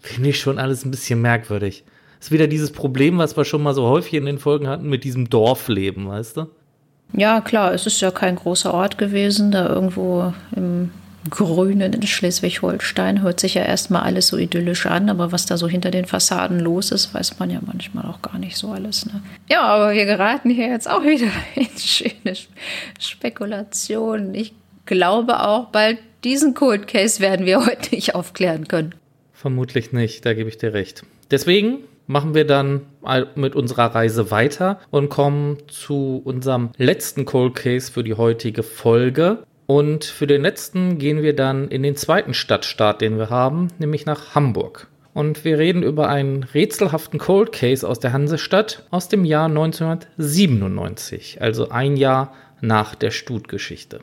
Finde 0.00 0.30
ich 0.30 0.40
schon 0.40 0.58
alles 0.58 0.84
ein 0.84 0.90
bisschen 0.90 1.20
merkwürdig. 1.20 1.84
Ist 2.18 2.32
wieder 2.32 2.46
dieses 2.46 2.72
Problem, 2.72 3.18
was 3.18 3.36
wir 3.36 3.44
schon 3.44 3.62
mal 3.62 3.74
so 3.74 3.86
häufig 3.86 4.14
in 4.14 4.24
den 4.24 4.38
Folgen 4.38 4.66
hatten 4.66 4.88
mit 4.88 5.04
diesem 5.04 5.28
Dorfleben, 5.28 6.08
weißt 6.08 6.38
du? 6.38 6.46
Ja, 7.12 7.42
klar, 7.42 7.74
es 7.74 7.86
ist 7.86 8.00
ja 8.00 8.10
kein 8.10 8.36
großer 8.36 8.72
Ort 8.72 8.96
gewesen, 8.96 9.50
da 9.50 9.68
irgendwo 9.68 10.32
im 10.56 10.90
Grünen 11.30 11.92
in 11.92 12.06
Schleswig-Holstein. 12.06 13.22
Hört 13.22 13.40
sich 13.40 13.54
ja 13.54 13.62
erstmal 13.62 14.02
alles 14.02 14.28
so 14.28 14.36
idyllisch 14.36 14.86
an, 14.86 15.08
aber 15.08 15.32
was 15.32 15.46
da 15.46 15.56
so 15.56 15.68
hinter 15.68 15.90
den 15.90 16.04
Fassaden 16.04 16.60
los 16.60 16.90
ist, 16.90 17.14
weiß 17.14 17.38
man 17.38 17.50
ja 17.50 17.60
manchmal 17.64 18.06
auch 18.06 18.22
gar 18.22 18.38
nicht 18.38 18.56
so 18.56 18.72
alles. 18.72 19.06
Ne? 19.06 19.22
Ja, 19.48 19.62
aber 19.62 19.92
wir 19.92 20.04
geraten 20.04 20.50
hier 20.50 20.68
jetzt 20.68 20.88
auch 20.88 21.02
wieder 21.02 21.30
in 21.54 21.68
schöne 21.78 22.36
Spekulationen. 22.98 24.34
Ich 24.34 24.52
glaube 24.86 25.40
auch, 25.40 25.66
bald 25.66 25.98
diesen 26.24 26.54
Cold 26.54 26.86
Case 26.86 27.20
werden 27.20 27.46
wir 27.46 27.60
heute 27.66 27.94
nicht 27.94 28.14
aufklären 28.14 28.68
können. 28.68 28.94
Vermutlich 29.32 29.92
nicht, 29.92 30.24
da 30.24 30.34
gebe 30.34 30.48
ich 30.48 30.58
dir 30.58 30.72
recht. 30.72 31.04
Deswegen 31.30 31.78
machen 32.06 32.34
wir 32.34 32.46
dann 32.46 32.82
mit 33.34 33.56
unserer 33.56 33.94
Reise 33.94 34.30
weiter 34.30 34.80
und 34.90 35.08
kommen 35.08 35.58
zu 35.68 36.20
unserem 36.24 36.70
letzten 36.76 37.24
Cold 37.24 37.54
Case 37.54 37.90
für 37.90 38.04
die 38.04 38.14
heutige 38.14 38.62
Folge. 38.62 39.44
Und 39.72 40.04
für 40.04 40.26
den 40.26 40.42
letzten 40.42 40.98
gehen 40.98 41.22
wir 41.22 41.34
dann 41.34 41.68
in 41.68 41.82
den 41.82 41.96
zweiten 41.96 42.34
Stadtstaat, 42.34 43.00
den 43.00 43.16
wir 43.16 43.30
haben, 43.30 43.68
nämlich 43.78 44.04
nach 44.04 44.34
Hamburg. 44.34 44.88
Und 45.14 45.46
wir 45.46 45.58
reden 45.58 45.82
über 45.82 46.10
einen 46.10 46.42
rätselhaften 46.42 47.18
Cold 47.18 47.52
Case 47.52 47.88
aus 47.88 47.98
der 47.98 48.12
Hansestadt 48.12 48.84
aus 48.90 49.08
dem 49.08 49.24
Jahr 49.24 49.46
1997, 49.46 51.40
also 51.40 51.70
ein 51.70 51.96
Jahr 51.96 52.34
nach 52.60 52.94
der 52.94 53.12
Stutgeschichte. 53.12 54.00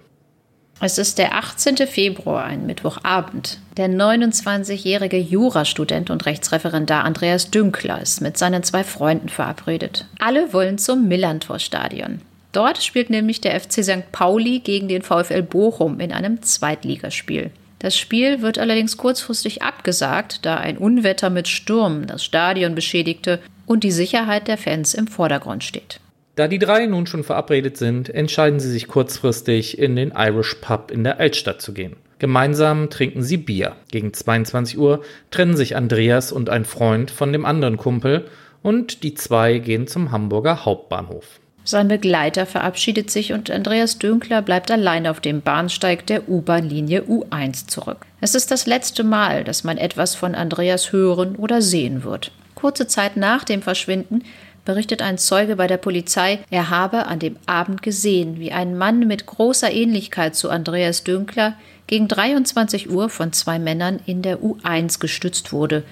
Es 0.81 0.97
ist 0.97 1.19
der 1.19 1.35
18. 1.35 1.77
Februar, 1.85 2.45
ein 2.45 2.65
Mittwochabend. 2.65 3.59
Der 3.77 3.89
29-jährige 3.89 5.19
Jurastudent 5.19 6.09
und 6.09 6.25
Rechtsreferendar 6.25 7.03
Andreas 7.03 7.51
Dünkler 7.51 8.01
ist 8.01 8.21
mit 8.21 8.39
seinen 8.39 8.63
zwei 8.63 8.83
Freunden 8.83 9.29
verabredet. 9.29 10.07
Alle 10.17 10.51
wollen 10.51 10.79
zum 10.79 11.07
Millantor-Stadion. 11.07 12.21
Dort 12.51 12.83
spielt 12.83 13.09
nämlich 13.09 13.41
der 13.41 13.59
FC 13.59 13.83
St. 13.83 14.11
Pauli 14.11 14.59
gegen 14.59 14.87
den 14.87 15.01
VfL 15.01 15.43
Bochum 15.43 15.99
in 15.99 16.11
einem 16.11 16.41
Zweitligaspiel. 16.41 17.51
Das 17.77 17.97
Spiel 17.97 18.41
wird 18.41 18.57
allerdings 18.57 18.97
kurzfristig 18.97 19.61
abgesagt, 19.61 20.45
da 20.45 20.57
ein 20.57 20.77
Unwetter 20.77 21.29
mit 21.29 21.47
Sturm 21.47 22.07
das 22.07 22.25
Stadion 22.25 22.75
beschädigte 22.75 23.39
und 23.65 23.83
die 23.83 23.91
Sicherheit 23.91 24.47
der 24.47 24.57
Fans 24.57 24.93
im 24.93 25.07
Vordergrund 25.07 25.63
steht. 25.63 26.01
Da 26.35 26.47
die 26.47 26.59
drei 26.59 26.85
nun 26.85 27.05
schon 27.05 27.23
verabredet 27.23 27.77
sind, 27.77 28.09
entscheiden 28.09 28.59
sie 28.59 28.71
sich 28.71 28.87
kurzfristig 28.87 29.77
in 29.77 29.95
den 29.95 30.13
Irish 30.15 30.55
Pub 30.55 30.91
in 30.91 31.03
der 31.03 31.19
Altstadt 31.19 31.61
zu 31.61 31.73
gehen. 31.73 31.95
Gemeinsam 32.17 32.89
trinken 32.89 33.23
sie 33.23 33.37
Bier. 33.37 33.75
Gegen 33.91 34.13
22 34.13 34.77
Uhr 34.77 35.03
trennen 35.31 35.55
sich 35.55 35.75
Andreas 35.75 36.31
und 36.31 36.49
ein 36.49 36.65
Freund 36.65 37.11
von 37.11 37.31
dem 37.31 37.45
anderen 37.45 37.77
Kumpel 37.77 38.25
und 38.61 39.03
die 39.03 39.13
zwei 39.13 39.59
gehen 39.59 39.87
zum 39.87 40.11
Hamburger 40.11 40.65
Hauptbahnhof. 40.65 41.39
Sein 41.69 41.87
Begleiter 41.87 42.47
verabschiedet 42.47 43.11
sich 43.11 43.31
und 43.31 43.51
Andreas 43.51 43.99
Dünkler 43.99 44.41
bleibt 44.41 44.71
allein 44.71 45.05
auf 45.05 45.19
dem 45.19 45.41
Bahnsteig 45.41 46.03
der 46.07 46.27
U-Bahn-Linie 46.27 47.03
U1 47.03 47.67
zurück. 47.67 48.07
Es 48.21 48.33
ist 48.33 48.49
das 48.49 48.65
letzte 48.65 49.03
Mal, 49.03 49.43
dass 49.43 49.63
man 49.63 49.77
etwas 49.77 50.15
von 50.15 50.33
Andreas 50.33 50.91
hören 50.91 51.35
oder 51.35 51.61
sehen 51.61 52.03
wird. 52.03 52.31
Kurze 52.55 52.87
Zeit 52.87 53.17
nach 53.17 53.43
dem 53.43 53.61
Verschwinden 53.61 54.23
berichtet 54.65 55.03
ein 55.03 55.19
Zeuge 55.19 55.57
bei 55.57 55.67
der 55.67 55.77
Polizei, 55.77 56.39
er 56.49 56.71
habe 56.71 57.05
an 57.05 57.19
dem 57.19 57.35
Abend 57.45 57.83
gesehen, 57.83 58.39
wie 58.39 58.51
ein 58.51 58.75
Mann 58.75 59.01
mit 59.01 59.27
großer 59.27 59.71
Ähnlichkeit 59.71 60.35
zu 60.35 60.49
Andreas 60.49 61.03
Dünkler 61.03 61.53
gegen 61.85 62.07
23 62.07 62.89
Uhr 62.89 63.09
von 63.09 63.31
zwei 63.31 63.59
Männern 63.59 63.99
in 64.07 64.23
der 64.23 64.39
U1 64.39 64.99
gestützt 64.99 65.53
wurde. 65.53 65.83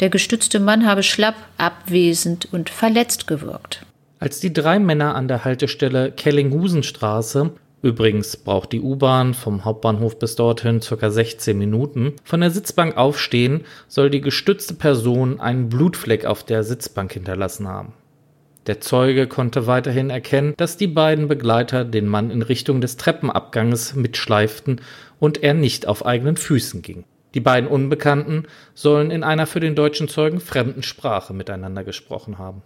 Der 0.00 0.08
gestützte 0.08 0.60
Mann 0.60 0.86
habe 0.86 1.02
schlapp, 1.02 1.36
abwesend 1.58 2.50
und 2.54 2.70
verletzt 2.70 3.26
gewirkt. 3.26 3.84
Als 4.18 4.40
die 4.40 4.52
drei 4.52 4.78
Männer 4.78 5.14
an 5.14 5.28
der 5.28 5.44
Haltestelle 5.44 6.10
Kellinghusenstraße 6.10 7.52
Übrigens 7.82 8.36
braucht 8.38 8.72
die 8.72 8.80
U-Bahn 8.80 9.34
vom 9.34 9.64
Hauptbahnhof 9.64 10.18
bis 10.18 10.34
dorthin 10.34 10.80
ca. 10.80 11.10
16 11.10 11.56
Minuten. 11.56 12.14
Von 12.24 12.40
der 12.40 12.50
Sitzbank 12.50 12.96
aufstehen, 12.96 13.64
soll 13.86 14.10
die 14.10 14.22
gestützte 14.22 14.74
Person 14.74 15.38
einen 15.38 15.68
Blutfleck 15.68 16.24
auf 16.24 16.42
der 16.42 16.64
Sitzbank 16.64 17.12
hinterlassen 17.12 17.68
haben. 17.68 17.92
Der 18.66 18.80
Zeuge 18.80 19.28
konnte 19.28 19.68
weiterhin 19.68 20.10
erkennen, 20.10 20.54
dass 20.56 20.76
die 20.76 20.88
beiden 20.88 21.28
Begleiter 21.28 21.84
den 21.84 22.08
Mann 22.08 22.30
in 22.30 22.42
Richtung 22.42 22.80
des 22.80 22.96
Treppenabganges 22.96 23.94
mitschleiften 23.94 24.80
und 25.20 25.44
er 25.44 25.54
nicht 25.54 25.86
auf 25.86 26.04
eigenen 26.04 26.36
Füßen 26.36 26.82
ging. 26.82 27.04
Die 27.34 27.40
beiden 27.40 27.68
Unbekannten 27.68 28.44
sollen 28.74 29.12
in 29.12 29.22
einer 29.22 29.46
für 29.46 29.60
den 29.60 29.76
deutschen 29.76 30.08
Zeugen 30.08 30.40
fremden 30.40 30.82
Sprache 30.82 31.34
miteinander 31.34 31.84
gesprochen 31.84 32.38
haben. 32.38 32.62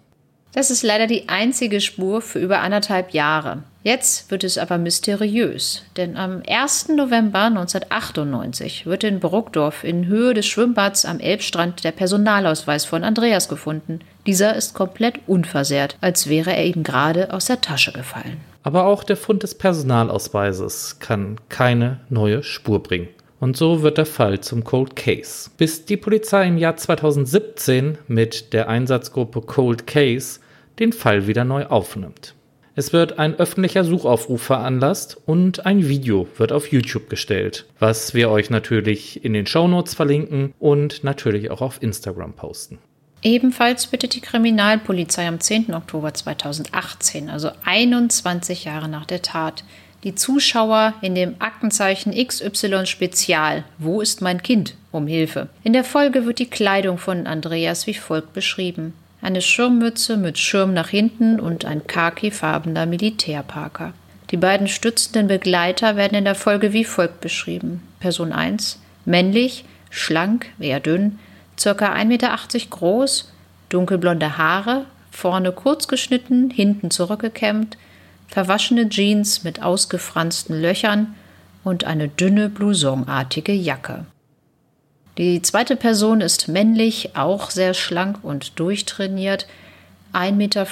Das 0.52 0.70
ist 0.70 0.82
leider 0.82 1.06
die 1.06 1.28
einzige 1.28 1.80
Spur 1.80 2.20
für 2.22 2.40
über 2.40 2.60
anderthalb 2.60 3.12
Jahre. 3.12 3.62
Jetzt 3.82 4.30
wird 4.30 4.44
es 4.44 4.58
aber 4.58 4.76
mysteriös, 4.78 5.84
denn 5.96 6.16
am 6.16 6.42
1. 6.46 6.88
November 6.88 7.44
1998 7.44 8.84
wird 8.84 9.04
in 9.04 9.20
Bruckdorf 9.20 9.84
in 9.84 10.06
Höhe 10.06 10.34
des 10.34 10.46
Schwimmbads 10.46 11.04
am 11.06 11.20
Elbstrand 11.20 11.84
der 11.84 11.92
Personalausweis 11.92 12.84
von 12.84 13.04
Andreas 13.04 13.48
gefunden. 13.48 14.00
Dieser 14.26 14.54
ist 14.54 14.74
komplett 14.74 15.20
unversehrt, 15.26 15.96
als 16.00 16.28
wäre 16.28 16.54
er 16.54 16.66
ihm 16.66 16.82
gerade 16.82 17.32
aus 17.32 17.46
der 17.46 17.60
Tasche 17.60 17.92
gefallen. 17.92 18.38
Aber 18.62 18.84
auch 18.84 19.04
der 19.04 19.16
Fund 19.16 19.42
des 19.44 19.54
Personalausweises 19.54 20.98
kann 20.98 21.38
keine 21.48 22.00
neue 22.10 22.42
Spur 22.42 22.82
bringen. 22.82 23.08
Und 23.40 23.56
so 23.56 23.80
wird 23.80 23.96
der 23.96 24.06
Fall 24.06 24.40
zum 24.40 24.64
Cold 24.64 24.94
Case. 24.94 25.50
Bis 25.56 25.86
die 25.86 25.96
Polizei 25.96 26.46
im 26.46 26.58
Jahr 26.58 26.76
2017 26.76 27.96
mit 28.06 28.52
der 28.52 28.68
Einsatzgruppe 28.68 29.40
Cold 29.40 29.86
Case 29.86 30.40
den 30.78 30.92
Fall 30.92 31.26
wieder 31.26 31.44
neu 31.44 31.64
aufnimmt. 31.64 32.34
Es 32.76 32.92
wird 32.92 33.18
ein 33.18 33.34
öffentlicher 33.34 33.82
Suchaufruf 33.82 34.42
veranlasst 34.42 35.16
und 35.26 35.66
ein 35.66 35.88
Video 35.88 36.28
wird 36.36 36.52
auf 36.52 36.70
YouTube 36.70 37.10
gestellt, 37.10 37.66
was 37.78 38.14
wir 38.14 38.30
euch 38.30 38.50
natürlich 38.50 39.24
in 39.24 39.32
den 39.32 39.46
Shownotes 39.46 39.94
verlinken 39.94 40.54
und 40.58 41.02
natürlich 41.02 41.50
auch 41.50 41.62
auf 41.62 41.82
Instagram 41.82 42.34
posten. 42.34 42.78
Ebenfalls 43.22 43.86
bittet 43.86 44.14
die 44.14 44.20
Kriminalpolizei 44.20 45.26
am 45.26 45.40
10. 45.40 45.74
Oktober 45.74 46.14
2018, 46.14 47.28
also 47.28 47.50
21 47.64 48.64
Jahre 48.64 48.88
nach 48.88 49.04
der 49.04 49.20
Tat, 49.20 49.64
die 50.04 50.14
Zuschauer 50.14 50.94
in 51.02 51.14
dem 51.14 51.36
Aktenzeichen 51.38 52.12
XY 52.12 52.86
Spezial 52.86 53.64
Wo 53.78 54.00
ist 54.00 54.22
mein 54.22 54.42
Kind? 54.42 54.74
um 54.92 55.06
Hilfe. 55.06 55.48
In 55.62 55.72
der 55.72 55.84
Folge 55.84 56.26
wird 56.26 56.40
die 56.40 56.50
Kleidung 56.50 56.98
von 56.98 57.26
Andreas 57.26 57.86
wie 57.86 57.94
folgt 57.94 58.32
beschrieben. 58.32 58.92
Eine 59.22 59.40
Schirmmütze 59.42 60.16
mit 60.16 60.38
Schirm 60.38 60.74
nach 60.74 60.88
hinten 60.88 61.38
und 61.38 61.64
ein 61.64 61.86
khakifarbener 61.86 62.86
Militärparker. 62.86 63.92
Die 64.30 64.36
beiden 64.36 64.66
stützenden 64.66 65.28
Begleiter 65.28 65.96
werden 65.96 66.16
in 66.16 66.24
der 66.24 66.34
Folge 66.34 66.72
wie 66.72 66.84
folgt 66.84 67.20
beschrieben. 67.20 67.82
Person 68.00 68.32
1 68.32 68.80
männlich, 69.04 69.64
schlank, 69.90 70.46
eher 70.58 70.80
dünn, 70.80 71.18
ca. 71.60 71.70
1,80 71.70 72.04
Meter 72.06 72.38
groß, 72.70 73.32
dunkelblonde 73.68 74.38
Haare, 74.38 74.86
vorne 75.10 75.52
kurz 75.52 75.88
geschnitten, 75.88 76.50
hinten 76.50 76.90
zurückgekämmt, 76.90 77.76
verwaschene 78.30 78.88
Jeans 78.88 79.44
mit 79.44 79.62
ausgefransten 79.62 80.60
Löchern 80.60 81.14
und 81.64 81.84
eine 81.84 82.08
dünne 82.08 82.48
blousonartige 82.48 83.52
Jacke. 83.52 84.06
Die 85.18 85.42
zweite 85.42 85.76
Person 85.76 86.20
ist 86.20 86.48
männlich, 86.48 87.16
auch 87.16 87.50
sehr 87.50 87.74
schlank 87.74 88.20
und 88.22 88.58
durchtrainiert, 88.58 89.46
1,75 90.12 90.32
Meter 90.32 90.66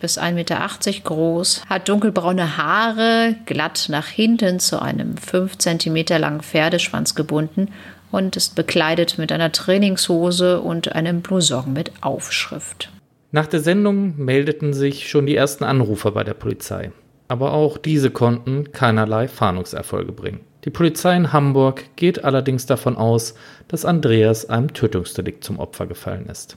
bis 0.00 0.18
1,80 0.18 0.32
Meter 0.32 1.00
groß, 1.04 1.62
hat 1.68 1.88
dunkelbraune 1.88 2.56
Haare, 2.58 3.36
glatt 3.46 3.86
nach 3.88 4.08
hinten 4.08 4.60
zu 4.60 4.82
einem 4.82 5.16
5 5.16 5.56
cm 5.56 6.18
langen 6.18 6.42
Pferdeschwanz 6.42 7.14
gebunden 7.14 7.68
und 8.10 8.36
ist 8.36 8.54
bekleidet 8.54 9.18
mit 9.18 9.32
einer 9.32 9.52
Trainingshose 9.52 10.60
und 10.60 10.92
einem 10.92 11.22
Blouson 11.22 11.72
mit 11.72 11.92
Aufschrift. 12.02 12.90
Nach 13.34 13.48
der 13.48 13.58
Sendung 13.58 14.14
meldeten 14.16 14.72
sich 14.72 15.08
schon 15.08 15.26
die 15.26 15.34
ersten 15.34 15.64
Anrufer 15.64 16.12
bei 16.12 16.22
der 16.22 16.34
Polizei. 16.34 16.92
Aber 17.26 17.52
auch 17.52 17.78
diese 17.78 18.10
konnten 18.10 18.70
keinerlei 18.70 19.26
Fahndungserfolge 19.26 20.12
bringen. 20.12 20.42
Die 20.64 20.70
Polizei 20.70 21.16
in 21.16 21.32
Hamburg 21.32 21.96
geht 21.96 22.22
allerdings 22.22 22.66
davon 22.66 22.96
aus, 22.96 23.34
dass 23.66 23.84
Andreas 23.84 24.48
einem 24.48 24.72
Tötungsdelikt 24.72 25.42
zum 25.42 25.58
Opfer 25.58 25.88
gefallen 25.88 26.26
ist. 26.26 26.56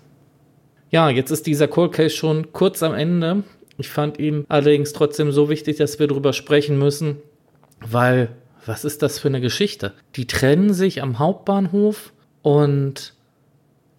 Ja, 0.92 1.10
jetzt 1.10 1.32
ist 1.32 1.48
dieser 1.48 1.68
Cold 1.68 1.94
Case 1.94 2.16
schon 2.16 2.54
kurz 2.54 2.84
am 2.84 2.94
Ende. 2.94 3.42
Ich 3.80 3.90
fand 3.90 4.20
ihn 4.20 4.46
allerdings 4.48 4.94
trotzdem 4.94 5.32
so 5.32 5.50
wichtig, 5.50 5.78
dass 5.78 5.98
wir 5.98 6.06
darüber 6.06 6.32
sprechen 6.32 6.78
müssen, 6.78 7.18
weil 7.90 8.30
was 8.68 8.86
ist 8.86 9.02
das 9.02 9.18
für 9.18 9.30
eine 9.30 9.42
Geschichte? 9.42 9.94
Die 10.16 10.28
trennen 10.28 10.76
sich 10.76 11.02
am 11.02 11.18
Hauptbahnhof 11.18 12.14
und 12.44 13.17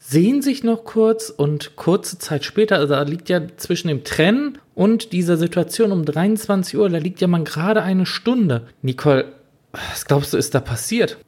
sehen 0.08 0.40
sich 0.40 0.64
noch 0.64 0.84
kurz 0.84 1.28
und 1.28 1.76
kurze 1.76 2.18
Zeit 2.18 2.42
später, 2.42 2.76
also 2.76 2.94
da 2.94 3.02
liegt 3.02 3.28
ja 3.28 3.42
zwischen 3.58 3.88
dem 3.88 4.04
Trennen 4.04 4.56
und 4.74 5.12
dieser 5.12 5.36
Situation 5.36 5.92
um 5.92 6.06
23 6.06 6.78
Uhr, 6.78 6.88
da 6.88 6.96
liegt 6.96 7.20
ja 7.20 7.26
man 7.26 7.44
gerade 7.44 7.82
eine 7.82 8.06
Stunde. 8.06 8.62
Nicole, 8.80 9.26
was 9.72 10.06
glaubst 10.06 10.32
du, 10.32 10.38
ist 10.38 10.54
da 10.54 10.60
passiert? 10.60 11.18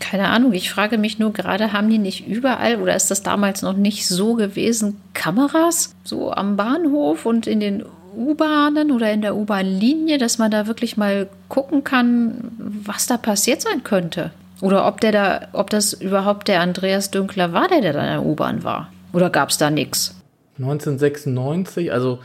Keine 0.00 0.28
Ahnung, 0.28 0.54
ich 0.54 0.70
frage 0.70 0.96
mich 0.96 1.18
nur 1.18 1.34
gerade, 1.34 1.74
haben 1.74 1.90
die 1.90 1.98
nicht 1.98 2.26
überall 2.26 2.80
oder 2.80 2.96
ist 2.96 3.10
das 3.10 3.22
damals 3.22 3.60
noch 3.60 3.76
nicht 3.76 4.08
so 4.08 4.32
gewesen, 4.34 4.96
Kameras 5.12 5.94
so 6.02 6.32
am 6.32 6.56
Bahnhof 6.56 7.26
und 7.26 7.46
in 7.46 7.60
den 7.60 7.84
U-Bahnen 8.16 8.92
oder 8.92 9.12
in 9.12 9.20
der 9.20 9.36
U-Bahn-Linie, 9.36 10.16
dass 10.16 10.38
man 10.38 10.50
da 10.50 10.66
wirklich 10.66 10.96
mal 10.96 11.28
gucken 11.48 11.84
kann, 11.84 12.50
was 12.58 13.06
da 13.06 13.18
passiert 13.18 13.60
sein 13.60 13.84
könnte? 13.84 14.30
Oder 14.62 14.86
ob 14.86 15.00
der 15.00 15.10
da, 15.10 15.48
ob 15.52 15.70
das 15.70 15.92
überhaupt 15.92 16.46
der 16.46 16.60
Andreas 16.60 17.10
Dünkler 17.10 17.52
war, 17.52 17.66
der, 17.66 17.80
der 17.80 17.92
da 17.92 18.00
in 18.00 18.12
der 18.12 18.24
U-Bahn 18.24 18.62
war? 18.62 18.92
Oder 19.12 19.28
gab 19.28 19.50
es 19.50 19.58
da 19.58 19.70
nichts? 19.70 20.14
1996, 20.58 21.92
also 21.92 22.20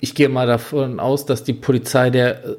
ich 0.00 0.16
gehe 0.16 0.28
mal 0.28 0.48
davon 0.48 0.98
aus, 0.98 1.26
dass 1.26 1.44
die 1.44 1.52
Polizei 1.52 2.10
der 2.10 2.56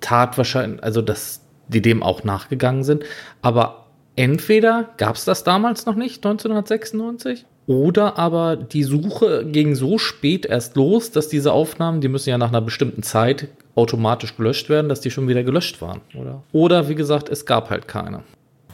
Tat 0.00 0.38
wahrscheinlich, 0.38 0.82
also 0.82 1.02
dass 1.02 1.42
die 1.68 1.82
dem 1.82 2.02
auch 2.02 2.24
nachgegangen 2.24 2.84
sind. 2.84 3.04
Aber 3.42 3.84
entweder 4.16 4.88
gab 4.96 5.16
es 5.16 5.26
das 5.26 5.44
damals 5.44 5.84
noch 5.84 5.94
nicht, 5.94 6.24
1996, 6.24 7.44
oder 7.66 8.18
aber 8.18 8.56
die 8.56 8.82
Suche 8.82 9.44
ging 9.44 9.74
so 9.74 9.98
spät 9.98 10.46
erst 10.46 10.74
los, 10.74 11.10
dass 11.10 11.28
diese 11.28 11.52
Aufnahmen, 11.52 12.00
die 12.00 12.08
müssen 12.08 12.30
ja 12.30 12.38
nach 12.38 12.48
einer 12.48 12.62
bestimmten 12.62 13.02
Zeit 13.02 13.48
automatisch 13.74 14.38
gelöscht 14.38 14.70
werden, 14.70 14.88
dass 14.88 15.02
die 15.02 15.10
schon 15.10 15.28
wieder 15.28 15.42
gelöscht 15.42 15.82
waren, 15.82 16.00
oder? 16.18 16.42
Oder 16.52 16.88
wie 16.88 16.94
gesagt, 16.94 17.28
es 17.28 17.44
gab 17.44 17.68
halt 17.68 17.86
keine. 17.86 18.22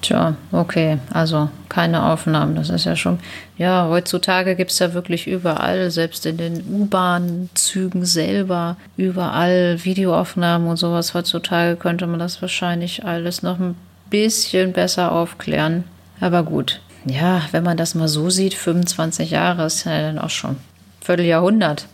Tja, 0.04 0.36
okay, 0.52 0.98
also 1.14 1.48
keine 1.70 2.04
Aufnahmen, 2.04 2.56
das 2.56 2.68
ist 2.68 2.84
ja 2.84 2.94
schon. 2.94 3.18
Ja, 3.56 3.88
heutzutage 3.88 4.54
gibt 4.54 4.70
es 4.70 4.78
ja 4.78 4.92
wirklich 4.92 5.26
überall, 5.26 5.90
selbst 5.90 6.26
in 6.26 6.36
den 6.36 6.62
U-Bahn-Zügen 6.70 8.04
selber, 8.04 8.76
überall 8.98 9.82
Videoaufnahmen 9.82 10.68
und 10.68 10.76
sowas. 10.76 11.14
Heutzutage 11.14 11.76
könnte 11.76 12.06
man 12.06 12.18
das 12.18 12.42
wahrscheinlich 12.42 13.06
alles 13.06 13.42
noch 13.42 13.58
ein 13.58 13.76
bisschen 14.10 14.74
besser 14.74 15.10
aufklären. 15.10 15.84
Aber 16.20 16.42
gut, 16.42 16.82
ja, 17.06 17.40
wenn 17.52 17.64
man 17.64 17.78
das 17.78 17.94
mal 17.94 18.08
so 18.08 18.28
sieht, 18.28 18.52
25 18.52 19.30
Jahre 19.30 19.64
ist 19.64 19.84
ja 19.84 20.02
dann 20.02 20.18
auch 20.18 20.28
schon 20.28 20.56
Vierteljahrhundert. 21.00 21.86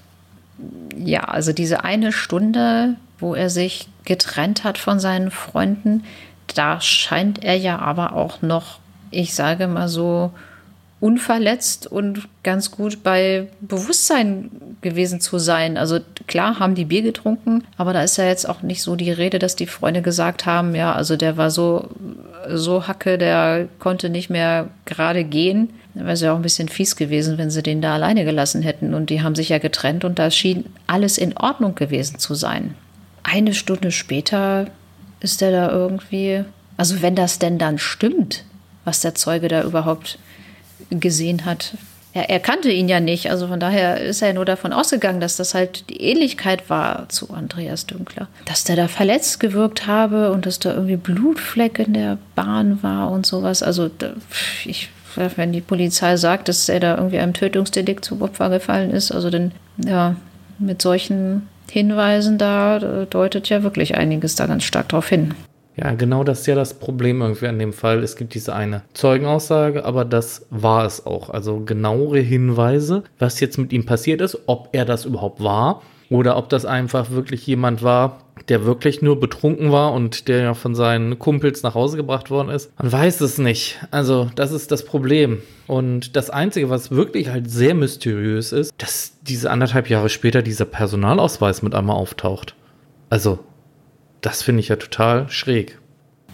Ja, 0.96 1.20
also 1.26 1.52
diese 1.52 1.84
eine 1.84 2.11
Stunde, 2.11 2.96
wo 3.20 3.36
er 3.36 3.50
sich 3.50 3.86
getrennt 4.04 4.64
hat 4.64 4.78
von 4.78 4.98
seinen 4.98 5.30
Freunden, 5.30 6.02
da 6.53 6.80
scheint 6.80 7.44
er 7.44 7.57
ja 7.57 7.78
aber 7.78 8.14
auch 8.14 8.42
noch, 8.42 8.78
ich 9.11 9.34
sage 9.34 9.66
mal 9.66 9.88
so, 9.88 10.32
unverletzt 11.01 11.86
und 11.86 12.28
ganz 12.42 12.70
gut 12.70 13.03
bei 13.03 13.48
Bewusstsein 13.62 14.51
gewesen 14.82 15.20
zu 15.20 15.38
sein. 15.38 15.78
Also 15.78 16.01
klar 16.26 16.61
haben 16.61 16.74
die 16.74 16.84
Bier 16.84 17.01
getrunken, 17.03 17.64
aber 17.78 17.94
da 17.94 18.03
ist 18.03 18.18
ja 18.18 18.26
jetzt 18.26 18.46
auch 18.46 18.61
nicht 18.61 18.82
so 18.82 18.96
die 18.96 19.11
Rede, 19.11 19.38
dass 19.38 19.57
die 19.57 19.66
Freunde 19.66 20.03
gesagt 20.03 20.44
haben, 20.44 20.74
ja, 20.74 20.92
also 20.92 21.16
der 21.16 21.38
war 21.38 21.51
so, 21.51 21.88
so 22.48 22.86
hacke, 22.86 23.16
der 23.16 23.68
konnte 23.78 24.11
nicht 24.11 24.28
mehr 24.28 24.68
gerade 24.84 25.24
gehen. 25.24 25.70
Da 25.94 26.03
wäre 26.03 26.12
es 26.12 26.20
ja 26.20 26.32
auch 26.32 26.36
ein 26.36 26.42
bisschen 26.42 26.68
fies 26.68 26.96
gewesen, 26.96 27.38
wenn 27.38 27.51
sie 27.51 27.62
den 27.62 27.80
da 27.80 27.94
alleine 27.94 28.24
gelassen 28.24 28.62
hätten. 28.62 28.92
Und 28.92 29.11
die 29.11 29.22
haben 29.22 29.34
sich 29.34 29.48
ja 29.48 29.59
getrennt 29.59 30.05
und 30.05 30.18
da 30.18 30.30
schien 30.30 30.66
alles 30.86 31.16
in 31.18 31.36
Ordnung 31.36 31.74
gewesen 31.74 32.18
zu 32.18 32.34
sein. 32.34 32.74
Eine 33.22 33.55
Stunde 33.55 33.90
später 33.90 34.66
ist 35.21 35.41
der 35.41 35.53
da 35.53 35.71
irgendwie, 35.71 36.45
also 36.77 37.03
wenn 37.03 37.14
das 37.14 37.39
denn 37.39 37.59
dann 37.59 37.79
stimmt, 37.79 38.45
was 38.85 39.01
der 39.01 39.14
Zeuge 39.14 39.49
da 39.49 39.62
überhaupt 39.62 40.18
gesehen 40.91 41.45
hat. 41.45 41.75
Er, 42.12 42.29
er 42.31 42.41
kannte 42.41 42.71
ihn 42.71 42.89
ja 42.89 42.99
nicht, 42.99 43.31
also 43.31 43.47
von 43.47 43.61
daher 43.61 44.01
ist 44.01 44.23
er 44.23 44.33
nur 44.33 44.45
davon 44.45 44.73
ausgegangen, 44.73 45.21
dass 45.21 45.37
das 45.37 45.55
halt 45.55 45.89
die 45.91 46.01
Ähnlichkeit 46.01 46.68
war 46.68 47.09
zu 47.09 47.31
Andreas 47.31 47.87
Dünkler. 47.87 48.27
Dass 48.47 48.64
der 48.64 48.77
da 48.77 48.89
verletzt 48.89 49.39
gewirkt 49.39 49.87
habe 49.87 50.33
und 50.33 50.47
dass 50.47 50.59
da 50.59 50.73
irgendwie 50.73 50.97
Blutfleck 50.97 51.79
in 51.79 51.95
der 51.95 52.18
Bahn 52.35 52.83
war 52.83 53.11
und 53.11 53.27
sowas. 53.27 53.62
Also 53.62 53.91
ich, 54.64 54.89
wenn 55.37 55.53
die 55.53 55.61
Polizei 55.61 56.16
sagt, 56.16 56.49
dass 56.49 56.68
er 56.68 56.81
da 56.81 56.97
irgendwie 56.97 57.18
einem 57.18 57.35
Tötungsdelikt 57.35 58.05
zu 58.05 58.21
Opfer 58.21 58.49
gefallen 58.49 58.91
ist, 58.91 59.12
also 59.12 59.31
dann, 59.31 59.53
ja, 59.85 60.16
mit 60.59 60.83
solchen 60.83 61.49
Hinweisen 61.71 62.39
da 62.39 63.07
deutet 63.09 63.49
ja 63.49 63.62
wirklich 63.62 63.95
einiges 63.97 64.35
da 64.35 64.47
ganz 64.47 64.64
stark 64.64 64.89
drauf 64.89 65.09
hin. 65.09 65.35
Ja, 65.77 65.93
genau 65.93 66.25
das 66.25 66.41
ist 66.41 66.47
ja 66.47 66.55
das 66.55 66.75
Problem 66.75 67.23
irgendwie 67.23 67.47
an 67.47 67.59
dem 67.59 67.73
Fall. 67.73 68.03
Es 68.03 68.16
gibt 68.16 68.35
diese 68.35 68.55
eine 68.55 68.83
Zeugenaussage, 68.93 69.85
aber 69.85 70.05
das 70.05 70.47
war 70.51 70.85
es 70.85 71.07
auch. 71.07 71.31
Also 71.31 71.61
genauere 71.61 72.21
Hinweise, 72.21 73.05
was 73.18 73.41
jetzt 73.41 73.57
mit 73.57 73.73
ihm 73.73 73.87
passiert 73.87 74.21
ist, 74.21 74.37
ob 74.47 74.68
er 74.73 74.85
das 74.85 75.07
überhaupt 75.07 75.43
war 75.43 75.83
oder 76.11 76.36
ob 76.36 76.48
das 76.48 76.66
einfach 76.66 77.11
wirklich 77.11 77.46
jemand 77.46 77.82
war, 77.82 78.18
der 78.48 78.64
wirklich 78.64 79.00
nur 79.00 79.20
betrunken 79.20 79.70
war 79.70 79.92
und 79.92 80.26
der 80.26 80.42
ja 80.42 80.54
von 80.54 80.74
seinen 80.74 81.18
Kumpels 81.18 81.62
nach 81.62 81.74
Hause 81.74 81.96
gebracht 81.96 82.30
worden 82.30 82.48
ist. 82.48 82.72
Man 82.78 82.90
weiß 82.90 83.20
es 83.20 83.38
nicht. 83.38 83.78
Also, 83.92 84.28
das 84.34 84.50
ist 84.50 84.72
das 84.72 84.84
Problem. 84.84 85.40
Und 85.68 86.16
das 86.16 86.30
Einzige, 86.30 86.68
was 86.68 86.90
wirklich 86.90 87.28
halt 87.28 87.48
sehr 87.48 87.74
mysteriös 87.74 88.50
ist, 88.50 88.72
dass 88.76 89.18
diese 89.22 89.50
anderthalb 89.50 89.88
Jahre 89.88 90.08
später 90.08 90.42
dieser 90.42 90.64
Personalausweis 90.64 91.62
mit 91.62 91.76
einmal 91.76 91.96
auftaucht. 91.96 92.56
Also, 93.08 93.38
das 94.20 94.42
finde 94.42 94.61
ich 94.61 94.68
ja 94.68 94.76
total 94.76 95.28
schräg. 95.30 95.78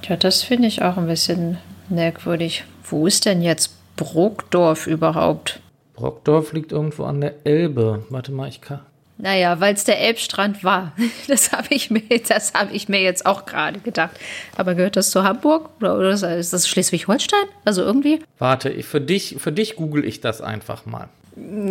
Ja, 0.08 0.16
das 0.16 0.42
finde 0.42 0.68
ich 0.68 0.82
auch 0.82 0.96
ein 0.96 1.06
bisschen 1.06 1.58
merkwürdig. 1.90 2.64
Wo 2.82 3.06
ist 3.06 3.26
denn 3.26 3.42
jetzt 3.42 3.74
Brockdorf 3.96 4.86
überhaupt? 4.86 5.60
Brockdorf 5.94 6.52
liegt 6.52 6.72
irgendwo 6.72 7.04
an 7.04 7.20
der 7.20 7.34
Elbe. 7.44 8.04
Warte 8.08 8.32
mal, 8.32 8.48
ich 8.48 8.60
kann. 8.60 8.80
Naja, 9.18 9.60
weil 9.60 9.74
es 9.74 9.84
der 9.84 10.00
Elbstrand 10.00 10.62
war. 10.62 10.92
Das 11.28 11.52
habe 11.52 11.68
ich, 11.70 11.90
mir, 11.90 12.02
hab 12.02 12.72
ich 12.72 12.88
mir 12.88 13.00
jetzt 13.00 13.26
auch 13.26 13.46
gerade 13.46 13.80
gedacht. 13.80 14.12
Aber 14.56 14.74
gehört 14.74 14.96
das 14.96 15.10
zu 15.10 15.24
Hamburg 15.24 15.70
oder, 15.80 15.96
oder 15.96 16.10
ist 16.10 16.52
das 16.52 16.68
Schleswig-Holstein? 16.68 17.46
Also 17.64 17.82
irgendwie? 17.82 18.20
Warte, 18.38 18.70
für, 18.82 19.00
dich, 19.00 19.36
für 19.38 19.52
dich 19.52 19.76
google 19.76 20.04
ich 20.04 20.20
das 20.20 20.40
einfach 20.40 20.86
mal. 20.86 21.08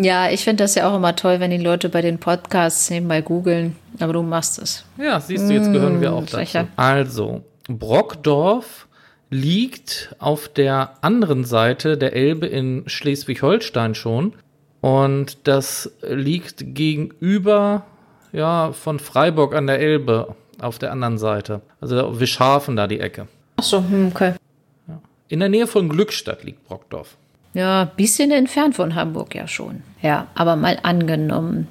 Ja, 0.02 0.30
ich 0.30 0.44
finde 0.44 0.64
das 0.64 0.76
ja 0.76 0.90
auch 0.90 0.96
immer 0.96 1.16
toll, 1.16 1.40
wenn 1.40 1.52
die 1.52 1.58
Leute 1.58 1.90
bei 1.90 2.02
den 2.02 2.20
Podcasts 2.20 2.90
nebenbei 2.90 3.22
googeln. 3.22 3.76
Aber 4.00 4.14
du 4.14 4.22
machst 4.22 4.60
es. 4.60 4.84
Ja, 4.98 5.20
siehst 5.20 5.50
du, 5.50 5.54
jetzt 5.54 5.72
gehören 5.72 6.02
wir 6.02 6.14
auch 6.14 6.22
mmh, 6.22 6.28
dazu. 6.32 6.68
Also, 6.76 7.44
Brockdorf 7.68 8.88
liegt 9.30 10.16
auf 10.20 10.50
der 10.50 10.94
anderen 11.02 11.46
Seite 11.46 11.98
der 11.98 12.14
Elbe 12.14 12.46
in 12.46 12.84
Schleswig-Holstein 12.88 13.96
schon. 13.96 14.34
Und 14.86 15.48
das 15.48 15.92
liegt 16.04 16.76
gegenüber 16.76 17.88
ja, 18.32 18.72
von 18.72 19.00
Freiburg 19.00 19.56
an 19.56 19.66
der 19.66 19.80
Elbe 19.80 20.36
auf 20.60 20.78
der 20.78 20.92
anderen 20.92 21.18
Seite. 21.18 21.62
Also 21.82 22.20
Wischhafen 22.20 22.76
da 22.76 22.86
die 22.86 23.00
Ecke. 23.00 23.28
Ach 23.56 23.64
so, 23.64 23.80
hm, 23.80 24.12
okay. 24.14 24.34
In 25.28 25.40
der 25.40 25.50
Nähe 25.50 25.66
von 25.66 25.90
Glückstadt 25.90 26.44
liegt 26.44 26.68
Brockdorf. 26.68 27.18
Ja, 27.56 27.82
ein 27.82 27.92
bisschen 27.98 28.30
entfernt 28.30 28.76
von 28.76 28.94
Hamburg 28.94 29.34
ja 29.34 29.48
schon. 29.48 29.82
Ja, 30.04 30.28
aber 30.36 30.56
mal 30.56 30.78
angenommen, 30.84 31.68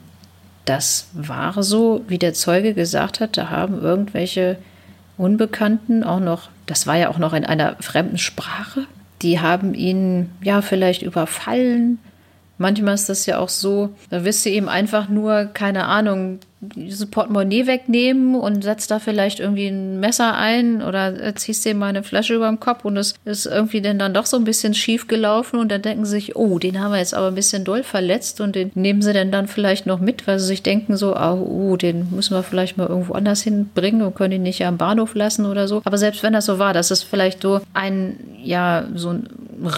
das 0.65 1.07
war 1.13 1.63
so, 1.63 2.05
wie 2.09 2.19
der 2.19 2.35
Zeuge 2.35 2.75
gesagt 2.75 3.21
hat, 3.21 3.37
da 3.37 3.49
haben 3.49 3.81
irgendwelche 3.81 4.59
Unbekannten 5.19 6.03
auch 6.03 6.19
noch, 6.19 6.49
das 6.67 6.89
war 6.89 6.97
ja 6.97 7.11
auch 7.11 7.19
noch 7.19 7.33
in 7.33 7.47
einer 7.47 7.77
fremden 7.79 8.19
Sprache, 8.19 8.89
die 9.23 9.39
haben 9.39 9.73
ihn 9.73 10.33
ja 10.43 10.63
vielleicht 10.63 11.03
überfallen. 11.03 12.01
Manchmal 12.59 12.95
ist 12.95 13.09
das 13.09 13.27
ja 13.27 13.39
auch 13.39 13.49
so, 13.49 13.91
da 14.11 14.25
wirst 14.25 14.45
du 14.47 14.51
ihm 14.51 14.69
einfach 14.69 15.09
nur, 15.09 15.47
keine 15.47 15.87
Ahnung, 15.87 16.39
dieses 16.75 17.07
Portemonnaie 17.07 17.67
wegnehmen 17.67 18.35
und 18.35 18.63
setzt 18.63 18.91
da 18.91 18.99
vielleicht 18.99 19.41
irgendwie 19.41 19.67
ein 19.67 20.01
Messer 20.01 20.35
ein 20.35 20.83
oder 20.83 21.35
ziehst 21.35 21.65
dir 21.65 21.75
mal 21.75 21.89
eine 21.89 22.03
Flasche 22.03 22.35
über 22.35 22.49
den 22.49 22.61
Kopf 22.61 22.85
und 22.85 22.97
es 22.97 23.15
ist 23.25 23.47
irgendwie 23.47 23.83
dann, 23.83 23.99
dann 23.99 24.15
doch 24.15 24.27
so 24.27 24.37
ein 24.37 24.45
bisschen 24.45 24.75
schief 24.75 25.07
gelaufen 25.07 25.59
und 25.59 25.71
dann 25.71 25.83
denken 25.83 26.05
sie 26.05 26.13
sich, 26.13 26.37
oh, 26.37 26.59
den 26.59 26.81
haben 26.81 26.93
wir 26.93 26.99
jetzt 26.99 27.15
aber 27.15 27.29
ein 27.29 27.35
bisschen 27.35 27.65
doll 27.65 27.83
verletzt 27.83 28.41
und 28.41 28.55
den 28.55 28.71
nehmen 28.75 29.03
sie 29.03 29.13
denn 29.13 29.31
dann 29.31 29.49
vielleicht 29.49 29.87
noch 29.87 30.01
mit, 30.01 30.27
weil 30.27 30.39
sie 30.39 30.47
sich 30.47 30.63
denken 30.63 30.97
so, 30.97 31.17
oh, 31.17 31.77
den 31.77 32.09
müssen 32.11 32.35
wir 32.35 32.43
vielleicht 32.43 32.77
mal 32.77 32.89
irgendwo 32.89 33.15
anders 33.15 33.43
hinbringen 33.43 34.03
und 34.03 34.15
können 34.15 34.33
ihn 34.33 34.43
nicht 34.43 34.65
am 34.65 34.79
Bahnhof 34.79 35.15
lassen 35.15 35.47
oder 35.47 35.69
so. 35.69 35.83
Aber 35.85 35.99
selbst 35.99 36.23
wenn 36.23 36.33
das 36.33 36.47
so 36.47 36.59
war, 36.59 36.73
dass 36.73 36.91
es 36.91 37.03
vielleicht 37.03 37.43
so 37.43 37.61
ein, 37.75 38.19
ja, 38.43 38.87
so 38.95 39.11
ein 39.11 39.29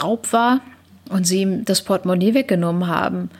Raub 0.02 0.32
war 0.32 0.60
und 1.10 1.26
sie 1.26 1.42
ihm 1.42 1.64
das 1.64 1.82
Portemonnaie 1.82 2.34
weggenommen 2.34 2.88
haben 2.88 3.30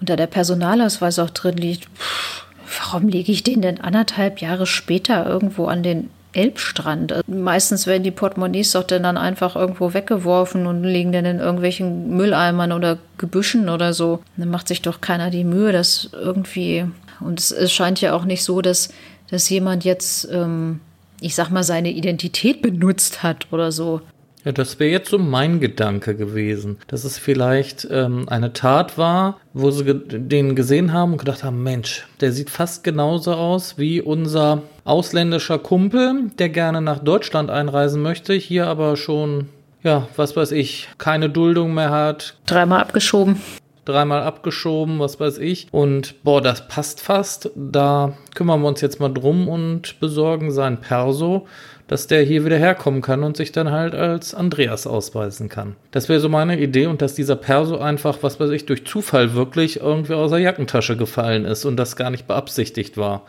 und 0.00 0.08
da 0.08 0.16
der 0.16 0.26
Personalausweis 0.26 1.18
auch 1.18 1.30
drin 1.30 1.56
liegt, 1.56 1.84
pff, 1.84 2.46
warum 2.78 3.08
lege 3.08 3.32
ich 3.32 3.42
den 3.42 3.62
denn 3.62 3.80
anderthalb 3.80 4.40
Jahre 4.40 4.66
später 4.66 5.26
irgendwo 5.26 5.66
an 5.66 5.82
den 5.82 6.10
Elbstrand? 6.32 7.14
Meistens 7.26 7.86
werden 7.86 8.02
die 8.02 8.10
Portemonnaies 8.10 8.72
doch 8.72 8.84
dann 8.84 9.04
einfach 9.16 9.56
irgendwo 9.56 9.92
weggeworfen 9.92 10.66
und 10.66 10.84
liegen 10.84 11.12
dann 11.12 11.24
in 11.24 11.38
irgendwelchen 11.38 12.16
Mülleimern 12.16 12.72
oder 12.72 12.98
Gebüschen 13.18 13.68
oder 13.68 13.92
so. 13.92 14.20
Dann 14.36 14.50
macht 14.50 14.68
sich 14.68 14.82
doch 14.82 15.00
keiner 15.00 15.30
die 15.30 15.44
Mühe, 15.44 15.72
das 15.72 16.10
irgendwie. 16.12 16.86
Und 17.20 17.38
es, 17.38 17.50
es 17.50 17.72
scheint 17.72 18.00
ja 18.00 18.14
auch 18.14 18.24
nicht 18.24 18.44
so, 18.44 18.62
dass, 18.62 18.90
dass 19.30 19.50
jemand 19.50 19.84
jetzt, 19.84 20.28
ähm, 20.30 20.80
ich 21.20 21.34
sag 21.34 21.50
mal, 21.50 21.64
seine 21.64 21.90
Identität 21.90 22.62
benutzt 22.62 23.22
hat 23.22 23.48
oder 23.50 23.72
so. 23.72 24.00
Ja, 24.44 24.52
das 24.52 24.80
wäre 24.80 24.90
jetzt 24.90 25.10
so 25.10 25.18
mein 25.18 25.60
Gedanke 25.60 26.14
gewesen, 26.14 26.78
dass 26.86 27.04
es 27.04 27.18
vielleicht 27.18 27.86
ähm, 27.90 28.26
eine 28.28 28.54
Tat 28.54 28.96
war, 28.96 29.38
wo 29.52 29.70
sie 29.70 29.84
ge 29.84 30.00
den 30.18 30.56
gesehen 30.56 30.92
haben 30.94 31.12
und 31.12 31.18
gedacht 31.18 31.44
haben, 31.44 31.62
Mensch, 31.62 32.06
der 32.20 32.32
sieht 32.32 32.48
fast 32.48 32.82
genauso 32.82 33.34
aus 33.34 33.76
wie 33.76 34.00
unser 34.00 34.62
ausländischer 34.84 35.58
Kumpel, 35.58 36.30
der 36.38 36.48
gerne 36.48 36.80
nach 36.80 37.00
Deutschland 37.00 37.50
einreisen 37.50 38.00
möchte, 38.00 38.32
hier 38.32 38.66
aber 38.66 38.96
schon, 38.96 39.48
ja, 39.82 40.08
was 40.16 40.36
weiß 40.36 40.52
ich, 40.52 40.88
keine 40.96 41.28
Duldung 41.28 41.74
mehr 41.74 41.90
hat. 41.90 42.36
Dreimal 42.46 42.80
abgeschoben. 42.80 43.40
Dreimal 43.84 44.22
abgeschoben, 44.22 45.00
was 45.00 45.20
weiß 45.20 45.38
ich. 45.38 45.66
Und 45.70 46.22
boah, 46.22 46.40
das 46.40 46.68
passt 46.68 47.00
fast. 47.00 47.50
Da 47.56 48.14
kümmern 48.34 48.60
wir 48.62 48.68
uns 48.68 48.80
jetzt 48.80 49.00
mal 49.00 49.08
drum 49.08 49.48
und 49.48 50.00
besorgen 50.00 50.50
sein 50.50 50.80
Perso 50.80 51.46
dass 51.90 52.06
der 52.06 52.22
hier 52.22 52.44
wieder 52.44 52.56
herkommen 52.56 53.02
kann 53.02 53.24
und 53.24 53.36
sich 53.36 53.50
dann 53.50 53.72
halt 53.72 53.96
als 53.96 54.32
Andreas 54.32 54.86
ausweisen 54.86 55.48
kann. 55.48 55.74
Das 55.90 56.08
wäre 56.08 56.20
so 56.20 56.28
meine 56.28 56.60
Idee 56.60 56.86
und 56.86 57.02
dass 57.02 57.14
dieser 57.14 57.34
Perso 57.34 57.78
einfach, 57.78 58.18
was 58.20 58.38
weiß 58.38 58.50
ich, 58.50 58.64
durch 58.64 58.86
Zufall 58.86 59.34
wirklich 59.34 59.80
irgendwie 59.80 60.14
aus 60.14 60.30
der 60.30 60.38
Jackentasche 60.38 60.96
gefallen 60.96 61.44
ist 61.44 61.64
und 61.64 61.76
das 61.76 61.96
gar 61.96 62.10
nicht 62.10 62.28
beabsichtigt 62.28 62.96
war. 62.96 63.22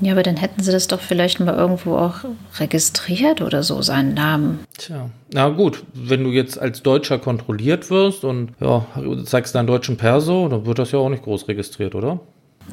Ja, 0.00 0.14
aber 0.14 0.24
dann 0.24 0.36
hätten 0.36 0.60
sie 0.60 0.72
das 0.72 0.88
doch 0.88 1.00
vielleicht 1.00 1.38
mal 1.38 1.54
irgendwo 1.54 1.96
auch 1.96 2.24
registriert 2.58 3.40
oder 3.40 3.62
so, 3.62 3.82
seinen 3.82 4.14
Namen. 4.14 4.64
Tja, 4.76 5.10
na 5.32 5.48
gut, 5.50 5.84
wenn 5.94 6.24
du 6.24 6.30
jetzt 6.30 6.58
als 6.60 6.82
Deutscher 6.82 7.20
kontrolliert 7.20 7.88
wirst 7.88 8.24
und 8.24 8.50
ja, 8.60 8.84
zeigst 9.26 9.54
deinen 9.54 9.68
deutschen 9.68 9.96
Perso, 9.96 10.48
dann 10.48 10.66
wird 10.66 10.80
das 10.80 10.90
ja 10.90 10.98
auch 10.98 11.08
nicht 11.08 11.22
groß 11.22 11.46
registriert, 11.46 11.94
oder? 11.94 12.18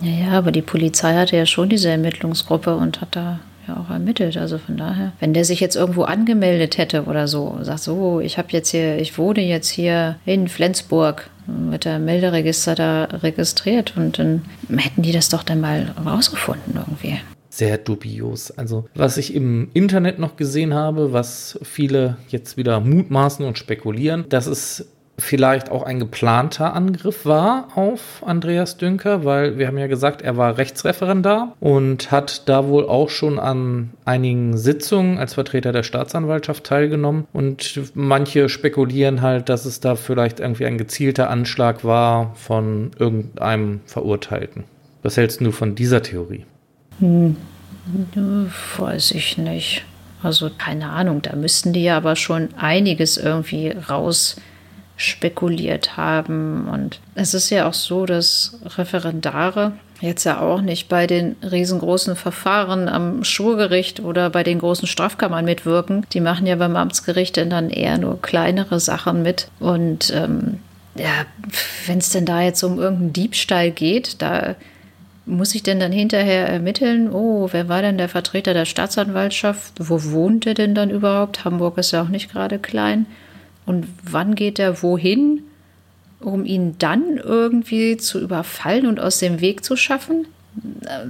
Ja, 0.01 0.25
ja, 0.25 0.31
aber 0.31 0.51
die 0.51 0.63
Polizei 0.63 1.13
hatte 1.13 1.37
ja 1.37 1.45
schon 1.45 1.69
diese 1.69 1.89
Ermittlungsgruppe 1.89 2.75
und 2.75 2.99
hat 3.01 3.15
da 3.15 3.39
ja 3.67 3.77
auch 3.77 3.89
ermittelt. 3.89 4.37
Also 4.37 4.57
von 4.57 4.77
daher, 4.77 5.13
wenn 5.19 5.33
der 5.33 5.45
sich 5.45 5.59
jetzt 5.59 5.75
irgendwo 5.75 6.03
angemeldet 6.03 6.77
hätte 6.77 7.03
oder 7.05 7.27
so, 7.27 7.57
sagt 7.61 7.81
so, 7.81 8.19
ich 8.19 8.37
habe 8.37 8.49
jetzt 8.51 8.69
hier, 8.69 8.97
ich 8.97 9.17
wohne 9.17 9.41
jetzt 9.41 9.69
hier 9.69 10.17
in 10.25 10.47
Flensburg, 10.47 11.29
wird 11.47 11.85
der 11.85 11.99
Melderegister 11.99 12.75
da 12.75 13.03
registriert 13.05 13.95
und 13.95 14.17
dann 14.19 14.43
hätten 14.75 15.01
die 15.01 15.11
das 15.11 15.29
doch 15.29 15.43
dann 15.43 15.61
mal 15.61 15.93
rausgefunden 16.05 16.75
irgendwie 16.75 17.19
sehr 17.55 17.77
dubios. 17.77 18.51
Also 18.51 18.85
was 18.95 19.17
ich 19.17 19.33
im 19.33 19.69
Internet 19.73 20.19
noch 20.19 20.35
gesehen 20.35 20.73
habe, 20.73 21.13
was 21.13 21.57
viele 21.63 22.17
jetzt 22.27 22.57
wieder 22.57 22.79
mutmaßen 22.79 23.45
und 23.45 23.57
spekulieren, 23.57 24.25
dass 24.29 24.45
es 24.45 24.87
vielleicht 25.17 25.69
auch 25.71 25.83
ein 25.83 25.99
geplanter 25.99 26.73
Angriff 26.73 27.25
war 27.25 27.69
auf 27.75 28.23
Andreas 28.25 28.77
Dünker, 28.77 29.23
weil 29.23 29.57
wir 29.57 29.67
haben 29.67 29.77
ja 29.77 29.87
gesagt, 29.87 30.21
er 30.21 30.37
war 30.37 30.57
Rechtsreferendar 30.57 31.53
und 31.59 32.11
hat 32.11 32.47
da 32.49 32.67
wohl 32.67 32.85
auch 32.87 33.09
schon 33.09 33.39
an 33.39 33.91
einigen 34.03 34.57
Sitzungen 34.57 35.17
als 35.17 35.35
Vertreter 35.35 35.71
der 35.71 35.83
Staatsanwaltschaft 35.83 36.65
teilgenommen 36.65 37.27
und 37.33 37.81
manche 37.93 38.49
spekulieren 38.49 39.21
halt, 39.21 39.49
dass 39.49 39.65
es 39.65 39.79
da 39.79 39.95
vielleicht 39.95 40.39
irgendwie 40.39 40.65
ein 40.65 40.77
gezielter 40.77 41.29
Anschlag 41.29 41.83
war 41.83 42.33
von 42.35 42.91
irgendeinem 42.99 43.81
Verurteilten. 43.85 44.65
Was 45.03 45.17
hältst 45.17 45.39
du 45.39 45.51
von 45.51 45.75
dieser 45.75 46.01
Theorie? 46.01 46.45
Hm, 46.99 47.37
weiß 48.77 49.11
ich 49.11 49.37
nicht. 49.37 49.85
Also 50.23 50.49
keine 50.57 50.89
Ahnung, 50.89 51.21
da 51.21 51.35
müssten 51.35 51.71
die 51.71 51.83
ja 51.83 51.97
aber 51.97 52.15
schon 52.15 52.49
einiges 52.55 53.17
irgendwie 53.17 53.69
raus 53.69 54.37
spekuliert 54.97 55.97
haben. 55.97 56.67
Und 56.67 56.99
es 57.15 57.33
ist 57.33 57.49
ja 57.49 57.67
auch 57.67 57.73
so, 57.73 58.05
dass 58.05 58.59
Referendare 58.77 59.73
jetzt 60.01 60.25
ja 60.25 60.39
auch 60.39 60.61
nicht 60.61 60.89
bei 60.89 61.07
den 61.07 61.35
riesengroßen 61.41 62.15
Verfahren 62.15 62.89
am 62.89 63.23
Schwurgericht 63.23 64.01
oder 64.01 64.29
bei 64.29 64.43
den 64.43 64.59
großen 64.59 64.87
Strafkammern 64.87 65.45
mitwirken. 65.45 66.05
Die 66.13 66.21
machen 66.21 66.47
ja 66.47 66.55
beim 66.55 66.75
Amtsgericht 66.75 67.37
dann 67.37 67.69
eher 67.69 67.97
nur 67.97 68.21
kleinere 68.21 68.79
Sachen 68.79 69.21
mit. 69.21 69.47
Und 69.59 70.13
ähm, 70.13 70.59
ja, 70.95 71.25
wenn 71.87 71.99
es 71.99 72.09
denn 72.09 72.25
da 72.25 72.41
jetzt 72.41 72.63
um 72.63 72.79
irgendeinen 72.79 73.13
Diebstahl 73.13 73.71
geht, 73.71 74.21
da 74.21 74.55
muss 75.25 75.55
ich 75.55 75.63
denn 75.63 75.79
dann 75.79 75.91
hinterher 75.91 76.47
ermitteln, 76.47 77.11
oh, 77.11 77.49
wer 77.51 77.67
war 77.67 77.81
denn 77.81 77.97
der 77.97 78.09
Vertreter 78.09 78.53
der 78.53 78.65
Staatsanwaltschaft? 78.65 79.73
Wo 79.79 80.03
wohnt 80.03 80.45
er 80.45 80.53
denn 80.53 80.75
dann 80.75 80.89
überhaupt? 80.89 81.45
Hamburg 81.45 81.77
ist 81.77 81.91
ja 81.91 82.03
auch 82.03 82.09
nicht 82.09 82.31
gerade 82.31 82.59
klein. 82.59 83.07
Und 83.65 83.87
wann 84.03 84.35
geht 84.35 84.59
er 84.59 84.81
wohin, 84.83 85.41
um 86.19 86.45
ihn 86.45 86.75
dann 86.79 87.17
irgendwie 87.17 87.97
zu 87.97 88.19
überfallen 88.19 88.85
und 88.85 88.99
aus 88.99 89.19
dem 89.19 89.41
Weg 89.41 89.63
zu 89.63 89.75
schaffen? 89.75 90.27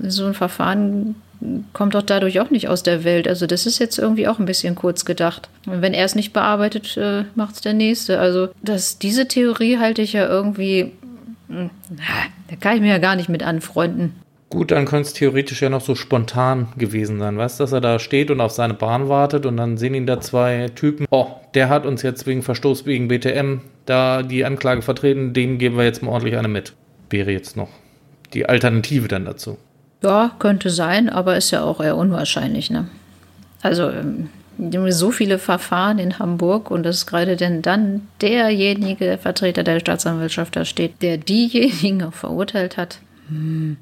So 0.04 0.26
ein 0.26 0.34
Verfahren 0.34 1.16
kommt 1.74 1.96
doch 1.96 2.02
dadurch 2.02 2.40
auch 2.40 2.50
nicht 2.50 2.68
aus 2.68 2.84
der 2.84 3.04
Welt. 3.04 3.28
Also 3.28 3.46
das 3.46 3.66
ist 3.66 3.80
jetzt 3.80 4.00
irgendwie 4.00 4.28
auch 4.28 4.40
ein 4.40 4.46
bisschen 4.46 4.76
kurz 4.76 5.06
gedacht. 5.06 5.50
Und 5.66 5.82
wenn 5.82 5.94
er 5.94 6.06
es 6.06 6.16
nicht 6.16 6.34
bearbeitet, 6.34 6.98
äh, 6.98 7.26
macht 7.36 7.56
es 7.56 7.62
der 7.62 7.74
Nächste. 7.74 8.20
Also 8.20 8.50
das, 8.64 8.98
diese 9.00 9.28
Theorie 9.28 9.78
halte 9.78 10.02
ich 10.02 10.14
ja 10.14 10.28
irgendwie, 10.28 10.94
hm, 11.48 11.70
da 12.50 12.56
kann 12.56 12.76
ich 12.76 12.82
mir 12.82 12.90
ja 12.90 12.98
gar 12.98 13.16
nicht 13.16 13.30
mit 13.30 13.44
anfreunden. 13.44 14.14
Gut, 14.56 14.72
dann 14.72 14.86
könnte 14.86 15.08
es 15.08 15.14
theoretisch 15.14 15.62
ja 15.62 15.70
noch 15.70 15.82
so 15.82 15.96
spontan 15.96 16.70
gewesen 16.78 17.20
sein, 17.20 17.38
weißt 17.38 17.60
du, 17.60 17.64
dass 17.66 17.74
er 17.74 17.82
da 17.82 18.00
steht 18.00 18.32
und 18.32 18.40
auf 18.40 18.54
seine 18.54 18.74
Bahn 18.74 19.10
wartet 19.10 19.46
und 19.46 19.58
dann 19.58 19.76
sehen 19.76 19.94
ihn 19.94 20.06
da 20.06 20.22
zwei 20.22 20.70
Typen. 20.74 21.08
Oh, 21.10 21.28
der 21.56 21.68
hat 21.68 21.86
uns 21.86 22.04
jetzt 22.04 22.26
wegen 22.26 22.42
Verstoß 22.42 22.86
gegen 22.86 23.10
BTM 23.10 23.60
da 23.86 24.24
die 24.24 24.46
Anklage 24.46 24.82
vertreten, 24.82 25.34
dem 25.34 25.58
geben 25.58 25.76
wir 25.76 25.84
jetzt 25.84 26.02
mal 26.02 26.12
ordentlich 26.12 26.38
eine 26.38 26.48
mit. 26.48 26.72
Wäre 27.10 27.32
jetzt 27.32 27.58
noch 27.58 27.68
die 28.34 28.46
Alternative 28.46 29.10
dann 29.10 29.26
dazu. 29.26 29.58
Ja, 30.02 30.32
könnte 30.40 30.70
sein, 30.70 31.10
aber 31.10 31.36
ist 31.36 31.52
ja 31.52 31.62
auch 31.62 31.82
eher 31.82 31.98
unwahrscheinlich, 31.98 32.72
ne? 32.72 32.88
Also, 33.62 33.90
ähm, 33.90 34.30
so 34.88 35.12
viele 35.12 35.38
Verfahren 35.38 36.00
in 36.00 36.18
Hamburg 36.18 36.72
und 36.72 36.84
das 36.84 36.96
ist 37.00 37.08
gerade 37.08 37.36
denn 37.36 37.62
dann 37.62 38.08
derjenige 38.22 39.18
Vertreter 39.18 39.66
der 39.66 39.82
Staatsanwaltschaft 39.82 40.56
da 40.56 40.64
steht, 40.64 41.02
der 41.02 41.18
diejenigen 41.18 42.04
auch 42.04 42.14
verurteilt 42.14 42.78
hat. 42.78 43.00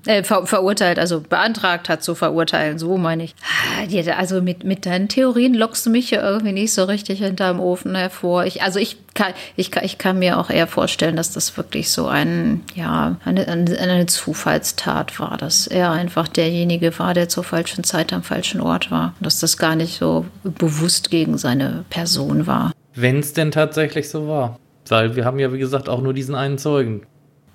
Äh, 0.05 0.23
ver 0.23 0.45
verurteilt, 0.45 0.99
also 0.99 1.19
beantragt 1.19 1.89
hat 1.89 2.01
zu 2.01 2.15
verurteilen, 2.15 2.79
so 2.79 2.97
meine 2.97 3.25
ich. 3.25 3.35
Ah, 3.43 4.13
also 4.17 4.41
mit, 4.41 4.63
mit 4.63 4.85
deinen 4.85 5.09
Theorien 5.09 5.53
lockst 5.53 5.85
du 5.85 5.89
mich 5.89 6.11
ja 6.11 6.21
irgendwie 6.21 6.53
nicht 6.53 6.73
so 6.73 6.85
richtig 6.85 7.19
hinterm 7.19 7.59
Ofen 7.59 7.95
hervor. 7.95 8.45
Ich, 8.45 8.61
also 8.61 8.79
ich 8.79 8.97
kann, 9.13 9.33
ich, 9.57 9.75
ich 9.75 9.97
kann 9.97 10.19
mir 10.19 10.39
auch 10.39 10.49
eher 10.49 10.67
vorstellen, 10.67 11.17
dass 11.17 11.33
das 11.33 11.57
wirklich 11.57 11.91
so 11.91 12.07
ein, 12.07 12.61
ja, 12.73 13.17
eine, 13.25 13.47
eine 13.47 14.05
Zufallstat 14.05 15.19
war, 15.19 15.37
dass 15.37 15.67
er 15.67 15.91
einfach 15.91 16.27
derjenige 16.27 16.97
war, 16.97 17.13
der 17.13 17.27
zur 17.27 17.43
falschen 17.43 17.83
Zeit 17.83 18.13
am 18.13 18.23
falschen 18.23 18.61
Ort 18.61 18.91
war. 18.91 19.13
Dass 19.19 19.39
das 19.39 19.57
gar 19.57 19.75
nicht 19.75 19.97
so 19.97 20.25
bewusst 20.43 21.11
gegen 21.11 21.37
seine 21.37 21.83
Person 21.89 22.47
war. 22.47 22.71
Wenn 22.95 23.19
es 23.19 23.33
denn 23.33 23.51
tatsächlich 23.51 24.09
so 24.09 24.27
war. 24.27 24.57
Weil 24.87 25.15
wir 25.15 25.25
haben 25.25 25.39
ja, 25.39 25.53
wie 25.53 25.59
gesagt, 25.59 25.89
auch 25.89 26.01
nur 26.01 26.13
diesen 26.13 26.35
einen 26.35 26.57
Zeugen. 26.57 27.05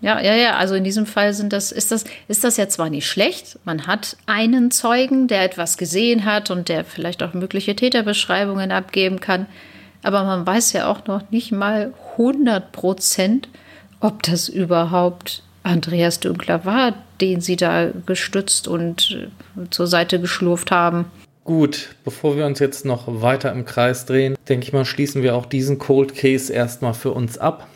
Ja, 0.01 0.21
ja, 0.21 0.35
ja. 0.35 0.57
Also 0.57 0.75
in 0.75 0.85
diesem 0.85 1.07
Fall 1.07 1.35
sind 1.35 1.53
das, 1.53 1.73
ist 1.73 1.91
das, 1.91 2.05
ist 2.29 2.45
das 2.45 2.57
ja 2.57 2.69
zwar 2.69 2.91
nicht 2.91 3.07
schlecht. 3.07 3.59
Man 3.65 3.87
hat 3.87 4.17
einen 4.27 4.71
Zeugen, 4.71 5.27
der 5.27 5.43
etwas 5.43 5.77
gesehen 5.77 6.25
hat 6.25 6.51
und 6.51 6.69
der 6.69 6.85
vielleicht 6.85 7.23
auch 7.23 7.35
mögliche 7.35 7.75
Täterbeschreibungen 7.75 8.71
abgeben 8.71 9.21
kann. 9.21 9.47
Aber 10.03 10.25
man 10.25 10.47
weiß 10.47 10.73
ja 10.73 10.89
auch 10.89 11.07
noch 11.07 11.31
nicht 11.31 11.51
mal 11.51 11.93
100 12.13 12.71
Prozent, 12.71 13.49
ob 14.01 14.23
das 14.23 14.49
überhaupt 14.49 15.43
Andreas 15.65 16.21
Dünkler 16.21 16.65
war, 16.65 16.95
den 17.21 17.41
sie 17.41 17.57
da 17.57 17.91
gestützt 18.07 18.69
und 18.69 19.29
äh, 19.57 19.69
zur 19.71 19.89
Seite 19.89 20.21
geschlurft 20.21 20.71
haben. 20.71 21.07
Gut, 21.43 21.97
bevor 22.05 22.37
wir 22.37 22.47
uns 22.47 22.61
jetzt 22.61 22.85
noch 22.85 23.05
weiter 23.07 23.51
im 23.51 23.65
Kreis 23.65 24.07
drehen, 24.07 24.37
denke 24.49 24.67
ich 24.67 24.73
mal, 24.73 24.85
schließen 24.85 25.23
wir 25.23 25.35
auch 25.35 25.47
diesen 25.47 25.79
Cold 25.79 26.15
Case 26.15 26.53
erstmal 26.53 26.95
für 26.95 27.11
uns 27.11 27.39
ab 27.39 27.67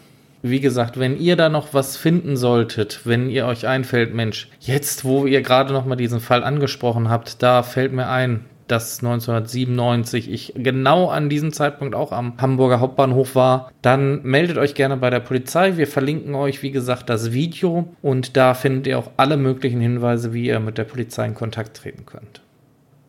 wie 0.43 0.61
gesagt, 0.61 0.99
wenn 0.99 1.19
ihr 1.19 1.37
da 1.37 1.49
noch 1.49 1.73
was 1.73 1.97
finden 1.97 2.37
solltet, 2.37 3.03
wenn 3.05 3.31
ihr 3.31 3.47
euch 3.47 3.67
einfällt, 3.67 4.13
Mensch, 4.15 4.49
jetzt, 4.61 5.05
wo 5.05 5.27
ihr 5.27 5.41
gerade 5.41 5.73
noch 5.73 5.87
mal 5.87 5.97
diesen 5.97 6.21
Fall 6.21 6.43
angesprochen 6.45 7.09
habt, 7.09 7.43
da 7.43 7.63
fällt 7.63 7.93
mir 7.93 8.09
ein, 8.09 8.45
dass 8.67 8.99
1997 9.01 10.31
ich 10.31 10.55
genau 10.57 11.09
an 11.09 11.29
diesem 11.29 11.53
Zeitpunkt 11.53 11.95
auch 11.95 12.13
am 12.13 12.35
Hamburger 12.39 12.81
Hauptbahnhof 12.81 13.35
war, 13.35 13.71
dann 13.83 14.23
meldet 14.23 14.59
euch 14.59 14.75
gerne 14.75 14.97
bei 14.97 15.11
der 15.11 15.21
Polizei. 15.21 15.77
Wir 15.77 15.87
verlinken 15.87 16.35
euch, 16.35 16.63
wie 16.63 16.71
gesagt, 16.71 17.09
das 17.11 17.33
Video 17.33 17.95
und 18.03 18.37
da 18.37 18.55
findet 18.55 18.87
ihr 18.87 18.99
auch 18.99 19.11
alle 19.17 19.37
möglichen 19.37 19.81
Hinweise, 19.81 20.33
wie 20.33 20.47
ihr 20.47 20.61
mit 20.61 20.79
der 20.79 20.85
Polizei 20.85 21.27
in 21.27 21.35
Kontakt 21.35 21.77
treten 21.77 22.07
könnt. 22.07 22.42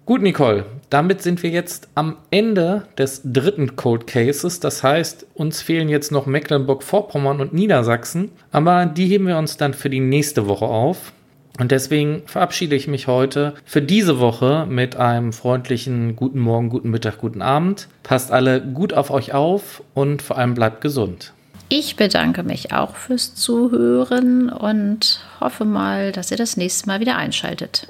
Gut, 0.06 0.22
Nicole, 0.22 0.66
damit 0.90 1.22
sind 1.22 1.44
wir 1.44 1.50
jetzt 1.50 1.88
am 1.96 2.18
Ende 2.30 2.84
des 2.98 3.22
dritten 3.24 3.78
Cold 3.78 4.06
Cases. 4.06 4.60
Das 4.60 4.84
heißt, 4.84 5.26
uns 5.34 5.62
fehlen 5.62 5.88
jetzt 5.88 6.12
noch 6.12 6.26
Mecklenburg-Vorpommern 6.26 7.40
und 7.40 7.54
Niedersachsen, 7.54 8.30
aber 8.52 8.86
die 8.86 9.08
heben 9.08 9.28
wir 9.28 9.38
uns 9.38 9.56
dann 9.56 9.74
für 9.74 9.90
die 9.90 10.02
nächste 10.02 10.46
Woche 10.50 10.66
auf. 10.66 11.14
Und 11.58 11.72
deswegen 11.72 12.24
verabschiede 12.26 12.76
ich 12.76 12.90
mich 12.90 13.08
heute 13.08 13.54
für 13.64 13.82
diese 13.82 14.20
Woche 14.20 14.66
mit 14.68 14.98
einem 14.98 15.32
freundlichen 15.32 16.18
guten 16.18 16.40
Morgen, 16.40 16.68
guten 16.68 16.90
Mittag, 16.90 17.20
guten 17.20 17.42
Abend. 17.42 17.88
Passt 18.02 18.30
alle 18.30 18.60
gut 18.62 18.92
auf 18.92 19.10
euch 19.10 19.34
auf 19.34 19.84
und 19.94 20.22
vor 20.22 20.38
allem 20.38 20.54
bleibt 20.54 20.82
gesund. 20.82 21.32
Ich 21.70 21.96
bedanke 21.96 22.44
mich 22.44 22.74
auch 22.74 22.98
fürs 22.98 23.36
Zuhören 23.36 24.50
und 24.50 25.22
hoffe 25.40 25.64
mal, 25.64 26.12
dass 26.12 26.30
ihr 26.30 26.38
das 26.38 26.58
nächste 26.58 26.88
Mal 26.88 27.00
wieder 27.00 27.16
einschaltet. 27.16 27.88